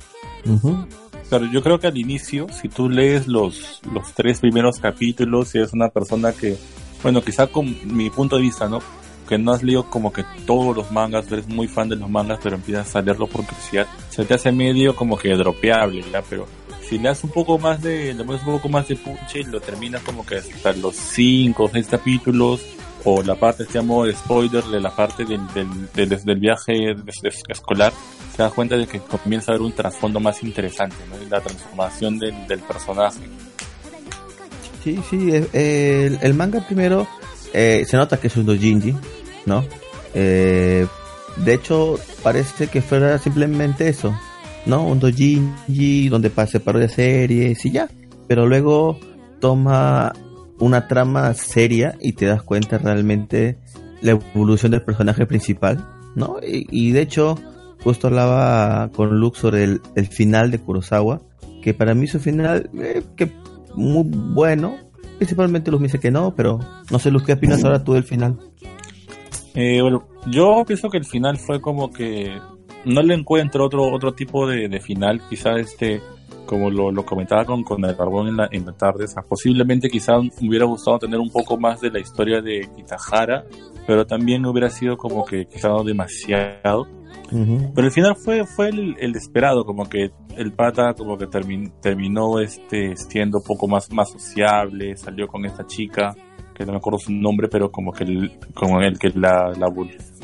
[1.28, 5.58] Claro, yo creo que al inicio, si tú lees los, los tres primeros capítulos, si
[5.58, 6.56] eres una persona que,
[7.02, 8.80] bueno, quizá con mi punto de vista, ¿no?
[9.28, 12.38] Que no has leído como que todos los mangas, eres muy fan de los mangas,
[12.42, 16.02] pero empiezas a leerlo por curiosidad, se te hace medio como que dropeable.
[16.30, 16.46] Pero
[16.88, 19.60] si le das un poco más de, le pones un poco más de punche, lo
[19.60, 22.62] terminas como que hasta los cinco o seis capítulos,
[23.04, 23.64] o la parte,
[24.04, 27.92] de spoiler de la parte del, del, del, del viaje es- es- escolar,
[28.36, 31.16] te das cuenta de que comienza a haber un trasfondo más interesante, ¿no?
[31.30, 33.20] La transformación del, del personaje.
[34.84, 37.06] Sí, sí, eh, el, el manga primero
[37.52, 38.94] eh, se nota que es un doujinshi,
[39.46, 39.64] ¿no?
[40.14, 40.86] Eh,
[41.36, 44.14] de hecho, parece que fuera simplemente eso,
[44.66, 44.86] ¿no?
[44.86, 47.88] Un doujinshi donde se parodia series y ya.
[48.28, 48.98] Pero luego
[49.40, 50.12] toma
[50.58, 53.58] una trama seria y te das cuenta realmente
[54.00, 56.36] la evolución del personaje principal, ¿no?
[56.46, 57.36] Y, y de hecho,
[57.82, 61.20] justo hablaba con Luke sobre el, final de Kurosawa,
[61.62, 63.30] que para mí su final, eh, que
[63.74, 64.76] muy bueno.
[65.16, 66.60] Principalmente Luz me dice que no, pero
[66.90, 68.38] no sé, Luz, ¿qué opinas ahora tú del final?
[69.54, 72.38] Eh, bueno, yo pienso que el final fue como que
[72.84, 76.00] no le encuentro otro otro tipo de, de final, quizá este,
[76.48, 79.22] como lo, lo comentaba con, con el carbón en la, en la tarde, o sea,
[79.22, 83.44] posiblemente quizá me hubiera gustado tener un poco más de la historia de Kitahara,
[83.86, 86.88] pero también hubiera sido como que quizá no demasiado.
[87.74, 91.70] Pero el final fue, fue el, el esperado, como que el pata como que termin-
[91.82, 96.14] terminó este siendo un poco más, más sociable, salió con esta chica,
[96.54, 99.68] que no me acuerdo su nombre, pero como que el, como el que la, la,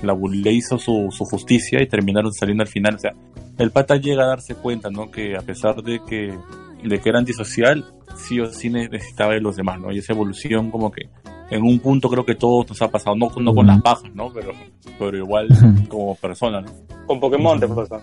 [0.05, 2.95] la le hizo su, su justicia y terminaron saliendo al final.
[2.97, 3.13] O sea,
[3.59, 5.11] el pata llega a darse cuenta, ¿no?
[5.11, 6.37] Que a pesar de que,
[6.83, 7.85] de que era antisocial,
[8.17, 9.93] sí o sí necesitaba de los demás, ¿no?
[9.93, 11.09] Y esa evolución como que
[11.51, 14.33] en un punto creo que todos nos ha pasado, no, no con las pajas, ¿no?
[14.33, 14.53] Pero,
[14.99, 15.49] pero igual
[15.89, 16.71] como persona, ¿no?
[17.07, 18.01] Con Pokémon te pasa.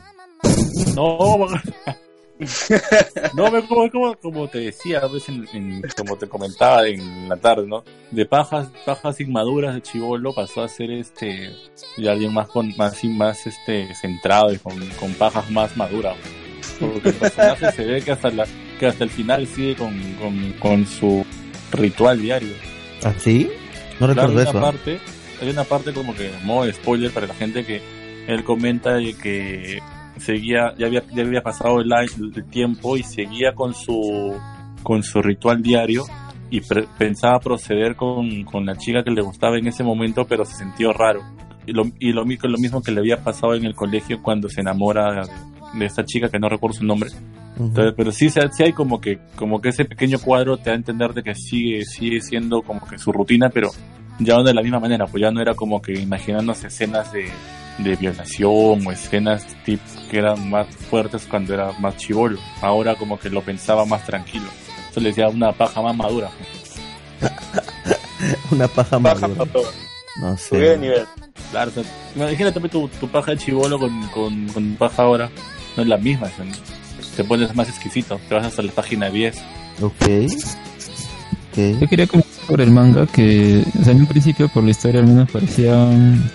[0.95, 1.47] No,
[3.33, 7.37] no, como, como, como te decía, a veces en- en- como te comentaba en la
[7.37, 7.83] tarde, ¿no?
[8.11, 11.53] De pajas, pajas inmaduras de chivolo pasó a ser este,
[11.97, 16.15] alguien más con, más, y más este, centrado y con, con pajas más maduras.
[16.79, 18.45] Porque el personaje se ve que hasta la,
[18.79, 21.25] que hasta el final sigue con, con, con su
[21.71, 22.53] ritual diario.
[23.03, 23.49] ¿Ah, sí?
[23.99, 24.57] No Claro, recuerdo hay eso.
[24.57, 24.71] una ¿ah?
[24.71, 24.99] parte,
[25.41, 27.81] hay una parte como que modo spoiler para la gente que
[28.27, 29.79] él comenta de que
[30.21, 34.33] seguía, ya había, ya había pasado el, el tiempo y seguía con su
[34.83, 36.03] con su ritual diario
[36.49, 40.43] y pre- pensaba proceder con, con la chica que le gustaba en ese momento, pero
[40.45, 41.21] se sintió raro.
[41.65, 44.61] Y lo, y lo, lo mismo que le había pasado en el colegio cuando se
[44.61, 45.23] enamora
[45.77, 47.09] de, esta chica que no recuerdo su nombre.
[47.59, 50.75] Entonces, pero sí, sí hay como que, como que ese pequeño cuadro te da a
[50.75, 53.69] entender de que sigue, sigue siendo como que su rutina, pero
[54.19, 57.25] ya no de la misma manera, pues ya no era como que imaginándose escenas de,
[57.77, 59.79] de violación o escenas tip
[60.09, 62.39] que eran más fuertes cuando era más chivolo.
[62.61, 64.45] Ahora como que lo pensaba más tranquilo.
[64.89, 66.29] Eso le decía una paja más madura.
[68.51, 69.69] Una paja Baja madura.
[70.19, 70.77] No Subí de sé.
[70.77, 71.05] nivel.
[71.51, 71.83] Claro, o sea,
[72.15, 75.29] imagínate tu, tu paja de chivolo con, con, paja ahora.
[75.75, 76.45] No es la misma, sea,
[77.15, 79.37] te pones más exquisito, te vas hasta la página 10.
[79.81, 80.05] Ok.
[81.55, 85.01] Yo quería comentar sobre el manga que, o sea, en un principio por la historia
[85.01, 85.73] al menos parecía,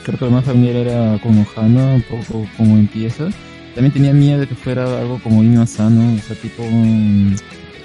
[0.04, 3.28] creo que lo más familiar era como Hana, un poco como empieza.
[3.74, 7.34] También tenía miedo de que fuera algo como Inu Asano, o sea, tipo mm,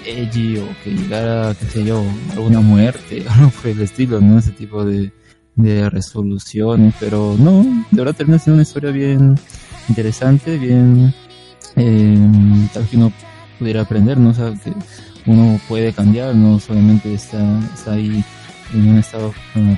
[0.06, 2.02] edgy o que llegara, qué sé yo,
[2.32, 4.38] alguna muerte, algo por el estilo, ¿no?
[4.38, 5.12] Ese tipo de,
[5.54, 9.36] de resoluciones, pero no, de verdad termina siendo una historia bien
[9.88, 11.14] interesante, bien
[11.76, 13.12] eh, tal que uno
[13.58, 14.30] pudiera aprender, ¿no?
[14.30, 14.72] O sea, que
[15.26, 18.24] uno puede cambiar, no solamente está, está ahí
[18.74, 19.32] en un estado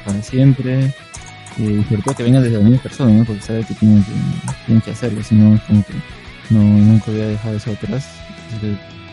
[0.04, 0.94] para siempre,
[1.58, 3.24] eh, sobre todo que venga desde la misma persona, ¿no?
[3.24, 4.02] Porque sabe que tiene
[4.84, 5.92] que, hacerlo, si no, como que
[6.50, 8.08] no, nunca voy a dejar eso atrás.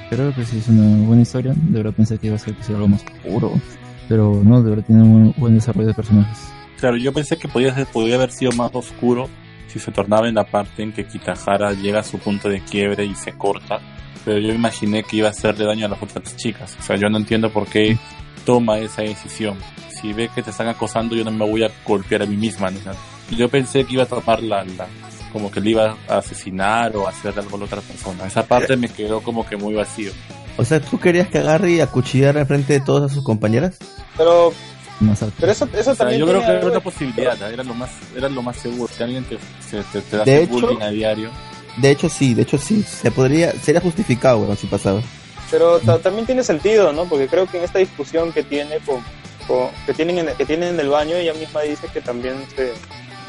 [0.10, 2.74] Creo que sí es una buena historia, de verdad pensé que iba a ser que
[2.74, 3.54] algo más oscuro,
[4.08, 6.52] pero no, de verdad tiene un buen desarrollo de personajes.
[6.80, 9.30] Claro, yo pensé que podía, ser, podía haber sido más oscuro
[9.68, 13.06] si se tornaba en la parte en que Kitahara llega a su punto de quiebre
[13.06, 13.80] y se corta.
[14.26, 16.76] Pero yo imaginé que iba a hacerle daño a las otras chicas.
[16.80, 17.98] O sea, yo no entiendo por qué
[18.46, 19.58] toma esa decisión.
[19.90, 22.70] Si ve que te están acosando, yo no me voy a golpear a mí misma.
[22.72, 22.80] ¿no?
[22.80, 22.94] O sea,
[23.36, 24.88] yo pensé que iba a tomar la, la,
[25.32, 28.26] como que le iba a asesinar o a hacer algo a la otra persona.
[28.28, 30.12] Esa parte me quedó como que muy vacío.
[30.58, 33.78] O sea, ¿tú querías que agarre y acuchillara frente de todas sus compañeras?
[34.18, 34.54] Pero,
[35.40, 37.54] pero eso, eso O sea, también yo creo que era una posibilidad, ¿eh?
[37.54, 38.92] era lo más, era lo más seguro.
[38.96, 39.38] Si alguien te,
[39.68, 41.30] se- te, te De hace hecho- bullying a diario,
[41.78, 42.84] De hecho, sí, de hecho, sí.
[42.84, 45.02] Se podría, sería justificado, weón, si pasaba.
[45.50, 47.06] Pero ta- también tiene sentido, ¿no?
[47.06, 48.98] Porque creo que en esta discusión que tiene con,
[49.48, 52.72] con- que tienen en, que tienen en el baño, ella misma dice que también se,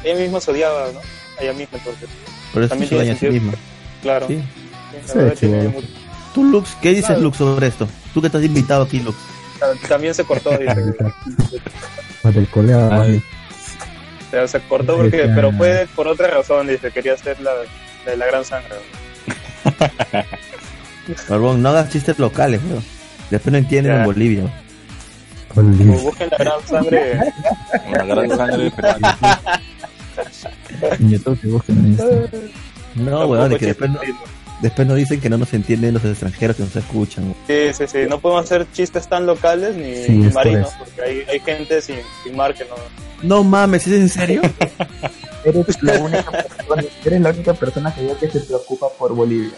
[0.04, 1.00] ella misma se odiaba, ¿no?
[1.38, 2.08] A ella misma, entonces.
[2.52, 3.42] Pero eso también se tiene a sí sentido.
[3.44, 3.58] misma.
[4.02, 4.26] Claro.
[4.28, 4.36] Sí.
[4.36, 5.72] Sí, la Sí, verdad tiene chivo.
[5.72, 5.88] mucho-
[6.34, 7.20] Tú, Lux, ¿qué dices, Claro.
[7.22, 7.88] Lux, sobre esto?
[8.14, 9.16] Tú que estás invitado aquí, Lux.
[9.58, 10.74] ta- También se cortó, dice.
[12.24, 13.04] Del colega.
[14.28, 17.50] O sea, se cortó porque, pero fue por otra razón, dice, quería hacer la
[18.04, 18.74] de la gran sangre.
[21.28, 22.60] Barbón, no hagas chistes locales.
[23.30, 23.98] Después no entienden Ya.
[24.00, 24.44] en Bolivia.
[25.54, 27.20] O busquen la gran sangre.
[27.92, 29.40] la gran sangre peruana.
[30.98, 32.28] En YouTube que busquen esto.
[32.96, 33.98] No, weón, es que después no,
[34.60, 37.24] después nos dicen que no nos entienden los extranjeros que nos escuchan.
[37.24, 37.36] weón.
[37.46, 37.98] Sí, sí, sí.
[38.08, 41.96] No podemos hacer chistes tan locales ni, Sí, ni marinos, porque hay, hay gente sin,
[42.24, 42.74] sin mar que no.
[43.22, 44.42] No mames, ¿es en serio?
[45.44, 49.50] Eres la única persona, eres la única persona que veo que se preocupa por Bolivia.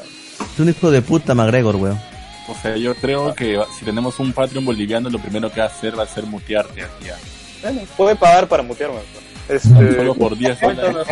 [0.52, 2.00] Es un hijo de puta, McGregor, weón.
[2.48, 5.68] O sea, yo creo que si tenemos un Patreon boliviano, lo primero que va a
[5.70, 7.06] hacer va a ser mutearte aquí.
[7.62, 8.98] Bueno, puede pagar para mutearme.
[9.46, 9.62] pues.
[9.62, 11.06] Solo por 10 cuéntanos,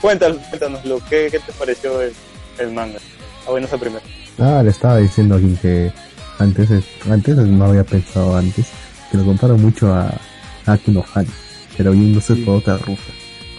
[0.00, 2.12] cuéntanos, cuéntanos, Lu, ¿qué, ¿qué te pareció el,
[2.58, 2.98] el manga?
[3.46, 4.02] Ah, bueno, esa primera.
[4.38, 5.92] Ah, le estaba diciendo aquí que
[6.38, 8.66] antes, es- antes no había pensado antes,
[9.10, 10.08] que lo comparo mucho a,
[10.66, 11.26] a Aki no Han,
[11.76, 13.02] pero yéndose por otra ruta.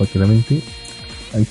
[0.02, 0.64] Porque realmente,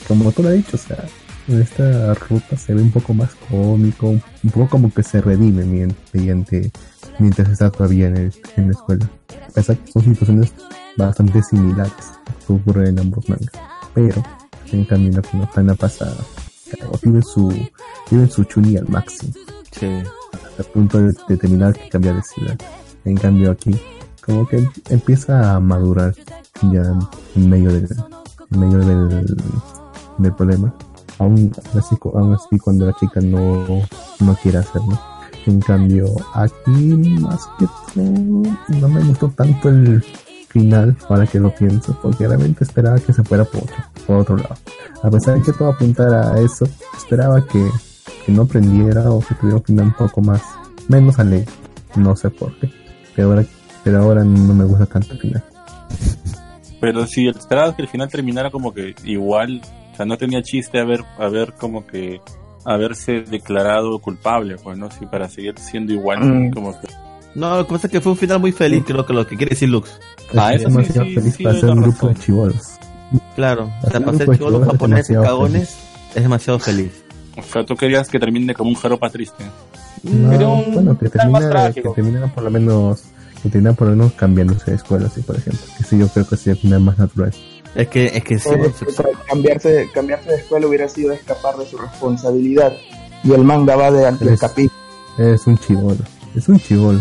[0.09, 1.05] como tú lo has dicho, o sea,
[1.47, 5.93] en esta ruta se ve un poco más cómico, un poco como que se redime
[6.13, 6.73] mediante,
[7.21, 9.09] mientras está todavía en, el- en la escuela.
[9.49, 10.53] A pesar que son situaciones
[10.97, 11.93] bastante similares
[12.45, 13.53] que ocurren en ambos mangas.
[13.95, 14.21] Pero,
[14.73, 15.23] en cambio,
[15.55, 16.17] en la ha pasado.
[16.73, 17.49] Claro, viven su,
[18.11, 19.33] viven su chuni al máximo.
[19.71, 19.87] Sí.
[20.33, 22.59] Hasta el punto de, de terminar que cambiar de ciudad.
[23.05, 23.81] En cambio aquí,
[24.27, 26.15] como que empieza a madurar
[26.63, 26.83] ya
[27.37, 27.89] en medio del,
[28.53, 29.37] en medio del,
[30.19, 30.75] del problema.
[31.19, 33.67] Aún así, aún así cuando la chica no,
[34.21, 34.99] no quiere hacerlo.
[35.47, 36.71] En cambio, aquí
[37.21, 40.05] más que todo, no me gustó tanto el
[40.49, 44.37] final, ahora que lo pienso, porque realmente esperaba que se fuera por otro, por otro
[44.37, 44.57] lado.
[45.03, 46.67] A pesar de que todo apuntara a eso,
[46.97, 47.71] esperaba que,
[48.27, 50.43] que no aprendiera o que tuviera un final un poco más,
[50.89, 51.51] menos alegre.
[51.97, 52.71] No sé por qué.
[53.15, 53.45] Pero ahora,
[53.85, 55.45] pero ahora no me gusta tanto el final.
[56.81, 59.61] Pero si esperabas que el final terminara como que igual,
[59.93, 62.21] o sea, no tenía chiste haber, haber como que
[62.65, 64.91] haberse declarado culpable, pues, ¿no?
[64.91, 66.51] Si para seguir siendo igual, Mm.
[66.53, 66.89] como que...
[67.35, 69.37] No, lo que pasa es que fue un final muy feliz, creo que lo que
[69.37, 70.01] quiere decir Lux.
[70.37, 72.73] Ah, es eso sí, feliz sí, para ser un grupo de chivolos.
[73.37, 75.79] Claro, o sea, Hacer para ser chivolos japoneses cagones
[76.15, 77.05] es demasiado feliz.
[77.37, 79.45] O sea, tú querías que termine como un jaropa triste.
[80.03, 81.93] No, un bueno, que final más termina, que trágico.
[81.95, 83.05] termina por lo menos,
[83.43, 85.61] que termina por lo menos cambiándose de escuela, así por ejemplo.
[85.79, 87.33] Que sí, yo creo que sería más natural.
[87.75, 88.93] Es que, es que sí, Pero se- que
[89.29, 92.73] cambiarse, cambiarse de escuela hubiera sido escapar de su responsabilidad.
[93.23, 94.77] Y el manga va de antiescapismo.
[95.19, 95.99] Es un chivolo,
[96.35, 97.01] es un chivolo.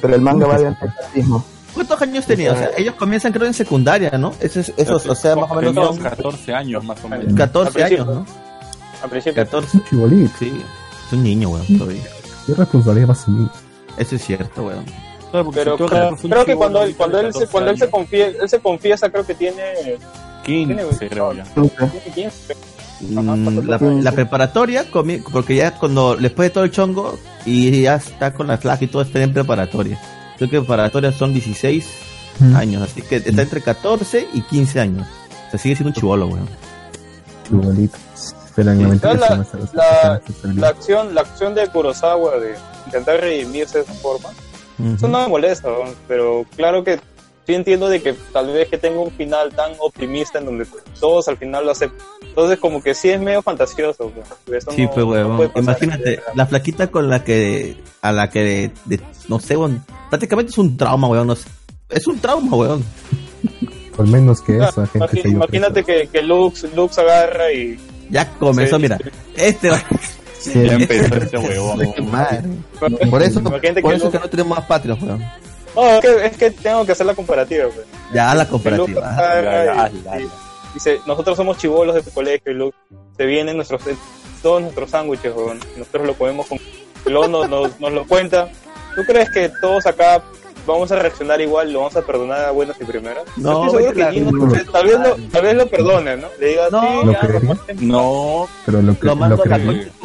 [0.00, 1.44] Pero el manga va de antiescapismo.
[1.72, 2.52] ¿Cuántos años tenía?
[2.52, 4.34] O sea, ellos comienzan creo en secundaria, ¿no?
[4.40, 7.32] Eso, es- eso, o sea, más o menos son 14 años más o menos.
[7.34, 8.06] 14 Al años.
[8.06, 8.26] ¿no?
[9.02, 9.44] Al principio.
[9.44, 9.76] 14.
[9.78, 10.32] Un chibolito.
[10.38, 10.52] Sí,
[11.06, 12.02] es un niño, weón, todavía.
[12.46, 13.48] ¿Qué responsabilidad va a asumir?
[13.96, 14.84] Eso es cierto, weón.
[15.30, 15.76] Claro, porque Pero
[16.16, 18.58] si creo, que cuando él, cuando él se, 14 cuando él se confiesa, él se
[18.60, 19.62] confiesa, creo que tiene,
[20.44, 21.44] 15 creo ya.
[21.44, 22.54] tiene 15.
[23.00, 24.84] Mm, la, la preparatoria,
[25.32, 28.88] porque ya cuando después de todo el chongo y ya está con la flaca y
[28.88, 29.98] todo está en preparatoria.
[30.36, 31.86] Creo que preparatoria son 16
[32.38, 32.56] Mm.
[32.56, 35.06] años, así que está entre 14 y 15 años.
[35.48, 36.48] O sea, sigue siendo un chivolo, weón.
[37.46, 37.98] Chibolito.
[38.46, 38.88] Esperan Sí, la
[39.28, 39.72] ¿sabes mentira.
[39.74, 42.54] la, la, la acción, la acción de Kurosawa de
[42.86, 44.30] intentar redimirse de esa forma,
[44.96, 45.68] eso no me molesta,
[46.08, 46.98] pero claro que
[47.46, 50.66] sí entiendo de que tal vez que tenga un final tan optimista en donde
[51.00, 52.06] todos al final lo aceptan.
[52.22, 54.12] Entonces como que sí es medio fantasioso.
[54.52, 55.50] Eso Sí, no- pues.
[55.56, 60.58] Imagínate, la flaquita con la que, a la que, de- no sé, huevón, prácticamente es
[60.58, 61.26] un trauma, huevón.
[61.28, 61.48] no sé.
[61.88, 62.84] Es un trauma, huevón.
[63.96, 67.78] Por menos que Ah, eso, gente se imagínate que, que Lux, Lux agarra y...
[68.10, 68.82] Ya comenzó, Sí.
[68.82, 68.98] mira.
[69.36, 69.82] Este va.
[70.44, 71.94] Ya empezó este huevón.
[73.10, 75.24] Por eso, por que eso Lux- que no tenemos más patrios, weón.
[75.76, 77.66] No, es que, es que tengo que hacer la comparativa.
[77.72, 77.86] Pues.
[78.12, 79.16] Ya, la Que comparativa.
[79.16, 80.18] ya, y- y- hazla.
[80.74, 82.76] dice, nosotros somos chivolos de tu colegio y Lux,
[83.16, 83.82] se vienen nuestros,
[84.42, 85.60] todos nuestros sándwiches, weón.
[85.76, 86.58] Nosotros lo comemos con...
[86.58, 88.48] y Luego nos, nos, nos lo cuenta.
[88.96, 90.22] ¿Tú crees que todos acá
[90.66, 93.22] vamos a reaccionar igual, lo vamos a perdonar a buenas y primeras?
[93.36, 96.26] No, estoy seguro que Gino, no tal vez lo, tal vez lo perdone, ¿no?
[96.40, 97.56] Le diga, No, sí, ¿Lo ya, creería?
[97.80, 99.56] No, Pero lo, cre- Lo mando lo a la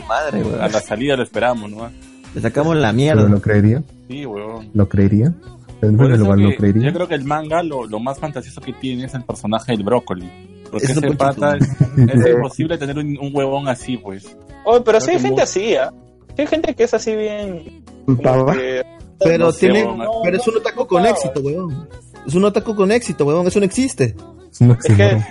[0.07, 0.59] madre, a huevón.
[0.71, 1.89] la salida lo esperamos, ¿no?
[2.33, 3.23] Le sacamos la Pero mierda.
[3.29, 3.83] lo creería.
[4.09, 4.69] Sí, huevón.
[4.73, 5.33] Lo creería.
[5.81, 6.87] En Por primer eso lugar, lo que creería.
[6.87, 9.83] yo creo que el manga lo, lo más fantasioso que tiene es el personaje del
[9.83, 10.29] brócoli.
[10.71, 14.35] Porque ese pata es, es imposible tener un, un huevón así, pues.
[14.65, 15.93] Oye, pero sí Creo hay que gente muy- así, ¿ah?
[16.35, 17.83] Sí hay gente que es así bien...
[18.05, 18.83] que-
[19.19, 20.09] Pero No sé, tiene, weón.
[20.23, 21.87] pero es un otaku con éxito, weón.
[22.27, 23.47] Es un otaku con éxito, weón.
[23.47, 24.15] Eso no existe.
[24.51, 25.23] Es un Es que...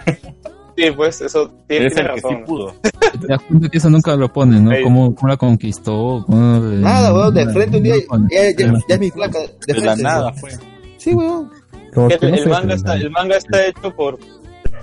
[0.76, 2.44] Sí, pues eso tiene, el que sí razón.
[2.44, 2.74] pudo.
[2.82, 4.70] Te das cuenta que eso nunca lo ponen, ¿no?
[4.82, 6.24] ¿Cómo, cómo la conquistó?
[6.26, 7.32] ¿Cómo le- Nada, weón.
[7.34, 7.94] De frente un día,
[8.30, 9.38] ya, ya, ya es mi placa.
[9.38, 10.50] De, De la frente, nada fue.
[10.96, 11.50] Sí, weón.
[11.96, 14.18] El, no el manga está, el manga está hecho por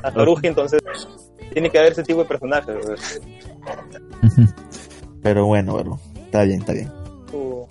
[0.01, 0.81] Ataruji, entonces
[1.51, 2.75] tiene que haber ese tipo de personajes.
[5.21, 5.99] Pero bueno, weón.
[6.25, 6.89] Está bien, está bien.
[7.33, 7.65] Uh,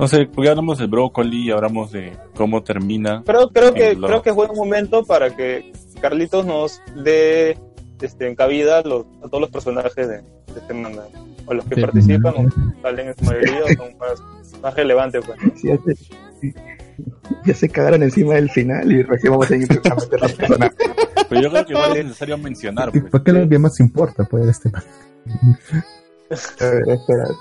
[0.00, 0.08] ¿no?
[0.08, 3.22] Sé, porque hablamos del brócoli y hablamos de cómo termina.
[3.24, 7.58] Creo, creo que Lo- creo que es buen momento para que Carlitos nos dé
[8.00, 10.22] este, en cabida a, los- a todos los personajes de, de
[10.60, 11.04] este manga.
[11.46, 11.80] O los que Sí.
[11.80, 14.22] participan, o salen en su mayoría, o son más,
[14.62, 15.24] más relevantes.
[15.26, 15.38] Pues.
[15.60, 16.54] Sí, ya, se,
[17.46, 20.76] ya se cagaron encima del final y recién vamos a ir a meter los personajes.
[21.28, 23.10] Pero yo creo que igual es necesario mencionar, ¿Y pues.
[23.10, 24.24] por qué lo que más importa?
[24.24, 24.82] Pues este man.
[26.30, 27.34] A ver, espérate.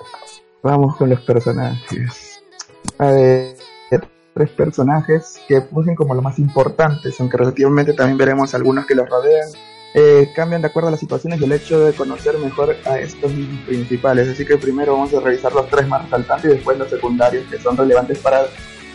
[0.64, 2.29] Vamos con los personajes.
[2.98, 3.56] Ver,
[4.34, 9.10] tres personajes que puse como los más importantes, aunque relativamente también veremos algunos que los
[9.10, 9.50] rodean.
[9.96, 13.32] Eh, cambian de acuerdo a las situaciones y el hecho de conocer mejor a estos
[13.66, 14.30] principales.
[14.30, 17.60] Así que primero vamos a revisar los tres más resaltantes y después los secundarios que
[17.60, 18.46] son relevantes para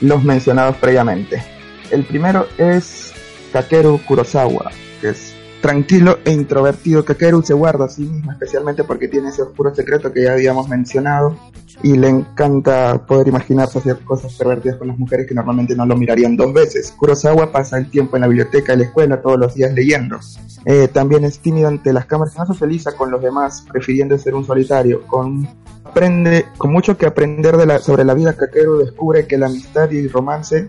[0.00, 1.42] los mencionados previamente.
[1.90, 3.12] El primero es
[3.52, 5.33] Kakeru Kurosawa, que es
[5.64, 7.06] tranquilo e introvertido.
[7.06, 10.68] Kakeru se guarda a sí mismo, especialmente porque tiene ese oscuro secreto que ya habíamos
[10.68, 11.38] mencionado
[11.82, 15.96] y le encanta poder imaginarse hacer cosas pervertidas con las mujeres que normalmente no lo
[15.96, 16.92] mirarían dos veces.
[16.92, 20.20] Kurosawa pasa el tiempo en la biblioteca de la escuela todos los días leyendo.
[20.66, 24.34] Eh, también es tímido ante las cámaras y no socializa con los demás, prefiriendo ser
[24.34, 25.06] un solitario.
[25.06, 25.48] Con,
[25.94, 29.88] aprende, con mucho que aprender de la, sobre la vida, Kakeru descubre que la amistad
[29.92, 30.68] y el romance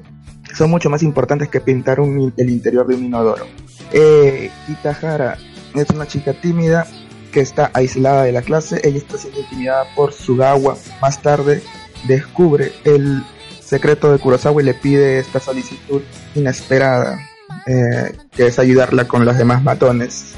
[0.54, 3.48] son mucho más importantes que pintar un- el interior de un inodoro.
[3.92, 5.36] Eh, Kitahara
[5.74, 6.86] es una chica tímida
[7.32, 8.80] que está aislada de la clase.
[8.84, 10.78] Ella está siendo intimidada por Sugawa.
[11.02, 11.64] Más tarde
[12.08, 13.24] descubre el
[13.60, 16.04] secreto de Kurosawa y le pide esta solicitud
[16.36, 17.20] inesperada,
[17.66, 20.36] eh, que es ayudarla con los demás matones.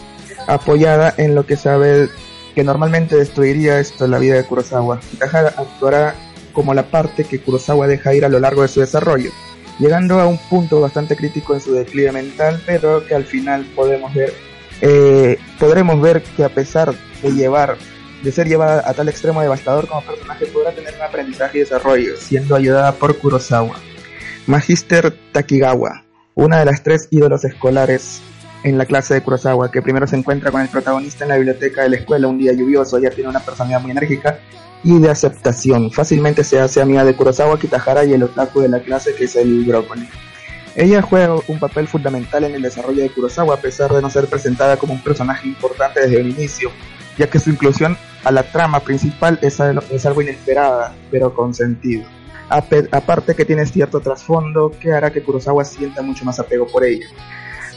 [0.47, 2.07] Apoyada en lo que sabe
[2.57, 4.99] que normalmente destruiría esto la vida de Kurosawa.
[4.99, 6.15] Kitahara actuará
[6.53, 9.29] como la parte que Kurosawa deja ir a lo largo de su desarrollo
[9.77, 14.11] llegando a un punto bastante crítico en su declive mental, pero que al final podemos
[14.11, 14.33] ver,
[14.81, 17.77] eh, podremos ver que a pesar de llevar,
[18.23, 22.17] de ser llevada a tal extremo devastador como personaje, podrá tener un aprendizaje y desarrollo,
[22.17, 23.75] siendo ayudada por Kurosawa.
[24.47, 28.19] Magister Takigawa, una de las tres ídolos escolares
[28.63, 31.83] en la clase de Kurosawa, que primero se encuentra con el protagonista en la biblioteca
[31.83, 34.39] de la escuela un día lluvioso, ella tiene una personalidad muy enérgica
[34.83, 35.91] y de aceptación.
[35.91, 39.35] Fácilmente se hace amiga de Kurosawa, Kitahara y el otaku de la clase que es
[39.35, 40.07] el brócoli.
[40.75, 44.27] Ella juega un papel fundamental en el desarrollo de Kurosawa a pesar de no ser
[44.27, 46.71] presentada como un personaje importante desde el inicio,
[47.17, 51.53] ya que su inclusión a la trama principal es algo, es algo inesperada, pero con
[51.53, 52.05] sentido.
[52.49, 57.07] Aparte que tiene cierto trasfondo que hará que Kurosawa sienta mucho más apego por ella.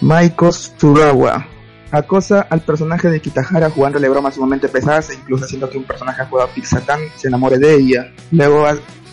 [0.01, 1.47] Maiko Tsugawa
[1.91, 6.25] acosa al personaje de Kitahara jugándole bromas sumamente pesadas e incluso haciendo que un personaje
[6.25, 8.13] jugado a Pixatan se enamore de ella.
[8.31, 8.65] Luego,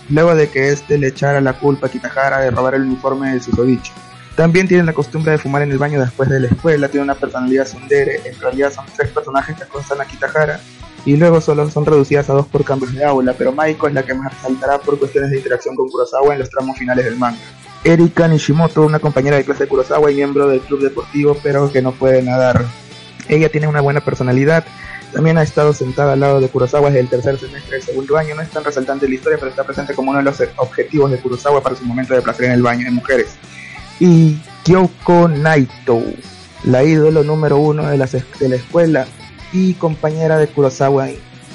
[0.09, 3.41] luego de que este le echara la culpa a Kitahara de robar el uniforme del
[3.41, 3.91] susodicho.
[4.38, 7.15] También tiene la costumbre de fumar en el baño después de la escuela, tiene una
[7.15, 10.59] personalidad sundere, en realidad son tres personajes que acosan a Kitahara
[11.05, 14.03] y luego solo son reducidas a dos por cambios de aula, pero Maiko es la
[14.03, 17.39] que más resaltará por cuestiones de interacción con Kurosawa en los tramos finales del manga.
[17.88, 21.81] Erika Nishimoto, una compañera de clase de Kurosawa y miembro del club deportivo, pero que
[21.81, 22.65] no puede nadar.
[23.30, 24.65] Ella tiene una buena personalidad,
[25.14, 28.35] También ha estado sentada al lado de Kurosawa desde el tercer semestre del segundo año.
[28.35, 31.09] No es tan resaltante en la historia, pero está presente como uno de los objetivos
[31.11, 33.27] de Kurosawa para su momento de placer en el baño de mujeres.
[34.01, 36.03] Y Kyoko Naito,
[36.65, 39.07] la ídolo número uno de, las, de la escuela
[39.53, 41.07] y compañera de Kurosawa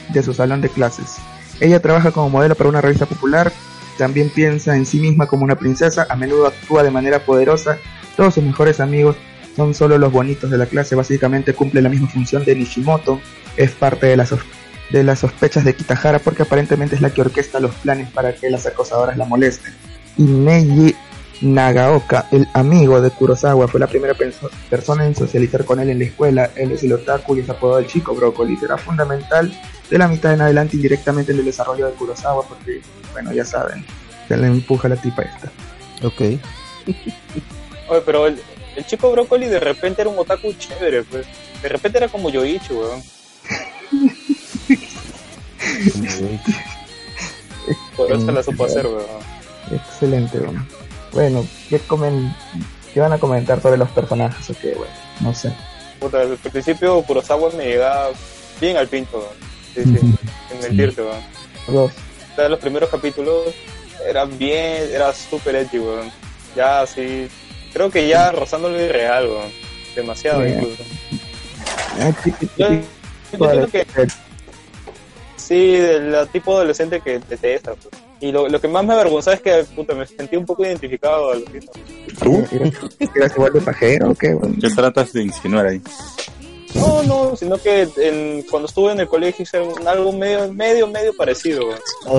[0.08, 1.16] de su salón de clases.
[1.60, 3.52] Ella trabaja como modelo para una revista popular,
[3.98, 7.78] también piensa en sí misma como una princesa, a menudo actúa de manera poderosa,
[8.16, 9.16] todos sus mejores amigos
[9.56, 13.20] son solo los bonitos de la clase, básicamente cumple la misma función de Nishimoto,
[13.56, 14.34] es parte de las,
[14.90, 18.50] de las sospechas de Kitahara porque aparentemente es la que orquesta los planes para que
[18.50, 19.72] las acosadoras la molesten.
[20.16, 20.94] Y Neji
[21.40, 25.98] Nagaoka, el amigo de Kurosawa, fue la primera perso- persona en socializar con él en
[25.98, 26.50] la escuela.
[26.54, 28.56] Él es el otaku y es apodado el chico brócoli.
[28.56, 29.52] Será fundamental
[29.90, 32.80] de la mitad en adelante indirectamente en el desarrollo de Kurosawa porque,
[33.12, 33.84] bueno, ya saben,
[34.28, 35.50] se le empuja la tipa esta.
[36.06, 36.20] Ok.
[37.88, 38.40] Oye, pero el,
[38.76, 41.26] el chico brócoli de repente era un otaku chévere, pues.
[41.62, 43.02] De repente era como Yoichi, weón.
[47.96, 49.04] Por eso la supo hacer, weón.
[49.72, 50.64] Excelente, bueno.
[51.12, 52.34] Bueno, ¿qué, comen,
[52.92, 54.92] ¿qué van a comentar sobre los personajes o qué, bueno?
[55.20, 55.52] No sé.
[56.00, 58.10] Puta, al principio Kurosawa me llegaba
[58.60, 59.32] bien al pinto.
[59.74, 61.02] Sí, sí, sin mentirte.
[61.68, 61.92] Dos.
[62.32, 63.48] O sea, los primeros capítulos
[64.08, 66.10] eran bien, era súper edgy, weón.
[66.56, 67.28] Ya así,
[67.72, 69.52] creo que ya rozándolo irreal, weón.
[69.94, 70.82] Demasiado incluso.
[72.00, 72.82] Ah, sí, sí, Yo, sí.
[73.38, 73.86] yo que
[75.36, 78.02] sí, del tipo adolescente que detesta, pues.
[78.22, 81.32] Y lo, lo que más me avergonzaba es que puta, me sentí un poco identificado
[81.32, 81.44] al.
[82.22, 82.44] ¿Tú?
[83.16, 84.32] ¿Eras igual de pajero o qué?
[84.32, 85.82] Bueno, ¿Qué tratas de insinuar ahí?
[86.74, 90.86] No, no, sino que en- cuando estuve en el colegio hice un- algo medio, medio,
[90.86, 91.64] medio parecido.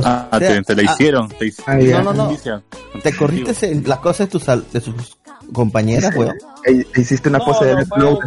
[0.04, 1.30] Ah, te, te la ah, hicieron.
[1.30, 1.76] Te hicieron.
[1.76, 2.02] Ah, ya.
[2.04, 2.64] No, no, no.
[3.02, 5.18] ¿Te corriste en las cosas de tus, de sus
[5.54, 6.38] compañeras, weón?
[6.66, 8.20] ¿E- ¿Hiciste una No, pose de no,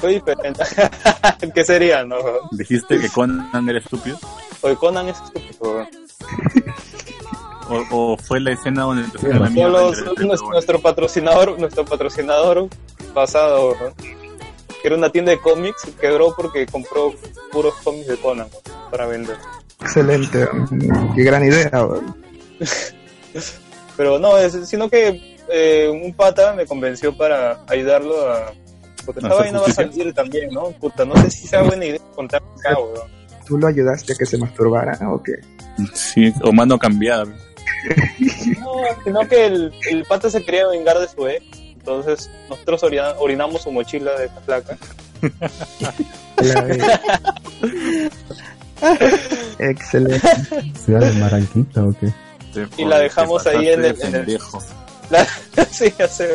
[0.00, 0.62] fue- diferente.
[1.54, 2.16] ¿Qué sería, no?
[2.50, 4.18] Dijiste que Conan era estúpido.
[4.62, 5.72] Oye, Conan es estúpido.
[5.76, 5.88] weón.
[7.70, 9.48] O, o fue la escena donde te sacan la
[10.50, 12.68] nuestro, patrocinador, nuestro patrocinador
[13.14, 17.14] pasado, que era una tienda de cómics, quebró porque compró
[17.52, 18.48] puros cómics de Conan
[18.90, 19.36] para vender.
[19.80, 20.48] Excelente,
[21.14, 21.70] qué gran idea.
[23.96, 28.52] Pero no, es, sino que eh, un pata me convenció para ayudarlo a...
[29.06, 30.70] Porque esta ¿Hacer vaina va a salir también, ¿no?
[30.72, 33.19] Puta, no sé si sea buena idea contar acá, weón.
[33.50, 35.32] ¿Tú lo ayudaste a que se masturbara o qué?
[35.92, 37.24] Sí, o mano cambiada.
[38.60, 38.72] No,
[39.04, 41.44] sino que el, el pata se quería vengar de su ex.
[41.58, 44.76] Entonces nosotros orina- orinamos su mochila de esta placa.
[49.58, 50.28] Excelente.
[50.84, 52.12] ¿Ciudad de Maranquita o qué?
[52.78, 54.38] Y la dejamos ahí en el- en el-.
[55.10, 55.26] La-
[55.70, 56.28] sí, ya sé.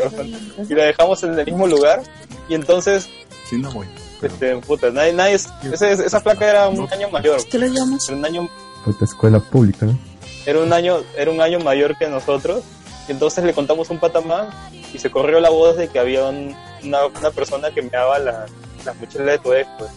[0.70, 2.02] Y la dejamos en el mismo lugar.
[2.50, 3.08] Y entonces,
[3.50, 3.88] Sí, no voy.
[4.22, 7.38] Este, puta, nadie, nadie, ese- esa placa era un año mayor.
[8.10, 8.50] Era un año,
[8.86, 9.98] de escuela pública, ¿no?
[10.46, 12.64] era un año, era un año mayor que nosotros.
[13.08, 14.48] Y entonces le contamos un pata más
[14.94, 18.18] y se corrió la voz de que había un- una, una persona que me daba
[18.20, 18.46] la,
[18.86, 19.92] la mochila de tu ex, pues.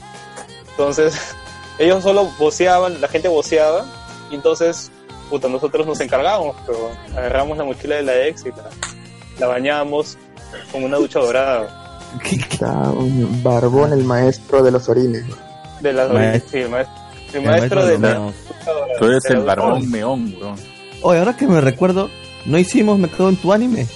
[0.70, 1.15] Entonces,
[1.78, 3.85] ellos solo voceaban, la gente voceaba,
[4.31, 4.90] y entonces,
[5.31, 8.69] puta, nosotros nos encargábamos, pero agarramos la mochila de la ex y la,
[9.39, 10.16] la bañábamos
[10.73, 11.88] con una ducha dorada.
[12.30, 15.24] Está un barbón el maestro de los orines.
[15.80, 16.51] De la Maestro.
[16.51, 16.94] sí, el maestro,
[17.32, 18.32] el El maestro de dorada.
[18.98, 20.56] Tú eres De el barbón meón, weón.
[21.02, 22.10] Oye, ahora que me recuerdo,
[22.47, 23.86] no hicimos Me quedo en tu anime.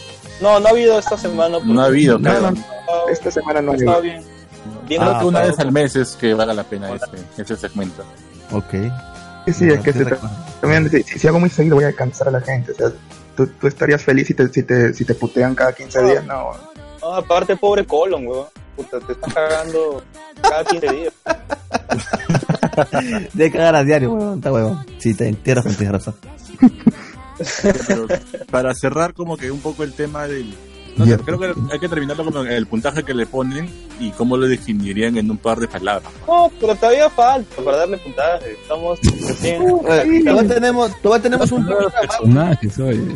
[0.41, 1.59] No, no ha habido esta semana.
[1.65, 2.41] No ha habido, No, creo.
[2.43, 4.03] no, no, Esta semana no estaba hay.
[4.03, 4.25] bien.
[4.89, 8.03] bien que una vez al mes es que valga la pena ese, ese segmento.
[8.53, 8.75] Ok.
[9.47, 10.05] Sí, sí, es que se
[10.61, 12.71] también, si, si hago muy seguido voy a cansar a la gente.
[12.71, 12.91] O sea,
[13.37, 16.25] tú, tú estarías feliz si te, si, te, si te putean cada 15 días.
[16.25, 16.53] No,
[17.03, 18.47] No, aparte, pobre Colon, weón.
[18.77, 20.03] Puta, te estás cagando
[20.41, 21.13] cada 15 días.
[23.35, 24.39] De cagar a diario, weón.
[24.39, 24.85] Está weón.
[24.99, 26.15] Sí, te entierras con tienes razón.
[27.63, 28.07] Pero
[28.51, 30.55] para cerrar como que un poco el tema del...
[30.97, 33.67] No sé, creo que hay que terminarlo con el puntaje que le ponen
[33.99, 36.13] y cómo lo definirían en un par de palabras.
[36.29, 38.53] No, pero todavía falta para darle puntaje.
[38.53, 39.63] Estamos recién.
[39.63, 43.07] Eh, Todavía tenemos, todavía tenemos un personajes, oye.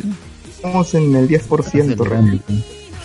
[0.49, 1.97] estamos en el 10%.
[2.03, 2.53] realmente.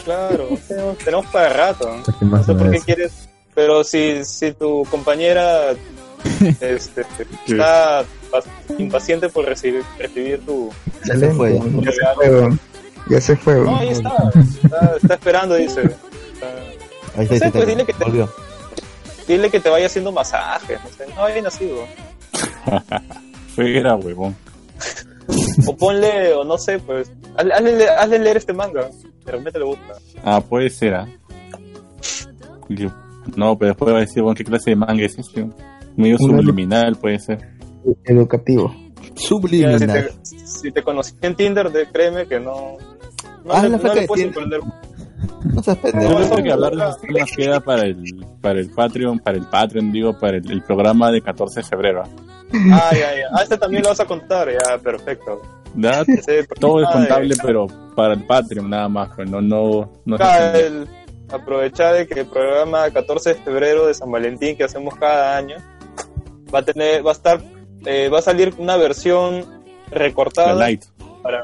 [0.05, 1.97] Claro, tenemos, tenemos para rato.
[2.21, 3.29] No sé por qué quieres.
[3.55, 5.73] Pero si, si tu compañera
[6.61, 7.05] este,
[7.47, 8.05] está
[8.79, 10.71] impaciente por recibir, recibir tu.
[10.99, 11.37] Excelente.
[11.37, 11.61] fue.
[11.83, 12.59] Ya se fue.
[13.09, 13.55] Ya se fue.
[13.57, 14.15] No, ahí está.
[14.65, 15.83] Está, está esperando, dice.
[16.33, 18.33] Está- Ahí está, No sé, pues dile que te- volvió.
[19.29, 20.81] Dile que te vaya haciendo masajes.
[20.83, 21.87] No sé, no hay así, weón.
[23.55, 24.35] Fuera, huevón.
[25.67, 27.11] O ponle, o no sé, pues.
[27.37, 28.89] Hazle, hazle, hazle leer este manga.
[29.25, 29.95] De repente le gusta.
[30.25, 31.09] Ah, puede ser, ¿ah?
[33.37, 35.49] No, pero después va a decir, bueno, ¿qué clase de manga es este?
[35.97, 37.39] Medio subliminal puede ser.
[38.05, 38.75] Educativo.
[39.67, 42.77] Mira, si, te, si te conocí en Tinder, de- créeme que no.
[43.45, 44.61] No, Ah, le, la no le puedes emprender.
[45.45, 49.19] No seas Yo creo que hablar de esos temas queda para el, para el Patreon,
[49.19, 52.03] para el Patreon, digo, para el, el programa de 14 de febrero.
[52.73, 53.27] Ah, ya, ya.
[53.33, 55.41] Ah, este también lo vas a contar, ya, perfecto.
[56.07, 57.67] Ese Todo es de- contable, pero
[57.97, 60.89] para el Patreon nada más, pues no, no, no es el-
[61.31, 65.57] aprovechar de que el programa 14 de febrero de San Valentín que hacemos cada año
[66.55, 67.41] va a tener, va a estar,
[67.87, 69.47] eh, va a salir una versión
[69.91, 70.85] recortada light.
[71.23, 71.43] para,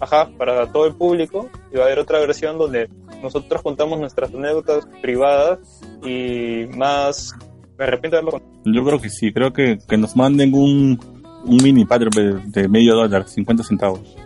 [0.00, 2.88] ajá, para todo el público y va a haber otra versión donde
[3.22, 5.60] nosotros contamos nuestras anécdotas privadas
[6.04, 7.32] y más,
[7.78, 8.52] de haberlo contado.
[8.64, 10.98] Yo creo que sí, creo que, que nos manden un,
[11.44, 14.00] un mini Patreon de, de medio dólar, 50 centavos.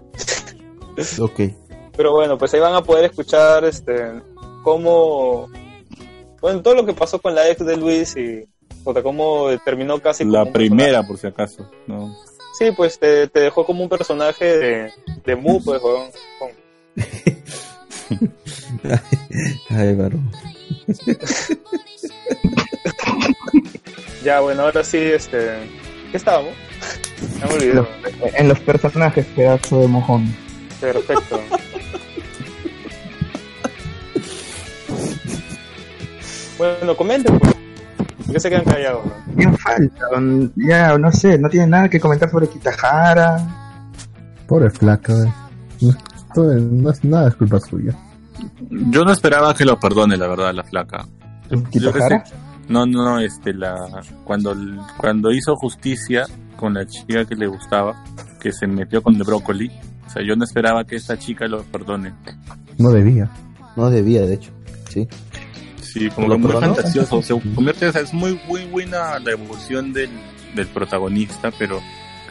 [1.21, 1.41] Ok.
[1.97, 3.95] Pero bueno, pues ahí van a poder escuchar este
[4.63, 5.49] cómo
[6.41, 8.45] bueno, todo lo que pasó con la ex de Luis y
[8.85, 11.67] o sea, cómo terminó casi La primera, por si acaso.
[11.87, 12.15] ¿no?
[12.59, 14.91] Sí, pues te, te dejó como un personaje de,
[15.25, 16.51] de Mu, pues, weón, con-
[19.71, 20.31] Ay, varón.
[24.25, 25.69] Ya, bueno, ahora sí, este...
[26.11, 26.53] ¿Qué estábamos?
[27.41, 27.83] Ya me olvidé.
[28.37, 30.35] En los personajes, pedazo de mojón.
[30.81, 31.41] Perfecto.
[36.59, 37.55] bueno, comenten, pues.
[38.25, 39.03] ¿Por qué se quedan callados?
[39.35, 40.07] Bien falta,
[40.57, 43.37] ya no sé, no tiene nada que comentar sobre Kitahara.
[44.47, 45.33] Pobre flaca, eh.
[45.81, 45.97] no,
[46.35, 47.93] todo- no es nada es culpa suya.
[48.71, 51.07] Yo no esperaba que lo perdone, la verdad, la flaca.
[51.51, 52.25] Yo que ¿Kitahara?
[52.25, 52.35] sé-
[52.69, 53.75] No, no, no, este, la,
[54.25, 54.55] cuando,
[54.97, 56.25] cuando hizo justicia
[56.57, 58.03] con la chica que le gustaba,
[58.41, 59.71] que se metió con The Broccoli,
[60.07, 62.13] o sea, yo no esperaba que esta chica lo perdone.
[62.79, 63.31] No debía.
[63.77, 64.51] No debía, de hecho.
[64.89, 65.09] Sí.
[65.81, 66.75] Sí, como ¿Lo que muy perdonó?
[66.75, 70.11] fantasioso, se convierte, o sea, es muy, muy buena la evolución del,
[70.55, 71.81] del protagonista, pero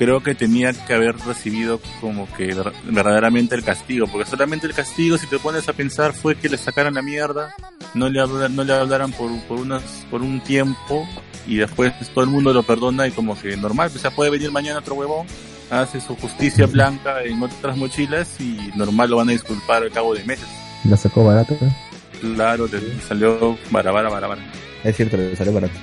[0.04, 4.74] creo que tenía que haber recibido como que ver- verdaderamente el castigo, porque solamente el
[4.74, 7.54] castigo, si te pones a pensar, fue que le sacaran la mierda,
[7.94, 11.08] no le hablaran, no le hablaran por, por unas, por un tiempo,
[11.46, 14.52] y después todo el mundo lo perdona y como que normal, pues ya puede venir
[14.52, 15.28] mañana otro huevón,
[15.70, 20.16] hace su justicia blanca en otras mochilas y normal lo van a disculpar al cabo
[20.16, 20.48] de meses.
[20.86, 21.54] La sacó barata.
[21.54, 21.72] eh.
[22.22, 24.42] Claro, le salió barabara, barabara.
[24.84, 25.76] Es cierto, le salió barato.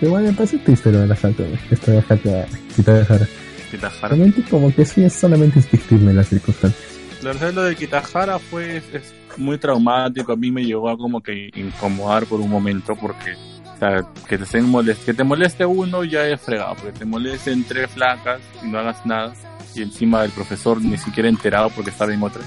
[0.00, 1.42] Pero bueno, me parece triste lo de la falta.
[1.70, 3.26] Esta de falta Kitahara.
[3.66, 4.08] Kitahara.
[4.08, 6.82] Realmente como que sí es solamente es víctima en las circunstancias.
[7.22, 11.20] La verdad lo de Kitahara fue es muy traumático, a mí me llegó a como
[11.20, 16.02] que incomodar por un momento porque o sea, que, te molest- que te moleste uno
[16.04, 19.34] ya es fregado, porque te molesten tres flacas y no hagas nada
[19.74, 22.46] y encima el profesor ni siquiera enterado porque estaba en otras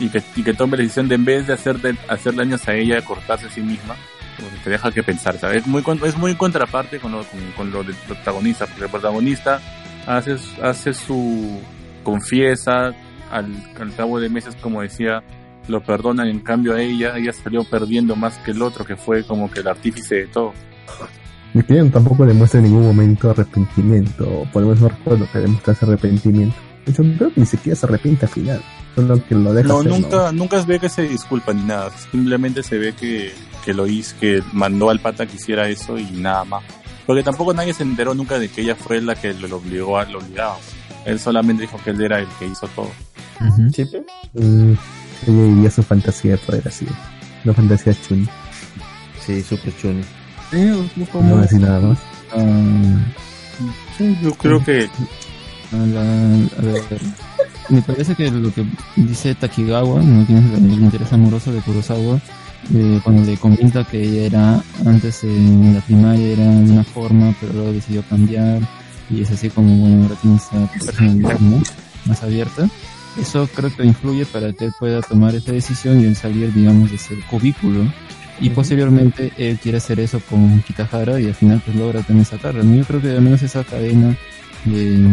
[0.00, 2.66] y que, y que tome la decisión de en vez de hacer, de hacer daños
[2.66, 3.94] a ella, de cortarse a sí misma,
[4.36, 5.58] que te deja que pensar, ¿sabes?
[5.58, 9.60] Es muy, es muy contraparte con lo, con, con lo del protagonista, porque el protagonista
[10.06, 11.60] hace, hace su
[12.02, 12.94] confiesa
[13.30, 15.22] al, al cabo de meses, como decía,
[15.68, 19.24] lo perdonan, en cambio a ella, ella salió perdiendo más que el otro, que fue
[19.24, 20.52] como que el artífice de todo.
[21.54, 25.84] Y que tampoco demuestra en ningún momento arrepentimiento, o por lo menos no recuerdo que
[25.84, 26.56] arrepentimiento.
[26.84, 28.62] De hecho, creo que ni siquiera se arrepiente al final,
[28.94, 31.90] solo que lo deja No, hacer, nunca, nunca se ve que se disculpa ni nada,
[32.12, 33.32] simplemente se ve que,
[33.64, 36.62] que lo hizo, que mandó al pata que hiciera eso y nada más.
[37.06, 40.04] Porque tampoco nadie se enteró nunca de que ella fue la que lo obligó a,
[40.06, 40.56] lo obligaba.
[41.04, 42.90] Él solamente dijo que él era el que hizo todo.
[43.72, 43.84] Sí.
[44.34, 44.72] Mm,
[45.26, 46.86] ella vivía su fantasía de poder así.
[47.44, 48.28] Una fantasía chun.
[49.24, 50.02] Sí, super chun.
[50.50, 51.98] Sí, No voy a decir nada más.
[53.96, 54.88] Sí, yo creo que
[55.72, 58.64] a la- a me parece que lo que
[58.96, 60.24] dice Takigawa, ¿no?
[60.26, 62.20] quien es el, el interés amoroso de Kurosawa,
[62.74, 67.34] eh, cuando le comenta que ella era antes en la primaria era de una forma,
[67.40, 68.60] pero luego decidió cambiar
[69.08, 71.62] y es así como bueno ahora tiene esa personalidad ¿no?
[72.06, 72.68] más abierta.
[73.20, 76.96] Eso creo que influye para que él pueda tomar esa decisión y salir, digamos, de
[76.96, 77.90] ese cubículo.
[78.40, 82.62] Y posteriormente él quiere hacer eso con Kitahara y al final pues logra también sacarla.
[82.62, 84.14] Yo creo que al menos esa cadena
[84.66, 85.08] de,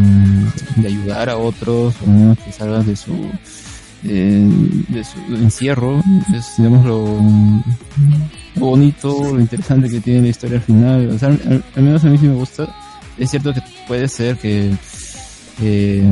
[0.76, 3.32] de ayudar a otros, o al menos que salgas de su,
[4.06, 4.50] eh,
[4.90, 6.02] de su encierro,
[6.36, 7.20] es digamos lo,
[8.56, 11.10] bonito, lo interesante que tiene la historia al final.
[11.10, 12.68] O sea, al, menos a mí sí me gusta.
[13.18, 14.72] Es cierto que puede ser que,
[15.62, 16.04] eh,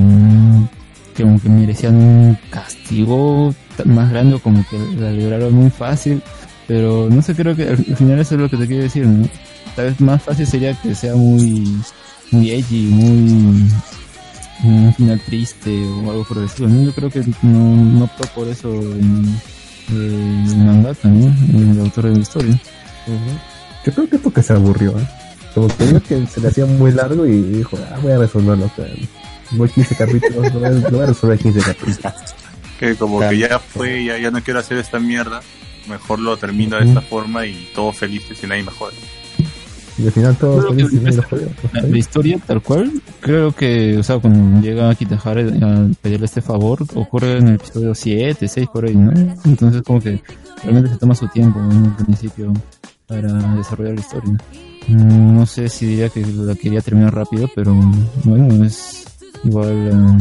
[1.16, 3.54] que merecían un castigo
[3.86, 6.22] más grande como que la libraron muy fácil,
[6.68, 9.06] pero no sé, creo que al, al final eso es lo que te quiero decir,
[9.08, 9.28] ¿no?
[9.76, 11.76] Tal vez más fácil sería que sea muy,
[12.32, 13.70] muy edgy, muy,
[14.64, 16.70] un final triste o algo por el estilo.
[16.70, 19.42] Yo creo que no, no optó por eso en,
[19.90, 21.26] en mangaka, ¿no?
[21.58, 22.62] En el autor de la historia.
[23.86, 25.08] Yo creo que es porque se aburrió, ¿eh?
[25.54, 28.66] Como que vio que se le hacía muy largo y dijo, ah, voy a resolverlo.
[28.66, 28.86] o sea,
[29.52, 32.00] Voy 15 capítulos, lo voy a, lo voy a resolver 15 capítulos.
[32.80, 35.42] Que como que ya fue, ya, ya no quiero hacer esta mierda.
[35.90, 38.96] Mejor lo termino de esta forma y todos felices y nadie me jode.
[40.02, 44.62] Y al final todo Creo que la historia tal cual, creo que, o sea, cuando
[44.62, 49.12] llega Kitahara a pedirle este favor, ocurre en el episodio 7, 6 por ahí, ¿no?
[49.46, 50.22] Entonces como que
[50.64, 52.54] realmente se toma su tiempo en el principio
[53.06, 54.34] para desarrollar la historia.
[54.88, 57.74] Mm, No sé si diría que la quería terminar rápido, pero
[58.24, 59.06] bueno, es
[59.44, 59.90] igual...
[59.92, 60.18] um,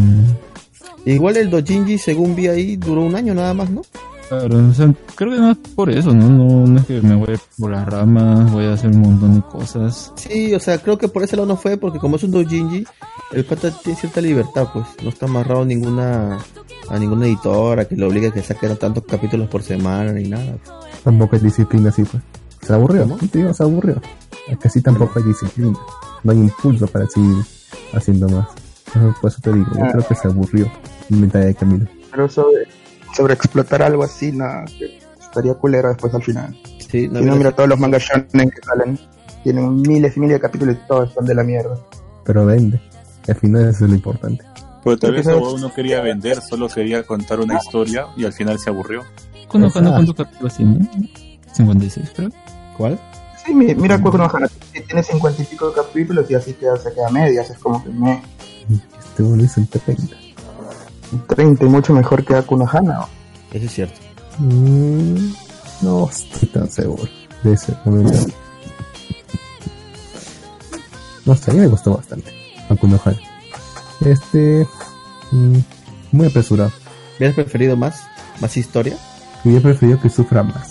[1.07, 3.81] Igual el Dojinji, según vi ahí, duró un año nada más, ¿no?
[4.31, 6.29] Claro, o sea, creo que no es por eso, ¿no?
[6.31, 9.43] No, no es que me voy por las ramas, voy a hacer un montón de
[9.43, 10.13] cosas.
[10.15, 12.87] Sí, o sea, creo que por ese lado no fue, porque como es un doujinji,
[13.33, 14.87] el pata tiene cierta libertad, pues.
[15.03, 16.39] No está amarrado a ninguna,
[16.89, 20.57] a ninguna editora que le obligue a que saque tantos capítulos por semana ni nada.
[21.03, 22.23] Tampoco hay disciplina así, pues.
[22.63, 23.17] Se aburrió, ¿no?
[23.17, 24.01] Te digo, se aburrió.
[24.49, 25.77] Es que así tampoco hay disciplina.
[26.23, 27.37] No hay impulso para seguir
[27.95, 28.47] haciendo más.
[29.21, 29.89] Por eso te digo, yo Ah.
[29.93, 30.71] creo que se aburrió
[31.11, 31.87] en mitad de camino.
[32.13, 32.65] Pero sobre,
[33.17, 34.65] sobre explotar algo así, nada,
[35.21, 36.57] estaría culero después al final.
[36.79, 38.99] Sí, Si no, mira todos los mangas shonen que salen.
[39.45, 41.77] Tienen miles y miles de capítulos y todos están de la mierda.
[42.25, 42.81] Pero vende.
[43.29, 44.45] Al final eso es lo importante.
[44.85, 48.33] Pero tal vez el huevón no quería vender, solo quería contar una historia y al
[48.33, 49.03] final se aburrió.
[49.49, 50.91] ¿Cuándo, Pues, cuándo, cuántos capítulos tiene?
[51.53, 52.31] 56, creo.
[52.77, 52.99] ¿Cuál?
[53.45, 56.77] Sí, mi- mira Kuku no Hana, que tiene cincuenta y pico capítulos y así queda,
[56.77, 57.51] se queda a medias.
[57.51, 58.23] Es como que me.
[58.99, 60.17] Este uno dice 30.
[61.29, 63.01] 30 y mucho mejor que Aku no Hana.
[63.03, 63.09] ¿o?
[63.53, 63.99] Eso es cierto.
[64.39, 65.33] Mm,
[65.83, 67.05] no estoy tan seguro
[67.43, 68.35] de ese comentario.
[71.27, 72.33] No sé, a mí me gustó bastante.
[72.69, 73.19] Akuno Hana.
[74.05, 74.67] Este.
[75.33, 75.59] mm,
[76.13, 76.73] muy apresurado.
[77.17, 78.03] ¿Hubieras preferido más?
[78.41, 78.97] ¿Más historia?
[79.45, 80.71] Hubiera preferido que sufra más.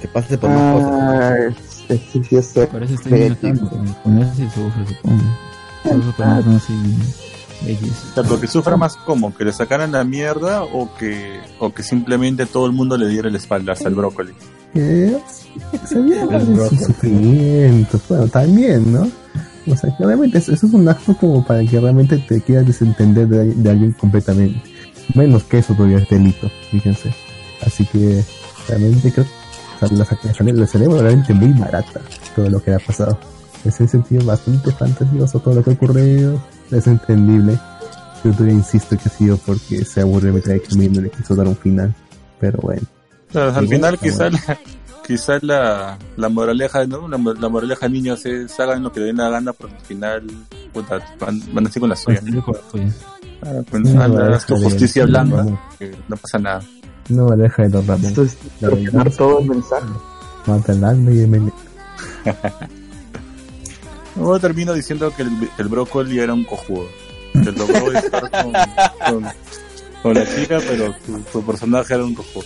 [0.00, 0.90] Que pase por más cosas.
[0.92, 3.70] Ah, es- es- sí, sí, es Parece estoy viendo sí, tanto.
[4.02, 5.22] Con eso sí sufre, supongo.
[5.82, 6.72] Por eso son así
[7.66, 7.92] X.
[8.16, 11.82] O sea, que sufra más como, que le sacaran la mierda o que, o que
[11.82, 14.32] simplemente todo el mundo le diera la espalda hasta el brócoli.
[14.72, 15.20] Que de
[16.26, 16.78] brócoli.
[16.84, 18.00] sufrimiento.
[18.08, 19.10] Bueno, también, ¿no?
[19.66, 22.66] O sea, que realmente eso, eso es un acto como para que realmente te quieras
[22.66, 24.60] desentender de, de alguien completamente.
[25.14, 27.14] Menos que eso todavía es delito, fíjense.
[27.64, 28.22] Así que
[28.68, 29.26] realmente creo
[29.80, 29.98] o sea,
[30.46, 32.00] la del cerebro realmente muy barata
[32.34, 33.18] todo lo que ha pasado.
[33.64, 36.40] En ese sentido bastante fantasioso todo lo que ha ocurrido.
[36.70, 37.58] Es entendible.
[38.24, 41.10] Yo todavía insisto que ha sido porque se aburre de meter el camino y le
[41.10, 41.94] quiso dar un final.
[42.40, 42.82] Pero bueno.
[43.34, 44.58] Al final quizás la,
[45.06, 47.06] quizás la, la moraleja, ¿no?
[47.08, 49.80] La, mo- la moraleja niños es hagan lo que le den la gana, pero al
[49.84, 50.22] final
[50.72, 52.20] puta, van, van así con la suya.
[52.20, 52.92] Conseguir con la suya.
[53.42, 53.82] Ah, pues,
[54.46, 55.44] tu de- justicia de- blanda,
[56.08, 56.62] no pasa nada.
[57.10, 58.08] No me deja de los.
[58.08, 58.36] Esto es
[59.16, 59.86] todo el mensaje.
[60.46, 61.52] mata el alma y el.
[64.16, 66.86] Luego termino diciendo que el, que el brócoli era un cojudo.
[67.32, 68.52] Que logró estar con,
[69.10, 69.32] con,
[70.02, 72.44] con la chica, pero su, su personaje era un cojudo.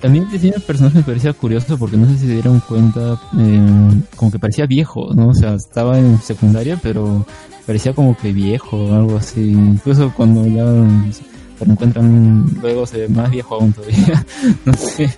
[0.00, 3.20] También el diseño del personaje me parecía curioso porque no sé si se dieron cuenta,
[3.36, 5.28] eh, como que parecía viejo, ¿no?
[5.30, 7.26] O sea, estaba en secundaria, pero
[7.66, 9.50] parecía como que viejo o algo así.
[9.50, 14.24] Incluso cuando ya lo encuentran luego se ve más viejo aún todavía.
[14.64, 15.12] no sé,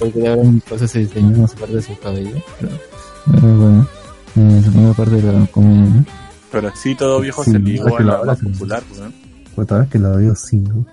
[0.00, 2.42] porque ya habrán cosas se diseñó más aparte de su cabello.
[2.58, 2.72] Pero,
[3.30, 3.88] pero bueno,
[4.36, 6.04] eh, la primera parte de la comedia, ¿no?
[6.50, 9.12] Pero así todo viejo Sí, se ligó a la más popular, pues, ¿no?
[9.54, 10.86] Pues ahora que lo veo, sí, ¿no?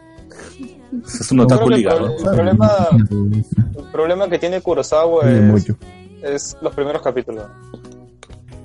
[1.05, 2.17] Es un otaku ligado.
[2.17, 5.77] el problema, el problema que tiene Kurosawa es, mucho.
[6.21, 7.45] es los primeros capítulos.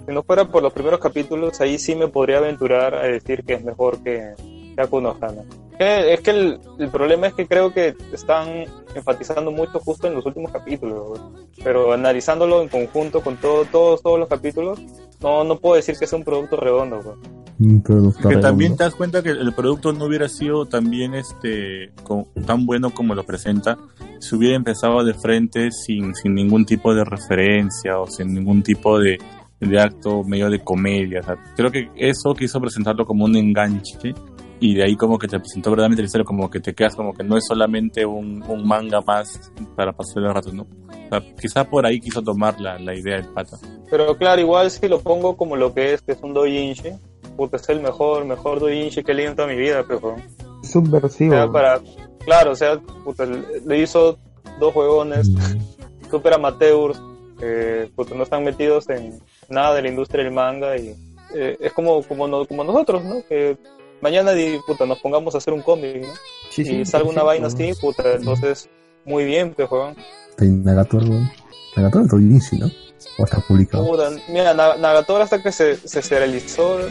[0.07, 3.55] Si no fuera por los primeros capítulos, ahí sí me podría aventurar a decir que
[3.55, 4.35] es mejor que,
[4.75, 5.43] que Aku no Hana.
[5.79, 10.15] Que- Es que el, el problema es que creo que están enfatizando mucho justo en
[10.15, 11.21] los últimos capítulos,
[11.63, 14.81] pero analizándolo en conjunto con todo, todos, todos los capítulos,
[15.21, 17.19] no, no puedo decir que sea un producto redondo.
[17.59, 18.49] Un producto Que redondo.
[18.49, 22.91] también te das cuenta que el producto no hubiera sido también este co- tan bueno
[22.91, 23.79] como lo presenta
[24.19, 28.99] si hubiera empezado de frente sin, sin ningún tipo de referencia o sin ningún tipo
[28.99, 29.19] de,
[29.61, 31.21] de acto medio de comedia.
[31.21, 34.15] O sea, creo que eso quiso presentarlo como un enganche
[34.61, 37.13] y de ahí como que te presentó verdaderamente la historia, como que te quedas como
[37.13, 40.63] que no es solamente un, un manga más para pasar el rato, ¿no?
[40.63, 43.59] O sea, quizá por ahí quiso tomar la, la idea del pata.
[43.91, 46.91] Pero claro, igual si lo pongo como lo que es, que es un doujinshi,
[47.37, 50.17] puta, es el mejor, mejor doujinshi que he leído en toda mi vida, pero...
[50.17, 51.33] O Subversivo.
[51.35, 51.81] sea, para,
[52.25, 54.19] claro, o sea, puta, le hizo
[54.59, 55.31] dos juegones
[56.11, 57.01] super amateurs,
[57.39, 59.19] que puta, no están metidos en
[59.49, 60.95] nada de la industria del manga y
[61.35, 63.17] eh, es como, como, no- como nosotros, ¿no?
[63.29, 63.57] Que
[64.01, 64.33] mañana
[64.67, 66.13] puta, nos pongamos a hacer un cómic, ¿no?
[66.51, 67.71] Sí, sí, y salga una vaina sí.
[67.71, 68.69] así, puta, entonces
[69.05, 69.95] muy bien, pues, weón.
[70.31, 71.31] Está en Nagato, weón.
[71.77, 72.71] Nagato es Doujinshi, ¿no?
[73.19, 73.87] ¿O está publicado?
[73.87, 76.91] Puta, mira, Na- Nagatoro hasta que se, se serializó, que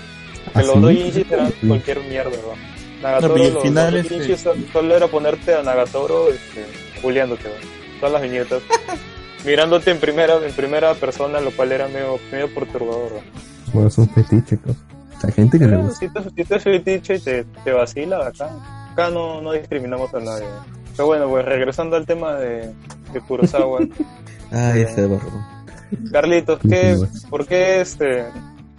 [0.54, 0.80] ¿Ah, los sí?
[0.80, 3.02] doujinshis eran cualquier mierda, ¿no?
[3.02, 6.30] Nagatoro, No, y el los, final, los este- doujinshis sol- solo era ponerte a Nagatoro
[6.30, 6.66] este,
[7.02, 7.50] juliándote,
[8.00, 8.62] todas las viñetas,
[9.46, 13.12] mirándote en primera en primera persona, lo cual era medio, medio perturbador.
[13.14, 13.72] ¿no?
[13.74, 14.76] Bueno, es un fetiche, pues.
[15.24, 16.00] Hay gente que le gusta.
[16.00, 18.50] Si te, si te es fetiche y te, te vacila, acá,
[18.92, 20.46] acá no, no discriminamos a nadie.
[20.96, 22.74] Pero bueno, pues regresando al tema de,
[23.14, 23.80] de Kurosawa.
[24.52, 25.32] Ay, ese barro.
[26.12, 26.98] Carlitos, ¿qué,
[27.30, 28.26] por, qué este,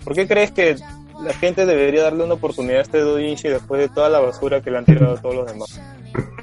[0.04, 0.76] ¿por qué crees que
[1.22, 4.70] la gente debería darle una oportunidad a este doujinshi después de toda la basura que
[4.70, 5.80] le han tirado a todos los demás?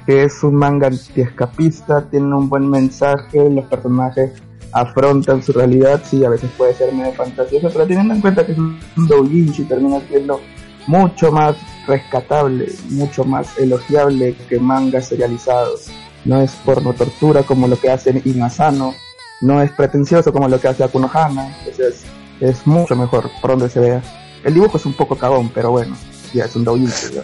[0.06, 4.32] que es un manga antiescapista, tiene un buen mensaje, los personajes
[4.74, 8.52] afrontan su realidad, sí, a veces puede ser medio fantasioso, pero teniendo en cuenta que
[8.52, 10.40] es un doujinshi, termina siendo
[10.88, 11.56] mucho más
[11.86, 15.86] rescatable, mucho más elogiable que mangas serializados.
[16.24, 18.94] No es porno tortura como lo que hacen Inazano,
[19.40, 22.04] no es pretencioso como lo que hace Akunohana, es,
[22.40, 24.02] es mucho mejor por donde se vea.
[24.42, 25.96] El dibujo es un poco cagón, pero bueno,
[26.32, 27.18] ya es un doujinshi.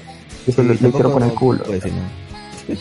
[0.47, 1.65] Eso lo, lo hicieron con el culo.
[1.65, 2.77] Pues, sí, no.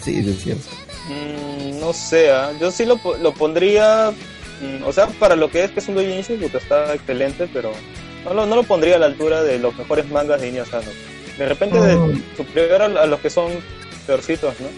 [0.00, 0.64] sí, es cierto.
[1.08, 5.64] Mm, no sé, ah, yo sí lo, lo pondría, mm, o sea, para lo que
[5.64, 7.72] es que es un doujinshi, puta, está excelente, pero
[8.24, 10.86] no lo, no lo pondría a la altura de los mejores mangas de Sano.
[11.36, 12.22] De repente de, Mm.
[12.36, 13.50] superior a, a los que son
[14.06, 14.68] peorcitos, ¿no?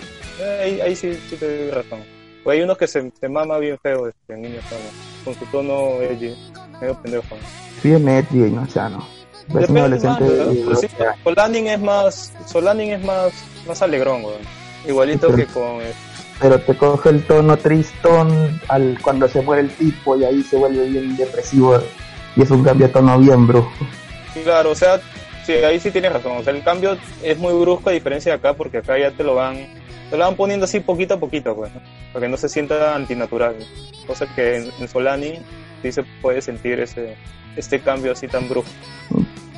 [0.43, 2.01] Eh, ahí, ahí sí, sí te doy razón.
[2.43, 4.91] O hay unos que se, se mama bien feo este, en Sano,
[5.27, 6.35] con su tono edgy,
[6.81, 7.37] medio pendejo.
[7.83, 9.07] Bien edgy sea, no.
[9.61, 11.17] Es un adolescente más, de Pero sí, 12 años.
[11.23, 13.33] Solanin es más, Solanin es más,
[13.67, 14.23] más alegrón.
[14.87, 15.93] Igualito que con eh,
[16.41, 20.57] Pero te coge el tono tristón al, cuando se muere el tipo y ahí se
[20.57, 21.79] vuelve bien depresivo.
[22.37, 23.71] Y es un cambio de tono bien brujo.
[24.43, 25.01] Claro, o sea,
[25.47, 26.33] sí, ahí sí tienes razón.
[26.39, 29.23] O sea, el cambio es muy brusco a diferencia de acá, porque acá ya te
[29.23, 29.57] lo van,
[30.11, 31.81] te lo van poniendo así poquito a poquito, pues, ¿no?
[32.13, 33.55] para que no se sienta antinatural.
[34.07, 35.35] Cosa que en, en Solani
[35.83, 37.15] sí se puede sentir ese,
[37.57, 38.71] este cambio así tan brusco.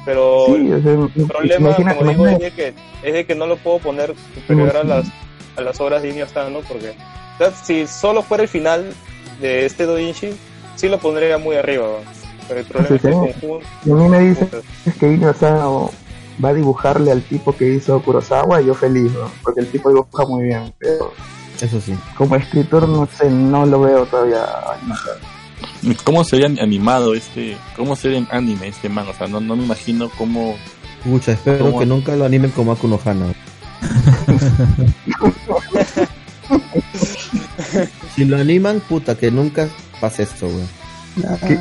[0.05, 3.35] Pero Sí, o sea, el problema, imagina- como digo, es de, que, es de que
[3.35, 5.07] no lo puedo poner superior a las,
[5.57, 6.61] a las obras de Iña ¿no?
[6.61, 8.93] Porque o sea, si solo fuera el final
[9.41, 10.31] de este Doinshi,
[10.77, 11.87] sí lo pondría muy arriba.
[11.87, 12.11] ¿no?
[12.49, 13.67] Pero el problema Sí, es que conjunto...
[13.85, 14.49] Y a mí me dicen
[14.99, 15.91] que Ino Asano
[16.43, 19.31] va a dibujarle al tipo que hizo Kurosawa y yo feliz, ¿no?
[19.43, 20.73] porque el tipo dibuja muy bien.
[20.79, 21.13] Pero
[21.61, 21.95] Eso sí.
[22.17, 24.45] como escritor, no sé, no lo veo todavía.
[24.45, 25.37] a Ino Asano.
[26.05, 29.11] ¿Cómo sería animado este, cómo sería en anime este manga?
[29.11, 30.57] O sea, no, no me imagino cómo...
[31.05, 31.79] Pucha, espero ¿Cómo?
[31.79, 33.27] que nunca lo animen como Aku no Hana.
[38.15, 39.69] si lo animan, puta, que nunca
[40.01, 40.65] pase esto, güey.
[41.41, 41.59] Que,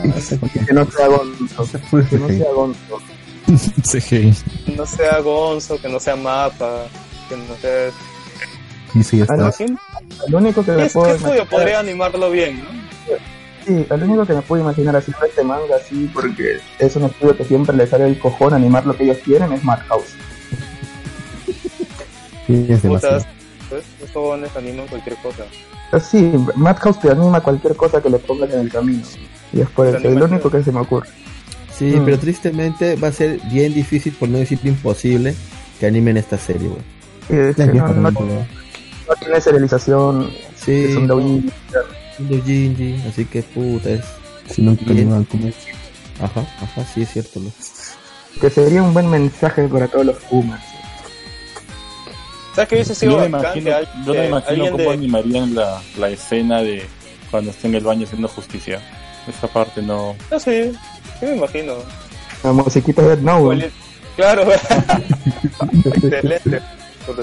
[0.66, 1.66] que no sea Gonzo.
[2.10, 3.00] Que no sea Gonzo.
[3.92, 4.34] CGI.
[4.76, 6.88] no sea Gonzo, que no sea Mapa,
[7.30, 7.90] que no sea...
[8.96, 9.66] Y si ya Ah, está.
[10.30, 12.70] Lo único que ¿Qué, me puedo imaginar- podría animarlo bien, no?
[13.66, 17.36] Sí, lo único que me puedo imaginar haciendo este manga así, porque es un estudio
[17.36, 20.14] que siempre le sale el cojón animar lo que ellos quieren, es Madhouse.
[22.48, 23.26] Sí, es demasiado.
[23.70, 25.44] pues, estos jóvenes animan cualquier cosa.
[25.92, 29.02] Pero sí, Madhouse te anima cualquier cosa que le pongas en el camino.
[29.54, 31.08] Y es por eso, es lo el- único que se me ocurre.
[31.78, 32.06] Sí, Mm.
[32.06, 35.36] pero tristemente va a ser bien difícil, por no decir imposible,
[35.80, 36.82] que animen esta serie, güey.
[37.50, 44.02] Es que no, no- no tiene serialización, Sí, es un doujinshi, así que puta, es...
[44.50, 44.78] Si Bien.
[44.90, 45.48] animan como
[46.22, 47.40] Ajá, ajá, sí es cierto.
[47.42, 47.52] Lo...
[48.40, 50.62] que sería un buen mensaje para todos los Pumas.
[52.56, 54.78] ¿Sabes qué hubiese Yo sido no me imagino, que al- yo no me imagino cómo
[54.78, 54.90] de...
[54.90, 56.86] animarían la, la escena de
[57.30, 58.80] cuando está en el baño haciendo justicia.
[59.28, 60.16] Esa parte no...
[60.32, 60.72] No, sí,
[61.20, 61.74] sí me imagino.
[62.44, 63.72] La musiquita de No, Igual-
[64.16, 64.44] Claro,
[65.86, 66.62] excelente.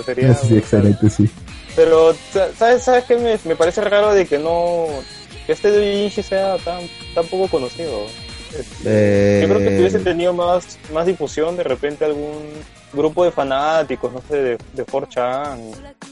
[0.05, 1.29] Sería- Sí, excelente, sí.
[1.75, 4.87] Pero, sa- ¿sabes, sabes qué me, me parece raro de que no...
[5.47, 6.81] que este doujinshi sea tan,
[7.15, 8.03] tan poco conocido?
[8.85, 12.39] Eh, Yo creo que si hubiese tenido más, más difusión, de repente algún
[12.93, 15.59] grupo de fanáticos, no sé, de, de 4chan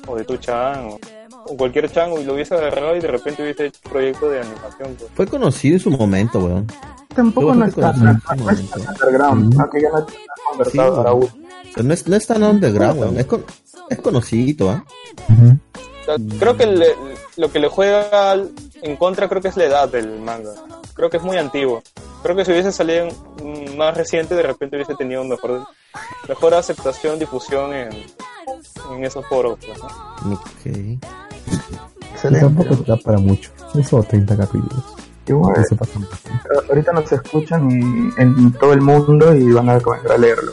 [0.07, 0.99] o de 2chan o,
[1.53, 4.41] o cualquier chan y lo hubiese agarrado y de repente hubiese hecho un proyecto de
[4.41, 4.97] animación.
[4.99, 5.11] Pues.
[5.15, 6.67] Fue conocido en su momento, weón.
[7.15, 7.99] Tampoco no está no
[8.37, 8.75] momento.
[8.79, 11.11] underground, aunque ya no está Sí, conversado para
[11.85, 13.19] no es, no es tan underground, weón.
[13.19, 13.45] Es, con,
[13.89, 14.85] es conocido, ¿ah?
[15.29, 16.95] O sea, creo que le-
[17.37, 18.51] lo que le juega al-
[18.83, 20.51] en contra creo que es la edad del manga.
[20.95, 21.83] Creo que es muy antiguo.
[22.23, 23.09] Creo que si hubiese salido
[23.77, 25.67] más reciente, de repente hubiese tenido mejor,
[26.29, 27.89] mejor aceptación, difusión en,
[28.93, 29.59] en esos foros.
[29.65, 29.79] pues,
[30.25, 30.35] ¿no?
[30.35, 30.99] Ok.
[32.23, 33.51] Y tampoco da para mucho.
[33.73, 34.85] Son solo 30 capítulos.
[35.27, 36.49] Igual, se pasan bastante.
[36.69, 40.53] ahorita nos escuchan y- en todo el mundo y van a comenzar a leerlo.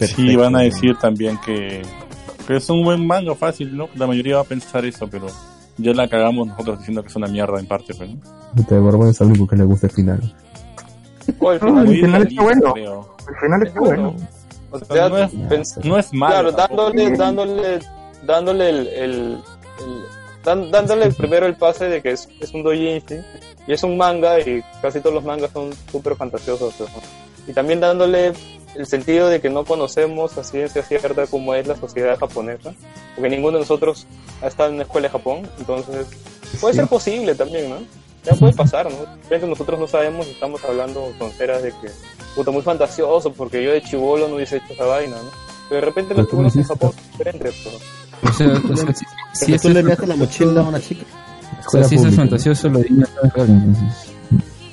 [0.00, 1.82] Sí, van a decir también que,
[2.46, 3.88] que es un buen manga fácil, ¿no?
[3.94, 5.26] La mayoría va a pensar eso, pero
[5.78, 8.16] ya la cagamos nosotros diciendo que es una mierda en parte, pues, ¿no?
[8.54, 10.34] De Borbón es el único que le gusta el final.
[11.26, 12.72] El No, final, el final realista, está bueno.
[12.74, 13.13] creo.
[13.28, 14.16] El final está bueno.
[14.70, 16.32] o sea, no es- pens- No es malo.
[16.32, 16.82] claro, tampoco.
[16.90, 17.78] dándole, dándole,
[18.24, 19.42] dándole el, el-
[19.78, 20.04] el-
[20.44, 23.20] dan- dándole primero el pase de que es, es un doujinshi
[23.66, 26.74] y es un manga y casi todos los mangas son súper fantasiosos.
[26.80, 26.86] ¿no?
[27.46, 28.32] Y también dándole
[28.74, 32.72] el sentido de que no conocemos a ciencia cierta cómo es la sociedad japonesa,
[33.14, 34.06] porque ninguno de nosotros
[34.42, 36.08] ha estado en una escuela de Japón, entonces
[36.60, 36.80] puede Sí.
[36.80, 37.76] ser posible también, ¿no?
[38.24, 38.96] Ya puede pasar, ¿no?
[38.98, 41.90] De repente nosotros no sabemos y estamos hablando con ceras de que,
[42.34, 45.30] puta, muy fantasioso, porque yo de chivolo no hubiese hecho esa vaina, ¿no?
[45.68, 46.64] Pero de repente los Pero chibolos en.
[46.64, 47.76] Japón son diferentes, pues.
[48.22, 50.64] O sea, o sea, si, si Pero eso tú le es, enviaste la mochila a
[50.64, 51.04] una chica.
[51.66, 54.10] o sea, si eso es fantasioso, lo diría tan real, entonces.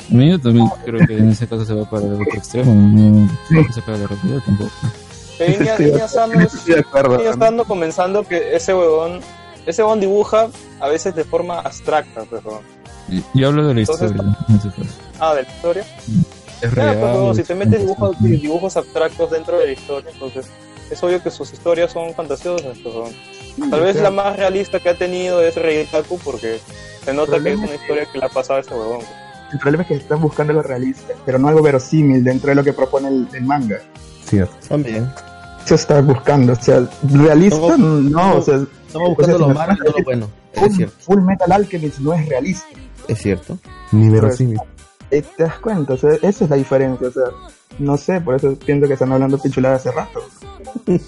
[0.09, 2.73] A mí yo también creo que en ese caso se va para el otro extremo,
[2.73, 4.71] no no se pega la realidad tampoco.
[5.37, 5.91] Que Iña, Estoy de
[7.23, 9.21] Iña Sano comenzando que ese huevón,
[9.65, 10.49] ese huevón dibuja
[10.79, 12.41] a veces de forma abstracta, pues.
[12.43, 12.80] Y-
[13.33, 14.37] Yo hablo de la Entonces- historia.
[15.19, 15.85] Ah, de la historia.
[16.61, 16.99] Es Claro, real.
[16.99, 20.45] pues, huevón, si te metes dibujos, dibujos abstractos dentro de la historia, entonces
[20.91, 23.15] es obvio que sus historias son fantasiosas, pues.
[23.69, 26.59] Tal vez la más realista que ha tenido es Reitaku porque
[27.03, 29.01] se nota que es una historia que le ha pasado a ese huevón.
[29.51, 32.63] El problema es que están buscando lo realista, pero no algo verosímil dentro de lo
[32.63, 33.79] que propone el, el manga.
[34.25, 34.53] Cierto.
[34.69, 35.11] También.
[35.65, 39.53] Eso está buscando, o sea, realista Estamos- no, o sea, Estamos buscando o sea, lo
[39.53, 40.29] malo y no lo bueno.
[40.53, 40.83] Es Full.
[40.99, 42.65] Full Metal Alchemist no es realista.
[43.07, 43.57] Es cierto.
[43.91, 44.59] Ni verosímil.
[45.09, 45.93] Eh, ¿Te das cuenta?
[45.93, 47.23] O sea, esa es la diferencia, o sea,
[47.79, 50.21] no sé, por eso pienso que están hablando pichulada hace rato.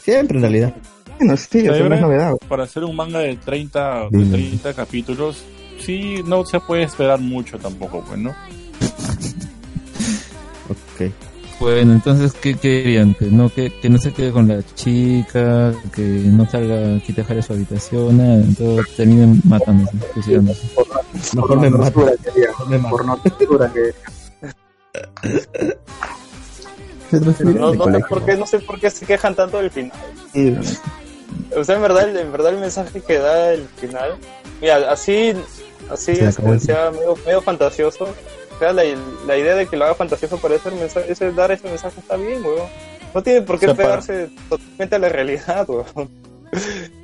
[0.00, 0.74] Siempre en realidad.
[1.18, 2.34] Bueno, sí, o sea, no es novedad.
[2.48, 4.30] Para hacer un manga de 30, de Dime.
[4.30, 5.44] 30 capítulos,
[5.80, 8.30] sí, no se puede esperar mucho tampoco, pues, ¿no?
[10.70, 11.12] Ok.
[11.60, 13.12] Bueno, entonces, ¿qué querían?
[13.14, 17.20] Que no, que, que no se quede con la chica, que no salga, que te
[17.20, 20.66] dejar su habitación, nada, entonces terminen matándose, suicidándose.
[21.34, 21.82] Mejor me mato.
[21.92, 22.90] tortura, quería, Mejor me mato.
[22.96, 23.22] por no
[23.72, 23.92] que
[27.12, 29.92] No, de no sé por qué, no sé por qué se quejan tanto del final.
[30.32, 30.56] sí,
[31.54, 34.16] O sea, en verdad, el- en verdad el mensaje que da el final,
[34.62, 35.34] mira, así,
[35.90, 38.08] así Se es, acabó el sea medio, medio fantasioso.
[38.60, 38.82] O sea, la,
[39.26, 42.16] la idea de que lo haga fantasioso para ese mensaje, ese, dar ese mensaje está
[42.16, 42.68] bien, weón.
[43.14, 46.08] No tiene por qué O sea, para- pegarse totalmente a la realidad, weón.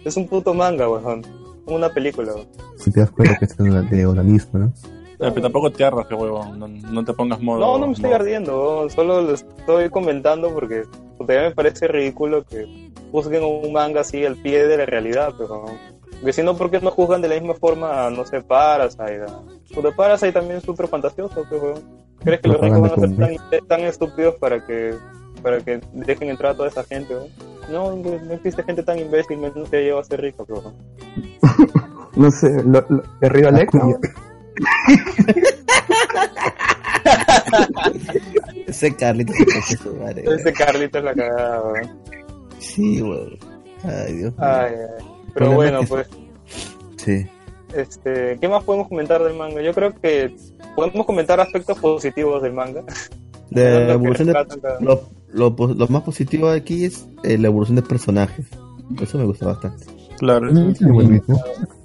[0.05, 1.23] Es un puto manga, weón.
[1.65, 2.47] Como una película, weón.
[2.77, 4.73] Si te das cuenta que es organismo, ¿no?
[5.19, 7.59] Pero tampoco te arras, que huevón, no, no te pongas modo...
[7.59, 8.91] No, no me estoy modo- ardiendo, weón.
[8.91, 10.83] solo lo estoy comentando porque
[11.21, 15.65] ya me parece ridículo que juzguen un manga así al pie de la realidad, pero
[16.21, 19.23] porque si no, ¿por qué no juzgan de la misma forma, a, no sé, Parasite?
[19.23, 19.41] a-
[19.75, 22.07] Puta, Parasite también es súper fantasioso, pues, weón.
[22.25, 24.95] ¿Crees que los ricos van a ser tan, tan estúpidos para que
[25.43, 27.29] para que dejen entrar a toda esa gente, weón?
[27.71, 30.75] No, no no existe gente tan imbécil, menos que lleva a ser rico, weón.
[32.17, 33.95] no sé, lo, lo, de Río Alex, ¿no?
[38.67, 39.75] Ese Carlito se.
[40.35, 40.53] Ese
[40.99, 42.01] es la cagada, weón.
[42.59, 43.39] Sí, weón.
[43.85, 44.41] Ay, Dios mío.
[44.41, 45.16] Ay, ay.
[45.37, 46.09] Pero bueno, es que- pues,
[46.97, 47.27] Sí.
[47.75, 49.63] este, ¿qué más podemos comentar del manga?
[49.63, 50.35] Yo creo que
[50.75, 52.83] podemos comentar aspectos positivos del manga.
[53.51, 54.35] De la evolución de,
[54.81, 55.03] lo,
[55.33, 58.47] lo, lo más positivo de aquí es eh, la evolución de personajes.
[59.01, 59.85] Eso me gusta bastante.
[60.19, 61.39] Claro, Mm, Sí, buen ritmo.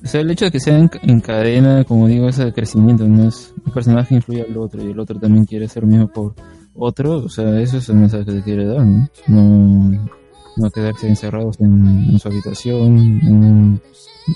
[0.04, 3.28] O sea, el hecho de que sea en, en cadena, como digo, ese crecimiento, no
[3.28, 6.34] es un personaje influye al otro y el otro también quiere ser lo mismo por
[6.74, 9.10] otro, o sea, eso es el mensaje que quiere dar, ¿no?
[9.28, 10.10] No,
[10.58, 13.82] no quedarse encerrados en, en su habitación, en un,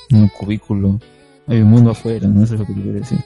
[0.09, 0.99] en un cubículo.
[1.47, 2.43] Hay un mundo afuera, ¿no?
[2.43, 3.19] Eso es lo que quiere decir.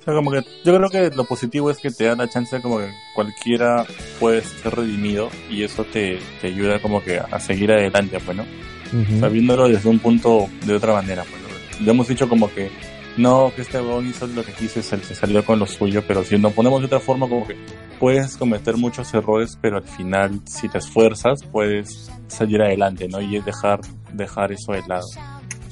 [0.00, 2.56] O sea, como que yo creo que lo positivo es que te da la chance
[2.56, 3.84] de como que cualquiera
[4.18, 8.44] puede ser redimido y eso te, te ayuda como que a seguir adelante, pues, ¿no?
[8.44, 11.84] O sea, viéndolo desde un punto de otra manera, pues, ¿no?
[11.84, 12.70] Le hemos dicho como que
[13.18, 16.02] no, que este huevón hizo lo que quiso y se, se salió con lo suyo,
[16.06, 17.56] pero si nos ponemos de otra forma, como que
[17.98, 23.20] puedes cometer muchos errores, pero al final, si te esfuerzas, puedes salir adelante, ¿no?
[23.20, 23.80] Y es dejar,
[24.12, 25.06] dejar eso de lado.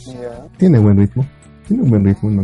[0.06, 0.46] Ya.
[0.58, 1.26] Tiene buen ritmo.
[1.66, 2.42] Tiene un buen ritmo, no,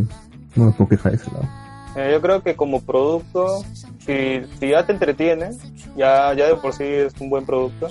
[0.56, 1.48] no me puedo quejar de ese lado.
[1.96, 3.64] Eh, yo creo que como producto,
[3.98, 5.50] si, si ya te entretiene,
[5.96, 7.88] ya, ya de por sí es un buen producto.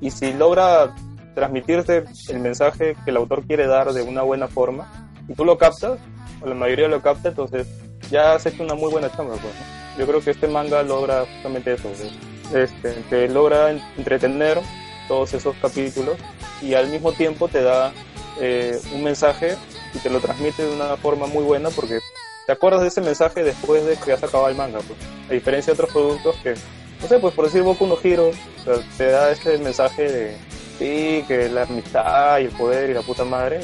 [0.00, 0.94] Y si logra
[1.34, 5.58] transmitirte el mensaje que el autor quiere dar de una buena forma, y tú lo
[5.58, 5.98] captas,
[6.40, 7.66] o la mayoría lo capta, entonces
[8.10, 9.34] ya has hecho una muy buena chamba.
[9.34, 9.54] Pues.
[9.98, 12.12] Yo creo que este manga logra justamente eso, pues,
[12.54, 14.58] este, que logra entretener
[15.06, 16.16] todos esos capítulos
[16.62, 17.92] y al mismo tiempo te da
[18.40, 19.56] eh, un mensaje
[19.94, 21.98] y te lo transmite de una forma muy buena porque
[22.46, 24.98] te acuerdas de ese mensaje después de que has acabado el manga, pues.
[25.28, 26.54] A diferencia de otros productos que,
[27.02, 28.30] no sé, pues por decir Boku no Hero,
[28.66, 30.36] o te da ese mensaje de,
[30.78, 33.60] sí, que la amistad y el poder y la puta madre.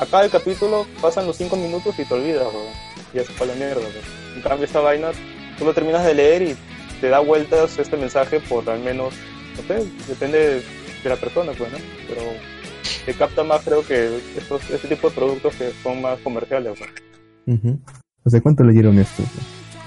[0.00, 2.72] Acá el capítulo, pasan los 5 minutos y te olvidas, weón.
[3.14, 3.92] Ya se fue a la mierda, weón.
[4.36, 5.08] En cambio, esta vaina,
[5.58, 6.56] tú lo terminas de leer y
[7.00, 9.14] te da vueltas este mensaje por al menos,
[9.56, 10.62] no sé, depende
[11.02, 11.78] de, la persona, pues, ¿no?
[12.08, 12.22] Pero
[13.06, 16.78] te capta más, creo que estos, este tipo de productos que son más comerciales.
[18.24, 19.22] ¿Hace cuánto leyeron esto?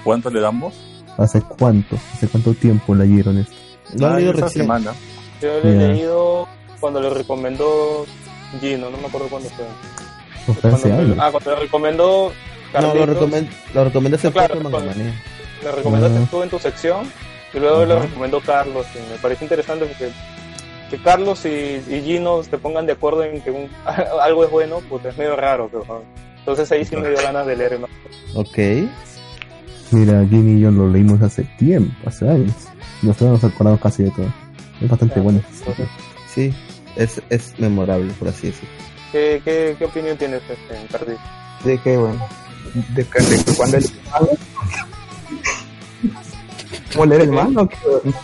[0.04, 0.74] ¿Cuánto le damos?
[1.18, 1.98] ¿Hace cuánto?
[2.14, 3.54] ¿Hace cuánto tiempo leyeron esto?
[3.98, 4.64] Lo Ah, leído esa recién.
[4.64, 4.94] semana.
[5.42, 6.48] Yo lo he leído
[6.80, 8.06] cuando lo recomendó
[8.60, 9.66] Gino, no me acuerdo cuándo fue.
[10.48, 12.34] Hace Cuando- ah, cuando lo recomendó
[12.74, 15.22] No, lo, Carlitos, recomend lo recomendaste en Claro, propio cuando- Mangamanía.
[15.64, 16.28] lo recomendaste Ah.
[16.30, 17.06] tú en tu sección
[17.54, 18.04] y luego lo Ajá.
[18.08, 20.10] recomendó Carlos y me pareció interesante porque
[20.90, 21.50] que Carlos y,
[21.88, 23.70] y Gino se pongan de acuerdo en que un-
[24.22, 25.70] algo es bueno, pues es medio raro.
[25.72, 26.04] Pero,
[26.40, 27.90] entonces ahí sí me dio ganas de leer más.
[28.36, 28.58] Ok.
[29.92, 32.54] Mira, Ginny y yo lo leímos hace tiempo, hace años.
[33.02, 34.26] Nosotros nos acordamos casi de todo.
[34.82, 35.42] Es bastante bueno.
[35.60, 35.88] Entonces,
[36.28, 36.52] Sí,
[36.96, 38.70] es, es memorable, por así decirlo.
[39.14, 41.22] ¿Qué, qué, qué opinión tienes, este, Carlitos?
[41.64, 42.28] De que, bueno,
[42.74, 44.32] de, que- de que cuando el manga.
[46.94, 47.68] ¿Cómo leer el manga?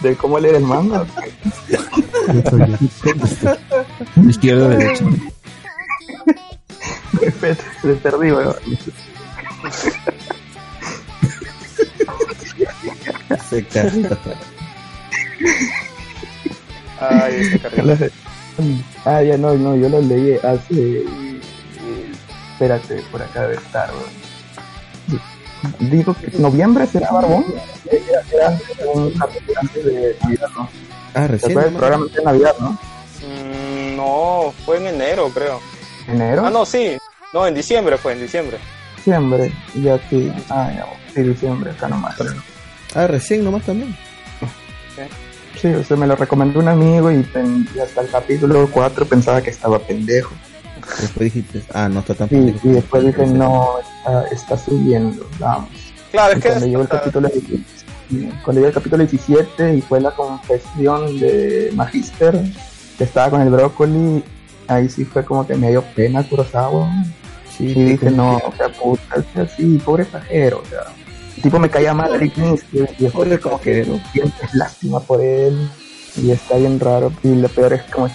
[0.02, 1.06] ¿De cómo leer el manga?
[4.28, 5.06] Izquierda, derecha.
[7.22, 8.56] Respeto, le perdí, weón.
[13.50, 13.66] Se.
[17.00, 18.12] Ay, este.
[19.06, 21.04] Ah, ya no, no, yo lo leí hace.
[22.54, 24.20] Espérate, por acá debe estar, weón.
[25.80, 27.46] Digo que noviembre será Barbón.
[27.86, 28.60] Era, era
[28.94, 29.14] un
[29.60, 30.70] antes de Navidad, ¿no?
[31.14, 31.74] Ah, ¿Se recién.
[31.74, 32.72] programa de Navidad, no?
[32.72, 35.60] Mm, no, fue en enero, creo.
[36.08, 36.46] ¿Enero?
[36.46, 36.98] Ah, no, sí.
[37.34, 38.58] No, en diciembre fue, en diciembre.
[38.98, 40.32] Diciembre, ya sí.
[40.50, 42.16] Ah, ya, sí, diciembre, acá nomás.
[42.96, 43.96] Ah, recién nomás también.
[45.62, 49.06] Sí, o sea, me lo recomendó un amigo y, pen- y hasta el capítulo 4
[49.06, 50.34] pensaba que estaba pendejo.
[51.02, 52.60] Después dijiste, ah, no está tan Y, pendejo.
[52.68, 55.70] y después dije, no, está, está subiendo, vamos.
[56.12, 57.30] Claro, es Y que cuando llegó el capítulo
[58.44, 62.42] cuando llegó el capítulo 17 y fue la confesión de Magister
[62.98, 64.24] que estaba con el brócoli
[64.68, 66.90] ahí sí fue como que me dio pena Kurosawa
[67.56, 70.80] Sí, y dije no o sea puta o sea, sí pobre pajero o sea
[71.42, 72.34] tipo me caía mal Eric
[73.00, 75.70] y Pobre como que sientes lástima por él
[76.18, 78.08] y está bien raro y lo peor es como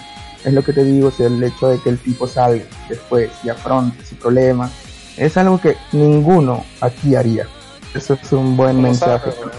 [0.43, 3.31] es lo que te digo o sea el hecho de que el tipo salga después
[3.43, 4.69] y afronte su problema
[5.17, 7.47] es algo que ninguno aquí haría
[7.93, 9.51] eso es un buen ¿Cómo mensaje sabe,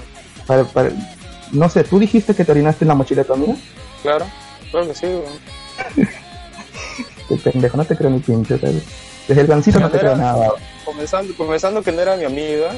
[0.46, 0.90] para, para-
[1.52, 3.54] no sé, ¿tú dijiste que te orinaste en la mochila de tu amiga?
[4.02, 4.26] Claro,
[4.72, 5.06] claro que sí.
[7.28, 8.82] Qué pendejo, no te creo ni pinche, ¿sabes?
[9.26, 10.50] Desde el gancito no te creo nada.
[10.84, 12.72] Comenzando, comenzando que no era mi amiga,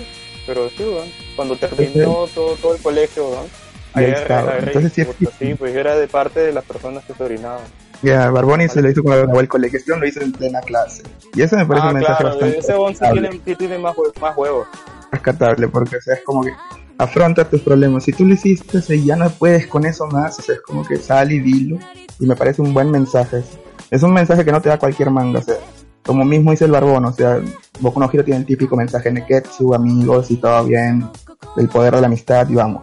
[0.48, 1.08] pero sí, weón.
[1.36, 3.46] Cuando terminó todo, todo el colegio, weón.
[3.94, 4.92] Ahí está, agarré- entonces
[5.38, 7.60] sí pues yo era de parte de las personas que se orinaban.
[8.02, 11.02] Ya, Barboni se lo hizo cuando grabó el colegio, esto lo hizo en plena clase.
[11.34, 14.20] Y eso me parece Ah, un mensaje claro, bastante ese rescatable, tiene, tiene más, hue-
[14.20, 14.66] más huevos.
[15.10, 16.52] rescatable, porque o sea, es como que
[16.98, 18.04] afronta tus problemas.
[18.04, 20.84] Si tú lo hiciste y ya no puedes con eso más, o sea, es como
[20.86, 21.78] que sal y dilo.
[22.20, 23.42] Y me parece un buen mensaje.
[23.90, 25.56] Es un mensaje que no te da cualquier manga, o sea,
[26.04, 27.40] como mismo dice el Barbón, o sea,
[27.80, 31.08] Boku no Hero tiene el típico mensaje Neketsu, amigos y todo bien,
[31.56, 32.82] el poder de la amistad y vamos.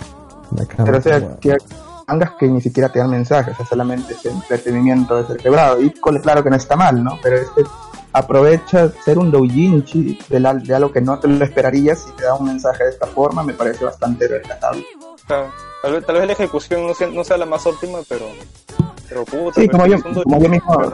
[0.77, 1.57] Pero o sea, que
[2.07, 5.81] mangas que ni siquiera te dan mensajes, o sea, solamente es entretenimiento desvertebrado.
[5.81, 7.17] Y con- claro que no está mal, ¿no?
[7.23, 7.63] Pero este
[8.13, 12.23] aprovecha ser un doujinshi de, la- de algo que no te lo esperarías y te
[12.25, 14.85] da un mensaje de esta forma, me parece bastante rescatable.
[15.27, 15.47] Claro.
[15.81, 18.25] Tal vez, tal vez la ejecución no sea, no sea la más óptima, pero.
[19.07, 20.93] Pero puta, Sí, como yo, como yo mismo,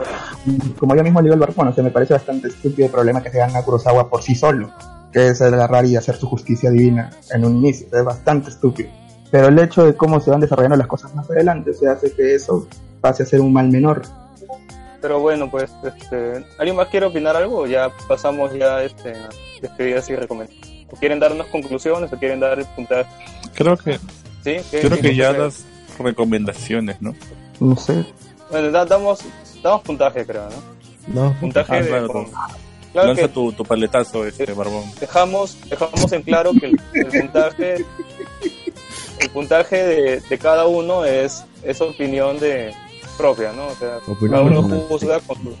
[0.78, 3.22] como yo mismo le digo al barbón, o sea, me parece bastante estúpido el problema
[3.22, 4.70] que se gana Kurosawa por sí solo,
[5.12, 8.90] que es agarrar y hacer su justicia divina en un inicio, es bastante estúpido.
[9.30, 12.12] Pero el hecho de cómo se van desarrollando las cosas más adelante, o sea, hace
[12.12, 12.68] que eso
[13.00, 14.02] pase a ser un mal menor.
[15.00, 17.60] Pero bueno, pues, este, ¿alguien más quiere opinar algo?
[17.60, 19.28] O ya pasamos ya este, a
[19.60, 20.86] despedidas y recomendaciones.
[20.92, 23.08] ¿O quieren darnos conclusiones o quieren dar puntaje?
[23.54, 23.94] Creo que,
[24.44, 24.56] ¿Sí?
[24.70, 25.64] ¿Qué- creo que ya das
[25.98, 27.14] recomendaciones, ¿no?
[27.68, 28.04] No sé.
[28.50, 29.20] Bueno, da- damos,
[29.62, 31.22] damos puntaje, creo, ¿no?
[31.28, 31.88] No, Puntaje Ah, de...
[31.88, 32.30] claro, con- tú.
[32.92, 34.84] claro Lanza que tu, tu paletazo, este barbón.
[35.00, 37.74] dejamos, dejamos en claro que el, el puntaje,
[39.20, 42.72] el puntaje de, de cada uno es, es opinión de
[43.16, 43.66] propia, ¿no?
[43.68, 45.56] O sea, Opinión cada uno juzga con, su-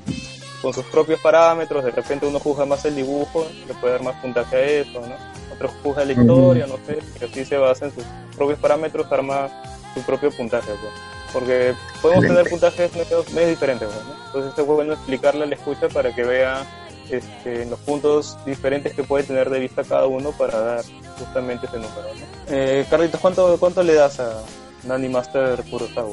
[0.60, 4.16] con sus propios parámetros, de repente uno juzga más el dibujo, le puede dar más
[4.22, 5.14] puntaje a eso, ¿no?
[5.54, 8.04] Otro juzga la historia, no sé, y así se basa en sus
[8.36, 9.48] propios parámetros, arma
[9.94, 10.92] su propio puntaje, pues.
[11.32, 14.26] Porque podemos tener puntajes medio, medio diferentes, ¿no?
[14.26, 16.64] Entonces es bueno explicarle a la escucha para que vea
[17.10, 20.84] este, los puntos diferentes que puede tener de vista cada uno para dar
[21.18, 22.26] justamente ese número, ¿no?
[22.54, 24.42] Eh, Carlitos, ¿cuánto, ¿cuánto le das a
[24.84, 26.10] Nani Master Kurosawa?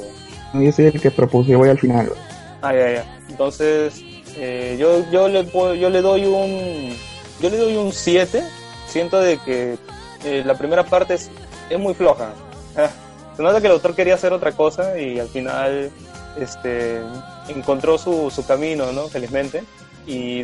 [0.53, 2.11] Yo soy el que propuse, voy al final.
[2.61, 3.19] Ah, ya, ya.
[3.29, 4.03] Entonces,
[4.41, 6.95] Eh, yo, yo, le, yo le doy un
[7.41, 8.43] yo le doy un 7.
[8.87, 9.75] Siento de que
[10.23, 11.29] eh, la primera parte es,
[11.69, 12.33] es muy floja.
[13.39, 15.89] Se nota que el autor quería hacer otra cosa y al final
[16.37, 16.99] este,
[17.47, 19.07] encontró su, su camino, ¿no?
[19.07, 19.63] Felizmente.
[20.05, 20.41] Y,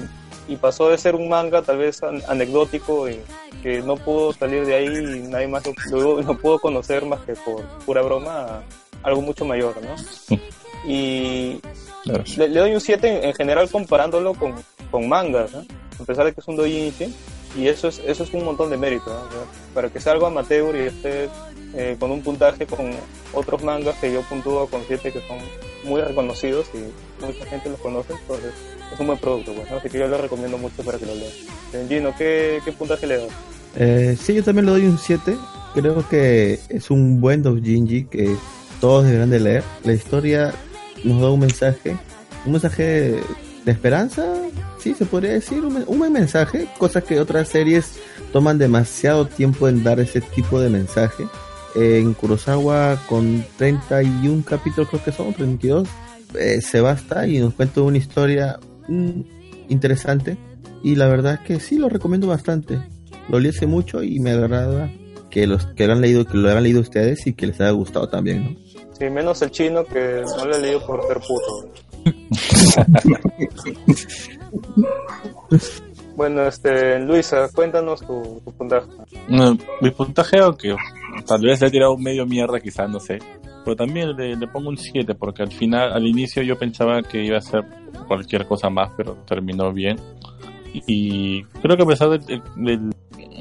[0.47, 3.19] y pasó de ser un manga tal vez an- anecdótico y
[3.61, 7.33] que no pudo salir de ahí y nadie más lo, lo- pudo conocer más que
[7.33, 8.63] por pura broma a
[9.03, 10.37] algo mucho mayor, ¿no?
[10.87, 11.59] Y
[12.37, 14.53] le, le doy un 7 en, en general comparándolo con,
[14.89, 15.65] con mangas, ¿no?
[15.99, 17.13] a pesar de que es un doujinshi,
[17.55, 19.73] y eso es, eso es un montón de mérito, ¿no?
[19.73, 21.29] Para que sea algo amateur y esté
[21.73, 22.91] eh, con un puntaje con
[23.33, 25.37] otros mangas que yo puntúo con 7 que son
[25.83, 28.53] muy reconocidos y mucha gente los conoce, entonces
[28.93, 29.77] es un buen producto, pues, ¿no?
[29.77, 31.31] así que yo lo recomiendo mucho para que lo lean.
[31.73, 33.29] Eh, Gino, ¿qué, qué puntaje le das?
[33.77, 35.35] Eh, sí, yo también le doy un 7.
[35.73, 38.35] Creo que es un buen doujinshi que
[38.79, 39.63] todos deberán de leer.
[39.83, 40.53] La historia
[41.03, 41.97] nos da un mensaje,
[42.45, 43.19] un mensaje
[43.65, 44.33] de esperanza,
[44.85, 47.97] sí, se podría decir, un, un buen mensaje, cosas que otras series
[48.31, 51.25] toman demasiado tiempo en dar ese tipo de mensaje.
[51.73, 55.87] En Kurosawa, con 31 capítulos, creo que son, 32,
[56.35, 59.21] eh, se basta y nos cuenta una historia mm,
[59.69, 60.37] interesante.
[60.83, 62.79] Y la verdad es que sí, lo recomiendo bastante.
[63.27, 64.91] Lo leí hace mucho y me agrada
[65.31, 67.71] que los que lo han leído, que lo hayan leído ustedes y que les haya
[67.71, 68.55] gustado también, ¿no?
[68.99, 71.71] Sí, menos el chino que no lo he leído por ser puto.
[76.15, 78.87] bueno, este, Luisa, cuéntanos tu, puntaje.
[79.81, 80.75] Mi puntaje, aunque
[81.27, 83.19] tal vez le he tirado un medio mierda, quizás, no sé.
[83.63, 87.23] Pero también le, le pongo un 7, porque al final, al inicio yo pensaba que
[87.23, 87.65] iba a ser
[88.07, 89.97] cualquier cosa más, pero terminó bien.
[90.87, 92.91] Y creo que a pesar de, de-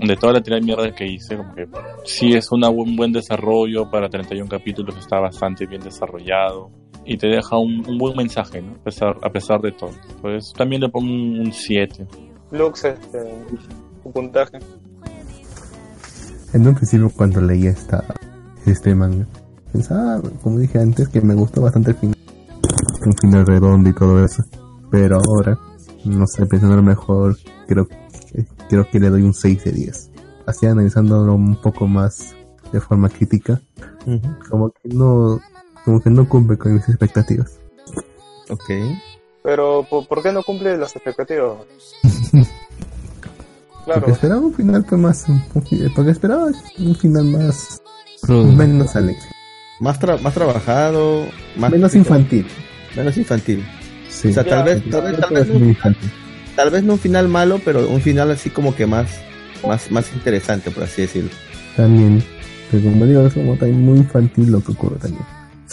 [0.06, 1.68] de toda la tirada de mierda que hice, como que
[2.04, 6.70] sí es un buen desarrollo para 31 capítulos, está bastante bien desarrollado.
[7.06, 8.72] Y te deja un, un buen mensaje, ¿no?
[8.72, 9.90] A pesar, a pesar de todo.
[10.22, 12.06] Pues también le pongo un 7.
[12.50, 13.18] Lux, este,
[14.02, 14.58] tu puntaje.
[16.52, 18.04] En un principio cuando leí esta,
[18.64, 19.26] este manga,
[19.72, 22.16] pensaba, como dije antes, que me gustó bastante el final.
[23.04, 24.44] Un final redondo y todo eso.
[24.90, 25.58] Pero ahora,
[26.04, 27.36] no sé, pensando mejor,
[27.66, 30.10] creo, que- creo que le doy un 6 de 10.
[30.46, 32.34] Así analizándolo un poco más
[32.72, 33.60] de forma crítica,
[34.48, 35.38] como que no,
[35.84, 37.58] como que no cumple con mis expectativas.
[38.50, 38.70] Ok.
[39.42, 41.58] Pero, ¿por, por qué no cumple las expectativas?
[43.84, 46.46] Porque claro, esperaba un final pues más, porque esperaba
[46.78, 47.82] un final más,
[48.22, 48.44] Crudo.
[48.52, 49.20] menos alegre.
[49.78, 52.46] Más, tra- más trabajado, más Menos infantil.
[52.96, 53.62] Menos infantil.
[54.08, 54.28] Sí.
[54.28, 55.96] O sea, tal vez, tal vez, tal vez,
[56.56, 59.20] tal vez no un final malo, pero un final así como que más,
[59.68, 61.28] más, más interesante, por así decirlo.
[61.76, 62.24] También,
[62.70, 65.24] pero como digo, es como también muy infantil lo que ocurre también.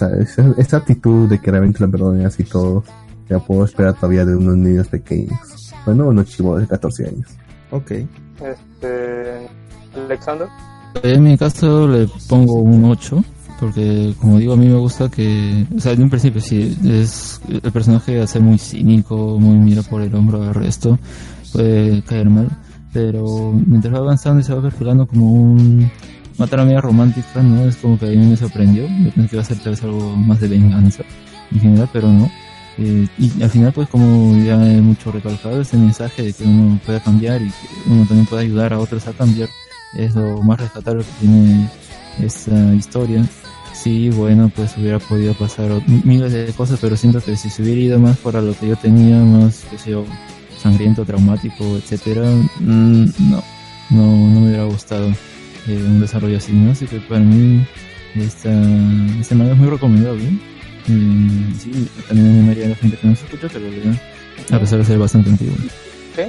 [0.02, 2.84] Sea, esa, esa actitud de que realmente lo perdonen así todo,
[3.30, 5.72] ya puedo esperar todavía de unos niños pequeños.
[5.86, 7.28] Bueno, unos chivos de 14 años.
[7.70, 7.92] Ok.
[7.92, 9.48] este,
[9.96, 10.48] Alexander.
[11.04, 13.24] En mi caso le pongo un 8,
[13.60, 17.40] porque como digo, a mí me gusta que, o sea, en un principio sí, es
[17.48, 20.98] el personaje ser muy cínico, muy mira por el hombro al resto,
[21.54, 22.50] puede caer mal,
[22.92, 25.92] pero mientras va avanzando y se va perfilando como un,
[26.38, 27.66] una trama media romántica, ¿no?
[27.66, 30.16] Es como que a mí me sorprendió, pensé que iba a ser tal vez algo
[30.16, 31.04] más de venganza
[31.52, 32.32] en general, pero no.
[32.78, 36.80] Eh, y al final, pues como ya he mucho recalcado, ese mensaje de que uno
[36.86, 39.50] puede cambiar y que uno también puede ayudar a otros a cambiar,
[39.94, 41.70] es lo más rescatable que tiene
[42.20, 43.26] esta historia.
[43.74, 47.82] Sí, bueno, pues hubiera podido pasar miles de cosas, pero siento que si se hubiera
[47.82, 50.06] ido más para lo que yo tenía, más, que sé yo,
[50.58, 52.30] sangriento, traumático, etcétera,
[52.60, 53.44] mm, no,
[53.90, 55.12] no, no me hubiera gustado
[55.68, 56.72] eh, un desarrollo así, ¿no?
[56.72, 57.66] Así que para mí,
[58.16, 58.52] esta,
[59.20, 60.24] este manga es muy recomendable.
[60.88, 64.02] Mm, sí, también animaría a la gente que no se escucha que lo lea,
[64.52, 65.56] a pesar de ser bastante antiguo.
[66.16, 66.24] ¿Sí?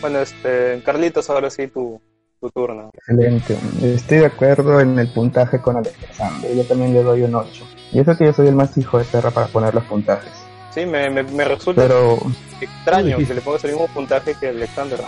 [0.00, 2.00] Bueno, este, Carlitos, ahora sí tu,
[2.40, 2.90] tu turno.
[2.94, 3.56] Excelente.
[3.82, 6.54] Estoy de acuerdo en el puntaje con Alexander.
[6.54, 7.64] Yo también le doy un 8.
[7.92, 10.32] Y eso que yo soy el más hijo de perra para poner los puntajes.
[10.74, 12.18] Sí, me, me, me resulta Pero
[12.60, 15.00] extraño que le pongas el mismo puntaje que Alexander.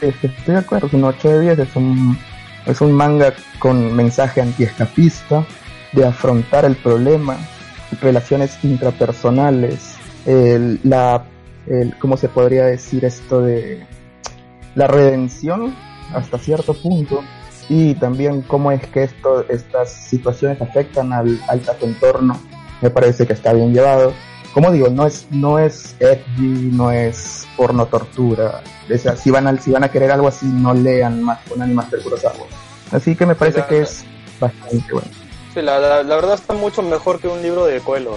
[0.00, 1.58] es que estoy de acuerdo, es un 8 de 10.
[1.58, 2.18] Es un,
[2.66, 5.46] es un manga con mensaje antiescapista,
[5.92, 7.38] de afrontar el problema,
[8.00, 9.94] relaciones intrapersonales,
[10.82, 11.24] la,
[11.66, 13.86] el, ¿cómo se podría decir esto de
[14.74, 15.74] la redención
[16.12, 17.22] hasta cierto punto?
[17.68, 22.40] Y también cómo es que esto, estas situaciones afectan al, al entorno.
[22.80, 24.12] Me parece que está bien llevado.
[24.56, 28.62] Como digo, no es, no es edgy, no es porno tortura.
[28.90, 31.60] O sea, si van, a, si van a querer algo así, no lean más con
[31.60, 32.46] Animas del Kurosawa.
[32.90, 34.02] Así que me parece que es
[34.40, 35.08] bastante bueno.
[35.52, 38.14] Sí, la, la, la verdad está mucho mejor que un libro de Coelho.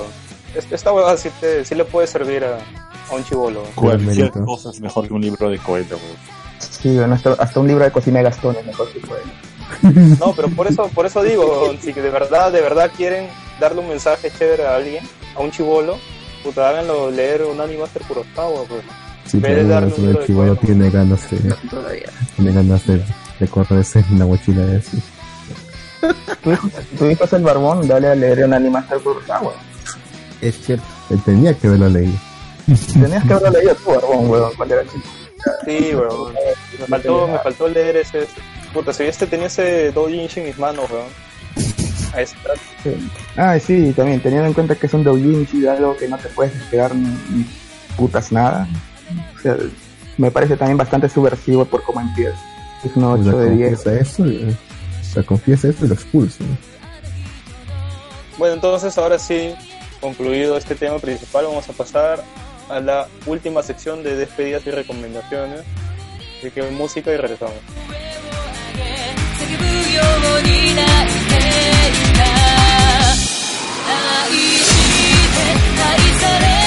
[0.55, 2.55] Es- Esta hueá sí, te, sí le puede servir a,
[3.11, 3.63] a un chivolo.
[3.75, 5.85] Cualquier cosa es mejor que un libro de weón.
[6.59, 10.17] Sí, bueno, hasta, hasta un libro de cocina de Gastón es mejor que puede.
[10.17, 13.27] No, pero por eso, por eso digo, si de verdad, de verdad quieren
[13.59, 15.03] darle un mensaje chévere a alguien,
[15.35, 15.97] a un chivolo,
[16.43, 18.81] puta, háganlo leer un Animaster Kurosawa, pues.
[19.25, 20.55] Sí, En vez de pero darle un el cuento.
[20.65, 21.55] tiene ganas de,
[22.35, 23.03] tiene ganas de,
[23.39, 25.01] de correrse en la mochila de así.
[26.43, 29.53] Tu hijo, tu hijo es el barbón, dale a leer un Animaster Kurosawa.
[30.41, 30.85] Es cierto.
[31.09, 32.13] Él tenía que haberlo leído.
[32.93, 35.07] Tenías que haberlo leído tu barbón, weón, cuando era chico.
[35.65, 36.33] Sí, weón.
[36.79, 38.25] Me faltó, me faltó leer ese.
[38.73, 41.05] Puta, si este tenía ese doujinshi en mis manos, weón.
[42.13, 42.59] A ese trato.
[42.83, 43.09] Sí.
[43.37, 46.53] Ah, sí, también teniendo en cuenta que es un doujinshi, algo que no te puedes
[46.53, 47.45] despegar ni, ni
[47.97, 48.67] putas nada.
[49.37, 49.55] O sea,
[50.17, 52.37] me parece también bastante subversivo por cómo empieza.
[52.83, 53.69] Es un O 8 sea, de 10.
[53.83, 54.57] confiesa eso y,
[55.01, 56.43] o sea, confiesa eso y lo expulsa.
[58.37, 59.53] Bueno, entonces ahora sí,
[59.99, 62.23] concluido este tema principal, vamos a pasar
[62.69, 65.61] a la última sección de despedidas y recomendaciones.
[66.39, 67.55] Así que música y regresamos.
[73.91, 74.69] 愛し
[75.35, 76.58] て愛され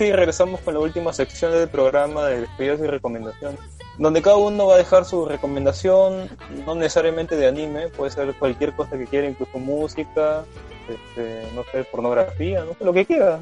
[0.00, 3.60] sí regresamos con la última sección del programa de despedidas y recomendaciones,
[3.98, 6.26] donde cada uno va a dejar su recomendación,
[6.64, 10.44] no necesariamente de anime, puede ser cualquier cosa que quiera, incluso música,
[10.88, 13.40] este, no sé, pornografía, no sé, lo que quiera,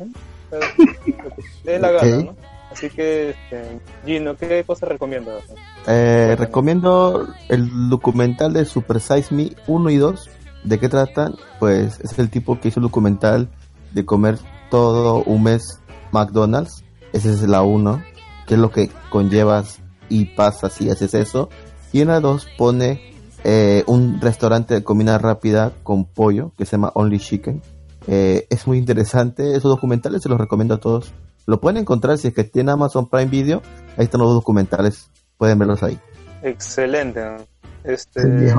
[1.62, 2.32] dé la gana.
[2.72, 5.44] Así que, este, Gino, ¿qué cosa recomiendas?
[5.86, 10.28] Eh, recomiendo el documental de Super Size Me 1 y 2.
[10.64, 11.36] ¿De qué tratan?
[11.60, 13.48] Pues es el tipo que hizo el documental
[13.92, 14.38] de comer
[14.70, 15.78] todo un mes
[16.12, 16.84] McDonald's.
[17.12, 18.02] Esa es la 1,
[18.46, 21.48] que es lo que conllevas y pasa si haces eso.
[21.92, 23.14] Y en la 2 pone
[23.44, 27.62] eh, un restaurante de comida rápida con pollo que se llama Only Chicken.
[28.06, 31.12] Eh, es muy interesante, esos documentales se los recomiendo a todos.
[31.46, 33.62] Lo pueden encontrar si es que tiene Amazon Prime Video.
[33.96, 35.98] Ahí están los documentales, pueden verlos ahí.
[36.42, 37.22] Excelente.
[37.84, 38.54] Este, Sí.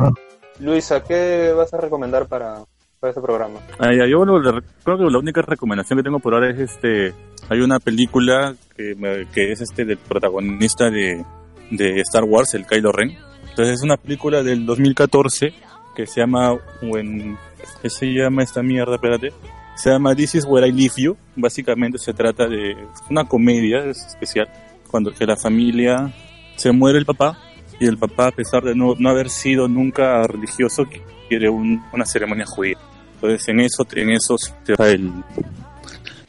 [0.59, 2.63] Luisa, ¿qué vas a recomendar para,
[2.99, 3.59] para este programa?
[3.79, 7.13] Ah, yo le- creo que la única recomendación que tengo por ahora es este
[7.49, 8.95] hay una película que,
[9.33, 11.23] que es este del protagonista de,
[11.71, 13.17] de Star Wars el Kylo Ren.
[13.49, 15.53] Entonces es una película del 2014
[15.95, 17.37] que se llama When
[17.81, 19.31] ¿qué se llama esta mierda espérate.
[19.75, 21.17] Se llama This is Where I Leave You.
[21.37, 22.75] Básicamente se trata de
[23.09, 24.49] una comedia es especial
[24.91, 26.11] cuando que la familia
[26.57, 27.37] se muere el papá
[27.79, 30.83] y el papá a pesar de no, no haber sido nunca religioso
[31.29, 32.77] quiere un- una ceremonia judía.
[33.15, 34.53] Entonces en eso en eso se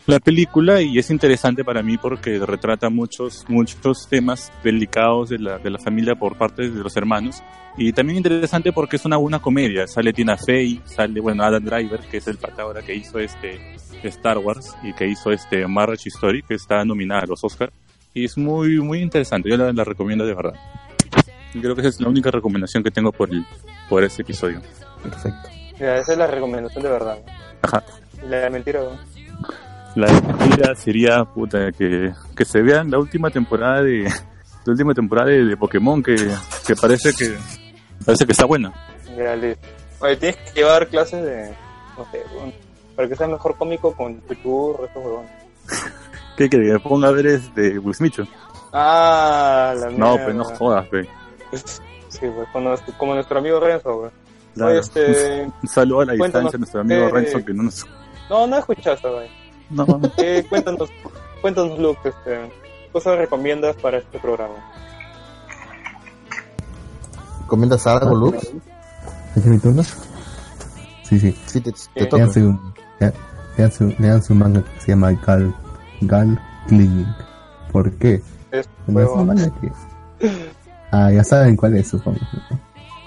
[0.06, 5.58] la película y es interesante para mí porque retrata muchos muchos temas delicados de la,
[5.58, 7.42] de la familia por parte de los hermanos.
[7.76, 9.86] Y también interesante porque es una buena comedia.
[9.86, 13.76] Sale Tina Fey sale bueno Adam Driver que es el pata ahora que hizo este
[14.02, 17.72] Star Wars y que hizo este Marriage Story que está nominada a los Oscars
[18.12, 19.48] y es muy muy interesante.
[19.48, 20.54] Yo la, la recomiendo de verdad
[21.52, 23.44] creo que esa es la única recomendación que tengo por el,
[23.88, 24.60] por ese episodio
[25.02, 25.48] perfecto
[25.78, 27.18] Ya, esa es la recomendación de verdad.
[27.26, 27.32] ¿no?
[27.62, 27.82] Ajá.
[28.28, 28.98] La de mentira, ¿no?
[29.96, 35.28] La mentira sería puta, que, que se vean la última temporada de la última temporada
[35.30, 36.14] de, de Pokémon que,
[36.66, 37.36] que parece que
[38.04, 38.72] parece que está buena.
[39.16, 39.66] Ya, listo.
[40.00, 41.50] Oye, tienes que llevar clases de,
[41.98, 42.52] no sé, weón,
[42.94, 45.30] para que seas mejor cómico con YouTube, estos huevones.
[46.36, 48.26] ¿Qué que me ponga a ver es de Wismicho?
[48.72, 50.24] Ah, la No, mierda.
[50.24, 51.08] pues no jodas, pe.
[51.52, 54.10] Sí, pues como, nuestro- como nuestro amigo Renzo, güey.
[54.54, 54.70] Claro.
[54.72, 55.44] Oye, este...
[55.62, 57.86] Un saludo a la cuéntanos, distancia a nuestro amigo eh, Renzo que no nos
[58.28, 59.28] No, no escuchaste, güey.
[59.70, 60.00] No.
[60.18, 60.90] Eh, cuéntanos,
[61.40, 64.54] cuéntanos, Luke, este, ¿qué cosas recomiendas para este programa?
[67.42, 68.50] ¿Recomiendas algo, Lux?
[69.36, 69.82] ¿Es mi turno?
[71.04, 71.36] Sí, sí.
[71.46, 72.16] Sí, te, te toca.
[72.24, 72.60] Lean su,
[73.00, 73.12] lea-
[73.56, 75.54] lean su, lean su manga que se llama Gal,
[76.02, 77.08] Gal Clinic.
[77.72, 78.22] ¿Por qué?
[78.50, 79.72] Es Bueno, es un manga que...
[80.90, 82.18] Ah, ya saben cuál es, supongo.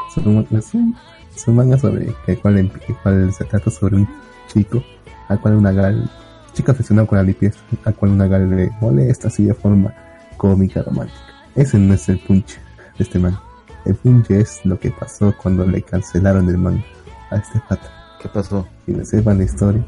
[0.10, 4.07] Es un, es un, manga sobre que cual, em- que cual se trata sobre un
[4.47, 4.84] chico
[5.27, 6.10] al cual una gal,
[6.53, 9.93] chico aficionado con la limpieza, al cual una gal le molesta así de forma
[10.38, 11.19] cómica, romántica.
[11.55, 12.57] Ese no es el punch
[12.97, 13.41] de este manga.
[13.85, 16.84] El punch es lo que pasó cuando le cancelaron el manga
[17.31, 17.89] a este pata.
[18.22, 18.68] ¿Qué pasó?
[18.85, 19.84] Si no sepan la historia.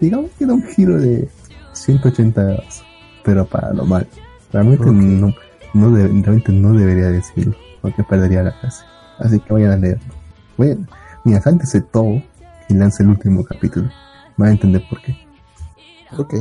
[0.00, 1.28] Digamos que era un giro de
[1.72, 2.82] 180 grados,
[3.22, 4.06] pero para lo mal.
[4.52, 5.34] Realmente no,
[5.74, 8.84] no de- realmente no debería decirlo, porque perdería la clase.
[9.18, 10.14] Así que vayan a leerlo.
[10.56, 10.88] Vayan,
[11.24, 12.22] mira, antes de todo,
[12.68, 13.90] y lance el último capítulo.
[14.36, 15.16] Van a entender por qué.
[16.16, 16.34] Ok.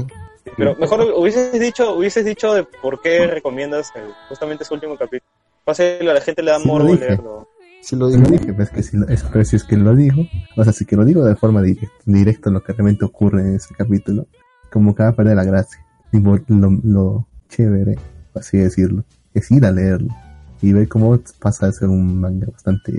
[0.58, 5.30] Pero mejor hubieses dicho, hubieses dicho de por qué recomiendas el- justamente ese último capítulo.
[5.66, 7.06] Fácil, a la gente le da Sí, lo morbo dije.
[7.06, 7.48] leerlo.
[7.82, 10.26] Sí lo Lo dije, pues que si, lo- es, pero si es que lo digo,
[10.56, 13.56] o sea, si que lo digo de forma directa, directa lo que realmente ocurre en
[13.56, 14.26] ese capítulo,
[14.72, 15.86] como que va a perder la gracia.
[16.12, 17.98] Y lo, lo, lo chévere,
[18.36, 19.04] así decirlo,
[19.34, 20.14] es ir a leerlo
[20.62, 22.92] y ver cómo pasa de ser un manga bastante,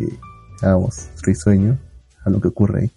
[0.60, 1.78] digamos, risueño
[2.24, 2.92] a lo que ocurre ahí.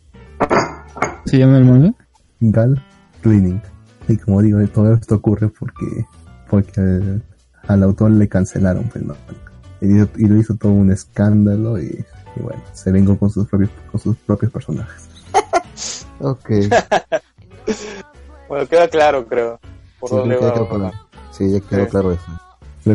[1.25, 1.93] ¿Se llama el manga?
[2.39, 2.83] Gal
[3.21, 3.61] Cleaning.
[4.07, 6.05] Y como digo, todo esto ocurre porque,
[6.49, 7.23] porque al,
[7.67, 9.15] al autor le cancelaron pues, ¿no?
[9.81, 12.05] y, lo hizo todo un escándalo y,
[12.35, 15.09] y bueno, se vengó con sus propios, con sus propios personajes.
[16.19, 16.49] Ok.
[18.49, 19.59] Bueno, queda claro, creo.
[19.99, 20.41] Por Sí, dónde va.
[20.47, 20.91] ya quedó claro.
[21.31, 21.91] Sí, ya quedó Sí.
[21.91, 22.23] claro eso.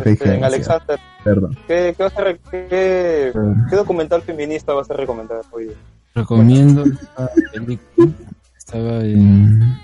[0.01, 0.45] Demasiado.
[0.45, 1.57] Alexander, Perdón.
[1.67, 3.33] ¿qué, qué, vas a re- qué-
[3.71, 5.71] qué documental feminista vas a recomendar hoy?
[6.15, 8.13] Recomiendo esta película.
[8.59, 9.79] Estaba en.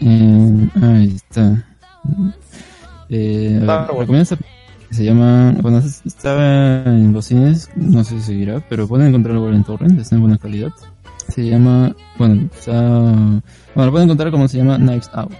[0.00, 1.64] en ahí está.
[3.08, 5.54] Eh, ver, recomiendo esta película que se llama.
[5.60, 9.98] Bueno, es- estaba en los cines, no sé si seguirá, pero pueden encontrarlo en Torrent,
[10.00, 10.70] está en buena calidad.
[11.34, 11.96] Se llama.
[12.16, 12.72] Bueno, está.
[12.72, 13.32] Bueno,
[13.74, 15.32] lo pueden encontrar como se llama Knives Out.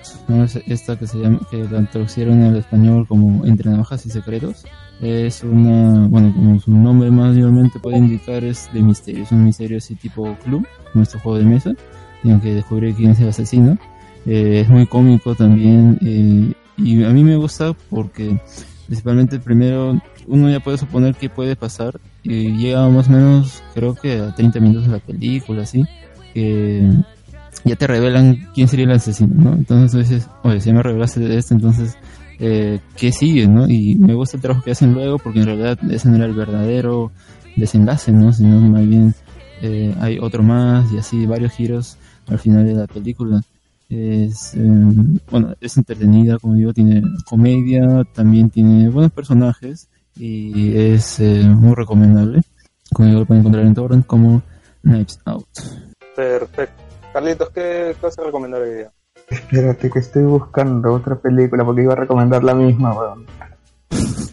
[0.67, 1.39] esta que se llama.
[1.51, 4.65] que la traducieron al español como Entre Navajas y Secretos.
[5.01, 9.23] Es una, bueno, como su nombre mayormente puede indicar, es de misterio.
[9.23, 11.73] Es un misterio así tipo club, nuestro juego de mesa.
[12.23, 13.79] Tienen que descubrir quién es el asesino.
[14.27, 15.99] Eh, es muy cómico también.
[16.03, 18.37] eh, y a mí me gusta porque,
[18.87, 22.01] principalmente, primero, uno ya puede suponer qué puede pasar.
[22.23, 25.85] Y llega más o menos, creo que a 30 minutos de la película, así.
[26.33, 26.91] Que
[27.65, 29.55] ya te revelan quién sería el asesino, ¿no?
[29.55, 31.97] Entonces dices, oye, si me revelaste de esto, entonces,
[32.39, 33.69] eh, ¿qué sigue, no?
[33.69, 36.35] Y me gusta el trabajo que hacen luego porque en realidad ese no era el
[36.35, 37.11] verdadero
[37.57, 38.33] desenlace, ¿no?
[38.33, 39.15] Sino más bien
[39.63, 41.97] eh, hay otro más y así varios giros
[42.27, 43.43] al final de la película.
[43.89, 44.61] Es, eh,
[45.31, 51.75] bueno, es entretenida, como digo, tiene comedia, también tiene buenos personajes y es eh, muy
[51.75, 52.43] recomendable.
[52.93, 54.43] Como digo, lo pueden encontrar en Torrent como
[54.83, 55.47] Knives Out.
[56.15, 56.83] Perfecto.
[57.13, 58.93] Carlitos, ¿qué, vas a recomendar hoy día?
[59.29, 63.27] Espérate que estoy buscando otra película porque iba a recomendar la misma, weón.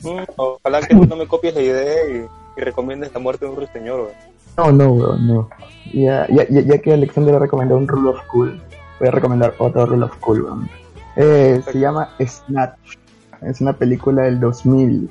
[0.04, 2.26] Mm, Ojalá que no me copies la idea y,
[2.60, 4.02] y recomiendes la muerte de un ruiseñor.
[4.02, 4.12] weón.
[4.58, 5.50] No, no, weón, no.
[5.94, 8.62] Ya, ya, ya, ya que Alexander ha recomendado un Rule of Cool,
[9.00, 10.70] voy a recomendar otro Rule of Cool, weón.
[11.16, 12.98] Eh, se llama Snatch.
[13.42, 15.10] Es una película del 2000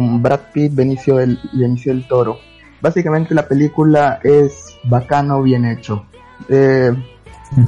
[0.00, 2.38] Brad Pitt, Benicio del, Benicio Toro.
[2.80, 6.04] Básicamente la película es bacano, bien hecho.
[6.48, 6.92] Eh,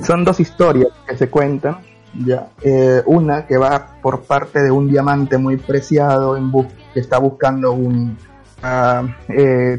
[0.02, 1.78] son dos historias que se cuentan.
[2.24, 6.36] Ya, Eh, una que va por parte de un diamante muy preciado
[6.92, 8.16] que está buscando un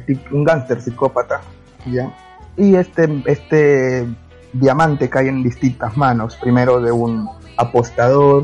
[0.05, 1.41] ti- un gángster psicópata,
[1.89, 2.13] ya.
[2.57, 4.05] Y este este
[4.53, 7.27] diamante cae en distintas manos, primero de un
[7.57, 8.43] apostador,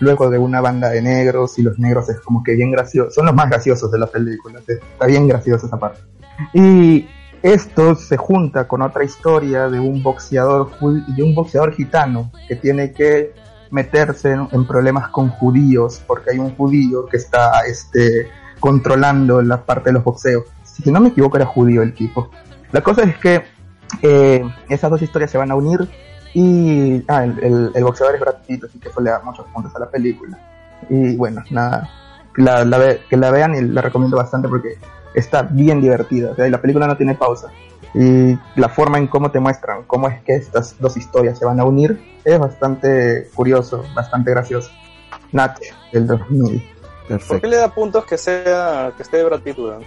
[0.00, 3.26] luego de una banda de negros y los negros es como que bien graciosos, son
[3.26, 6.00] los más graciosos de la película, está bien graciosa esa parte.
[6.52, 7.08] Y
[7.42, 12.92] esto se junta con otra historia de un boxeador de un boxeador gitano que tiene
[12.92, 13.32] que
[13.70, 19.64] meterse en, en problemas con judíos porque hay un judío que está este controlando la
[19.64, 20.44] parte de los boxeos.
[20.64, 22.30] Si no me equivoco era judío el tipo.
[22.72, 23.42] La cosa es que
[24.02, 25.88] eh, esas dos historias se van a unir
[26.34, 29.46] y ah, el, el- el boxeador es Brad Pitt, así que eso le da muchos
[29.46, 30.38] puntos a la película.
[30.88, 31.88] Y bueno, nada,
[32.34, 34.74] que la, la ve- que la vean y la recomiendo bastante porque
[35.14, 36.32] está bien divertida.
[36.32, 37.48] O sea, y la película no tiene pausa.
[37.94, 41.58] Y la forma en cómo te muestran cómo es que estas dos historias se van
[41.58, 44.70] a unir es bastante curioso, bastante gracioso.
[45.32, 45.60] Natch,
[45.92, 46.62] del 2000.
[47.26, 49.82] ¿Por qué le da puntos que sea que esté Brad Pitt, weón?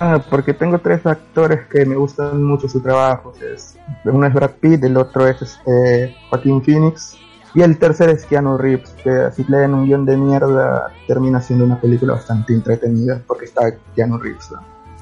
[0.00, 3.32] Ah, porque tengo tres actores que me gustan mucho su trabajo.
[3.54, 7.16] Es, uno es Brad Pitt, el otro es este, Joaquín Phoenix
[7.54, 11.40] y el tercero es Keanu Reeves, que así le den un guion de mierda termina
[11.40, 14.52] siendo una película bastante entretenida porque está Keanu Reeves.
[14.52, 14.60] ¿no?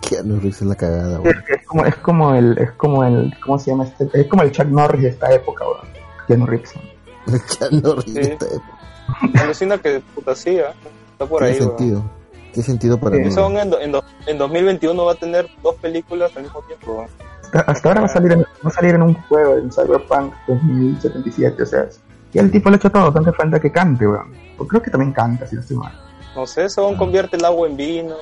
[0.09, 1.45] Keanu Reeves es la cagada, Es, weón.
[1.49, 4.09] es como, es como el, es como el, ¿cómo se llama este?
[4.15, 5.87] Es como el Chuck Norris de esta época, weón.
[6.27, 6.73] Keanu Reeves.
[7.59, 8.13] Keanu Reeves Sí.
[8.15, 9.43] de esta época.
[9.43, 10.73] Alucina que puta sí, ¿ah?
[11.13, 11.61] está por Tiene ahí.
[11.61, 12.03] sentido.
[12.57, 13.31] Tiene sentido para mí.
[13.31, 17.07] son en, do- en, do- en 2021 va a tener dos películas al mismo tiempo.
[17.67, 21.63] Hasta, ahora va a salir en, va a salir en un juego en Cyberpunk 2077,
[21.63, 21.87] o sea,
[22.33, 24.33] y el tipo lo ha hecho todo, tanto falta que cante, weón.
[24.69, 25.93] Creo que también canta, si no estoy mal.
[26.35, 28.15] No sé, según convierte el agua en vino.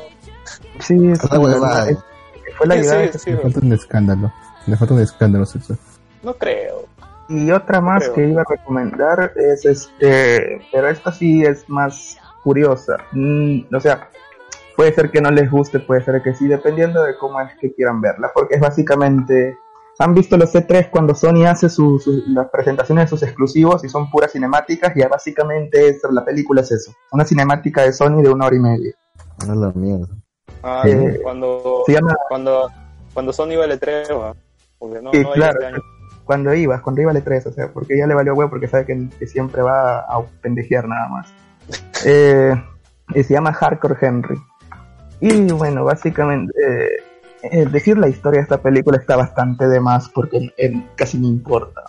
[0.81, 1.87] Sí, es, Otra huevada.
[2.59, 3.13] fue la Sí, idea.
[3.13, 4.33] sí, sí, Le falta un escándalo.
[4.67, 5.79] Le falta un escándalo sexual.
[6.23, 6.85] No creo.
[7.29, 8.15] Y otra más Creo.
[8.15, 12.99] que iba a recomendar es este, pero esta sí es más curiosa.
[13.13, 14.11] Mm, o sea,
[14.77, 17.73] puede ser que no les guste, puede ser que sí, dependiendo de cómo es que
[17.75, 19.57] quieran verla, porque es básicamente,
[19.99, 23.89] han visto los C3 cuando Sony hace su- su- las presentaciones de sus exclusivos y
[23.89, 28.23] son puras cinemáticas, y ya básicamente es, la película es eso, una cinemática de Sony
[28.23, 28.93] de una hora y media.
[29.49, 30.09] A la mierda.
[30.63, 32.71] Ah, Eh, cuando, se llama- cuando,
[33.13, 34.09] cuando Sony vale 3,
[34.79, 35.53] porque no, Sí, no claro.
[35.61, 35.79] este año.
[36.25, 38.87] Cuando ibas, cuando iba al E3, o sea, porque ya le valió huevo porque sabe
[38.87, 41.33] que, que siempre va a pendejear nada más.
[42.07, 42.55] Eh,
[43.15, 44.37] y se llama Hardcore Henry.
[45.21, 46.89] Y bueno, básicamente, eh,
[47.51, 51.29] eh, decir la historia de esta película está bastante de más porque eh, casi no
[51.29, 51.83] importa.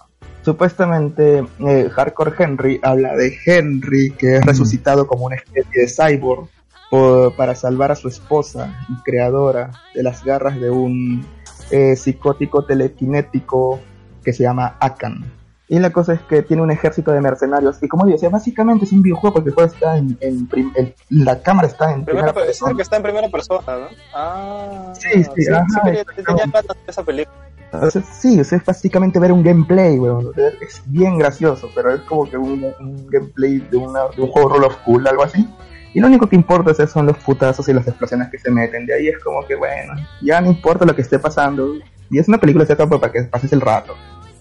[0.43, 6.47] Supuestamente, eh, Hardcore Henry habla de Henry, que es resucitado como una especie de cyborg
[6.89, 11.26] por- para salvar a su esposa y creadora de las garras de un
[11.72, 13.80] eh, psicótico telequinético
[14.23, 15.26] que se llama Akan.
[15.68, 17.82] Y la cosa es que tiene un ejército de mercenarios.
[17.82, 20.46] Y como digo, o sea, básicamente es un videojuego porque el juego está en, en
[20.48, 22.76] prim- el- la cámara está en Primera, primera per- es el persona.
[22.76, 23.88] que está en primera persona, ¿no?
[24.14, 26.06] Ah, Sí, sí, ajá, exactamente.
[26.24, 27.36] tenía ganas de esa película.
[27.74, 30.28] O sea, sí, o sea, es básicamente ver un gameplay, weón.
[30.28, 34.22] O sea, Es bien gracioso, pero es como que un, un gameplay de, una, de
[34.22, 35.48] un juego Roll of Cool, algo así.
[35.96, 38.86] Y lo único que importa es- son los putazos y las explosiones que se meten.
[38.86, 41.74] De ahí es como que, bueno, ya no importa lo que esté pasando.
[42.12, 43.96] Y es una película hecha para que pases el rato.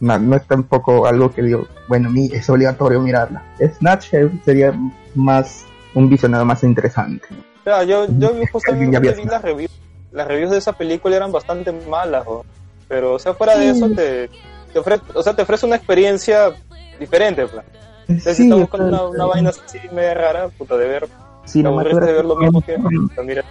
[0.05, 3.43] No, no es tampoco algo que digo, bueno, mi, es obligatorio mirarla.
[3.59, 4.11] Snatch
[4.45, 4.79] sería
[5.15, 5.65] más
[5.95, 7.27] un visionado más interesante.
[7.31, 9.71] O sea, yo, yo vi justamente vi las reviews.
[10.13, 12.45] Las reviews de esa película eran bastante malas, ¿no?
[12.87, 14.29] pero o sea, fuera de eso te,
[14.75, 16.53] te ofrece, o sea, te ofrece una experiencia
[17.01, 17.65] diferente, plan.
[18.03, 21.09] O sea, si Sí, estás buscando una, vaina así media rara, puta, de ver,
[21.51, 22.77] te aburriste de ver lo mismo que
[23.25, 23.43] mira.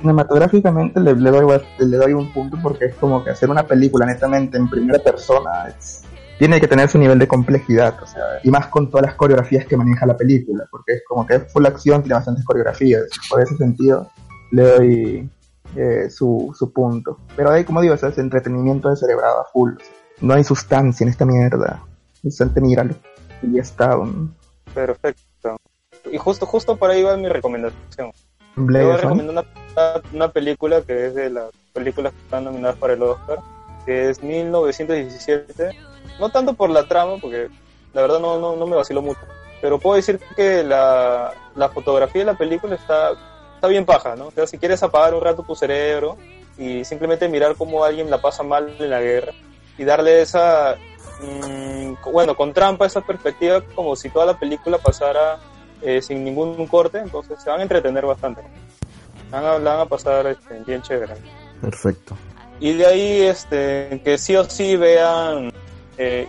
[0.00, 4.06] Cinematográficamente le, le doy le doy un punto porque es como que hacer una película
[4.06, 6.04] netamente en primera persona es-
[6.38, 9.66] tiene que tener su nivel de complejidad o sea, y más con todas las coreografías
[9.66, 13.42] que maneja la película porque es como que es full acción tiene bastantes coreografías por
[13.42, 14.08] ese sentido
[14.50, 15.30] le doy
[15.76, 19.78] eh, su, su punto pero ahí como digo es entretenimiento de cerebrado a full o
[19.78, 21.82] sea, no hay sustancia en esta mierda
[22.24, 22.94] es míralo
[23.42, 24.34] y ya está un
[24.74, 25.56] Perfecto.
[26.10, 28.12] Y justo, justo por ahí va mi recomendación.
[28.56, 29.44] Blade Yo recomiendo una,
[30.12, 33.38] una película que es de las películas que están nominadas para el Oscar,
[33.86, 35.70] que es 1917.
[36.18, 37.48] No tanto por la trama, porque
[37.92, 39.20] la verdad no, no, no me vaciló mucho,
[39.60, 43.12] pero puedo decir que la, la fotografía de la película está,
[43.54, 44.28] está bien paja, ¿no?
[44.28, 46.16] O sea, si quieres apagar un rato tu cerebro
[46.58, 49.32] y simplemente mirar cómo alguien la pasa mal en la guerra
[49.78, 50.76] y darle esa,
[51.22, 55.38] mm, bueno, con trampa esa perspectiva como si toda la película pasara
[55.82, 58.42] eh, sin ningún corte, entonces se van a entretener bastante.
[59.30, 61.14] Van a, la van a pasar este, bien chévere.
[61.60, 62.16] Perfecto.
[62.58, 65.50] Y de ahí este, que sí o sí vean
[65.96, 66.26] eh,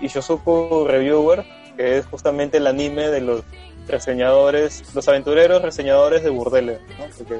[0.87, 1.45] Reviewer,
[1.75, 3.43] que es justamente el anime de los
[3.87, 7.05] reseñadores, los aventureros reseñadores de burdeles, ¿no?
[7.17, 7.39] Porque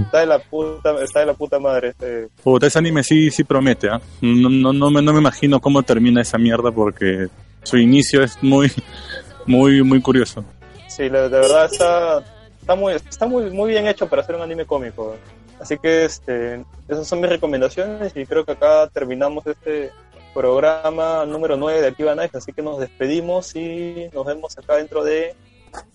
[0.00, 3.44] está de la puta, está de la puta madre este, Puta, ese anime sí, sí
[3.44, 4.00] promete, ¿ah?
[4.20, 7.28] No, no, no, me, no me imagino cómo termina esa mierda porque
[7.62, 8.72] su inicio es muy,
[9.46, 10.44] muy, muy curioso.
[10.88, 12.24] Sí, la, de verdad está,
[12.68, 15.16] está muy, está muy, muy bien hecho para hacer un anime cómico.
[15.58, 19.90] Así que este, esas son mis recomendaciones y creo que acá terminamos este
[20.34, 25.02] programa número 9 de Akiba Night, así que nos despedimos y nos vemos acá dentro
[25.02, 25.34] de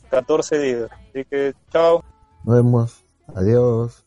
[0.09, 0.89] 14 días.
[1.09, 2.03] Así que chao.
[2.43, 3.05] Nos vemos.
[3.35, 4.03] Adiós.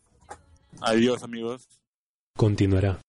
[0.81, 1.69] Adiós, amigos.
[2.37, 3.06] Continuará.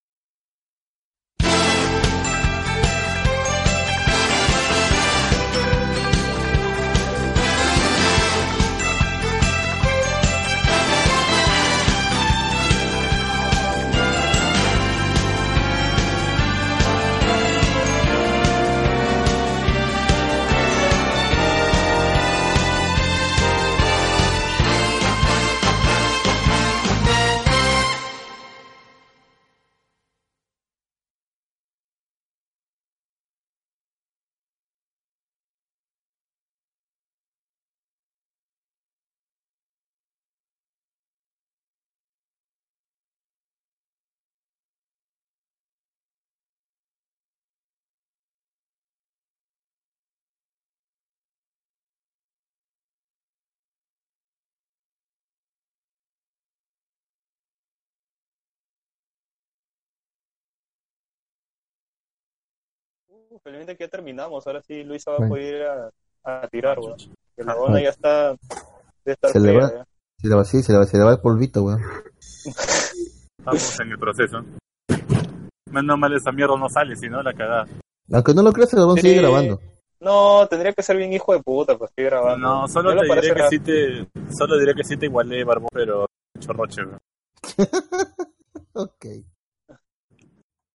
[63.43, 64.45] Felizmente que ya terminamos.
[64.47, 65.89] Ahora sí, Luisa va a poder ir a,
[66.23, 66.97] a tirar, weón.
[67.35, 68.35] Que la onda ya está.
[69.05, 69.85] De estar Se le va, ya.
[70.19, 71.81] se le va, sí, se le va, se le va el polvito, weón.
[72.45, 74.37] Estamos en el proceso.
[75.71, 77.67] Menos mal esa mierda no sale, si no la cagada.
[78.11, 79.19] Aunque no lo creas, el Gabón sigue Sí.
[79.19, 79.59] grabando.
[79.99, 82.47] No, tendría que ser bien hijo de puta para seguir grabando.
[82.47, 84.07] No, solo ¿No te le diré que sí te,
[84.37, 86.05] solo diré que sí te igualé, Barbón, pero
[86.39, 86.99] chorroche, weón.
[88.73, 89.05] Ok.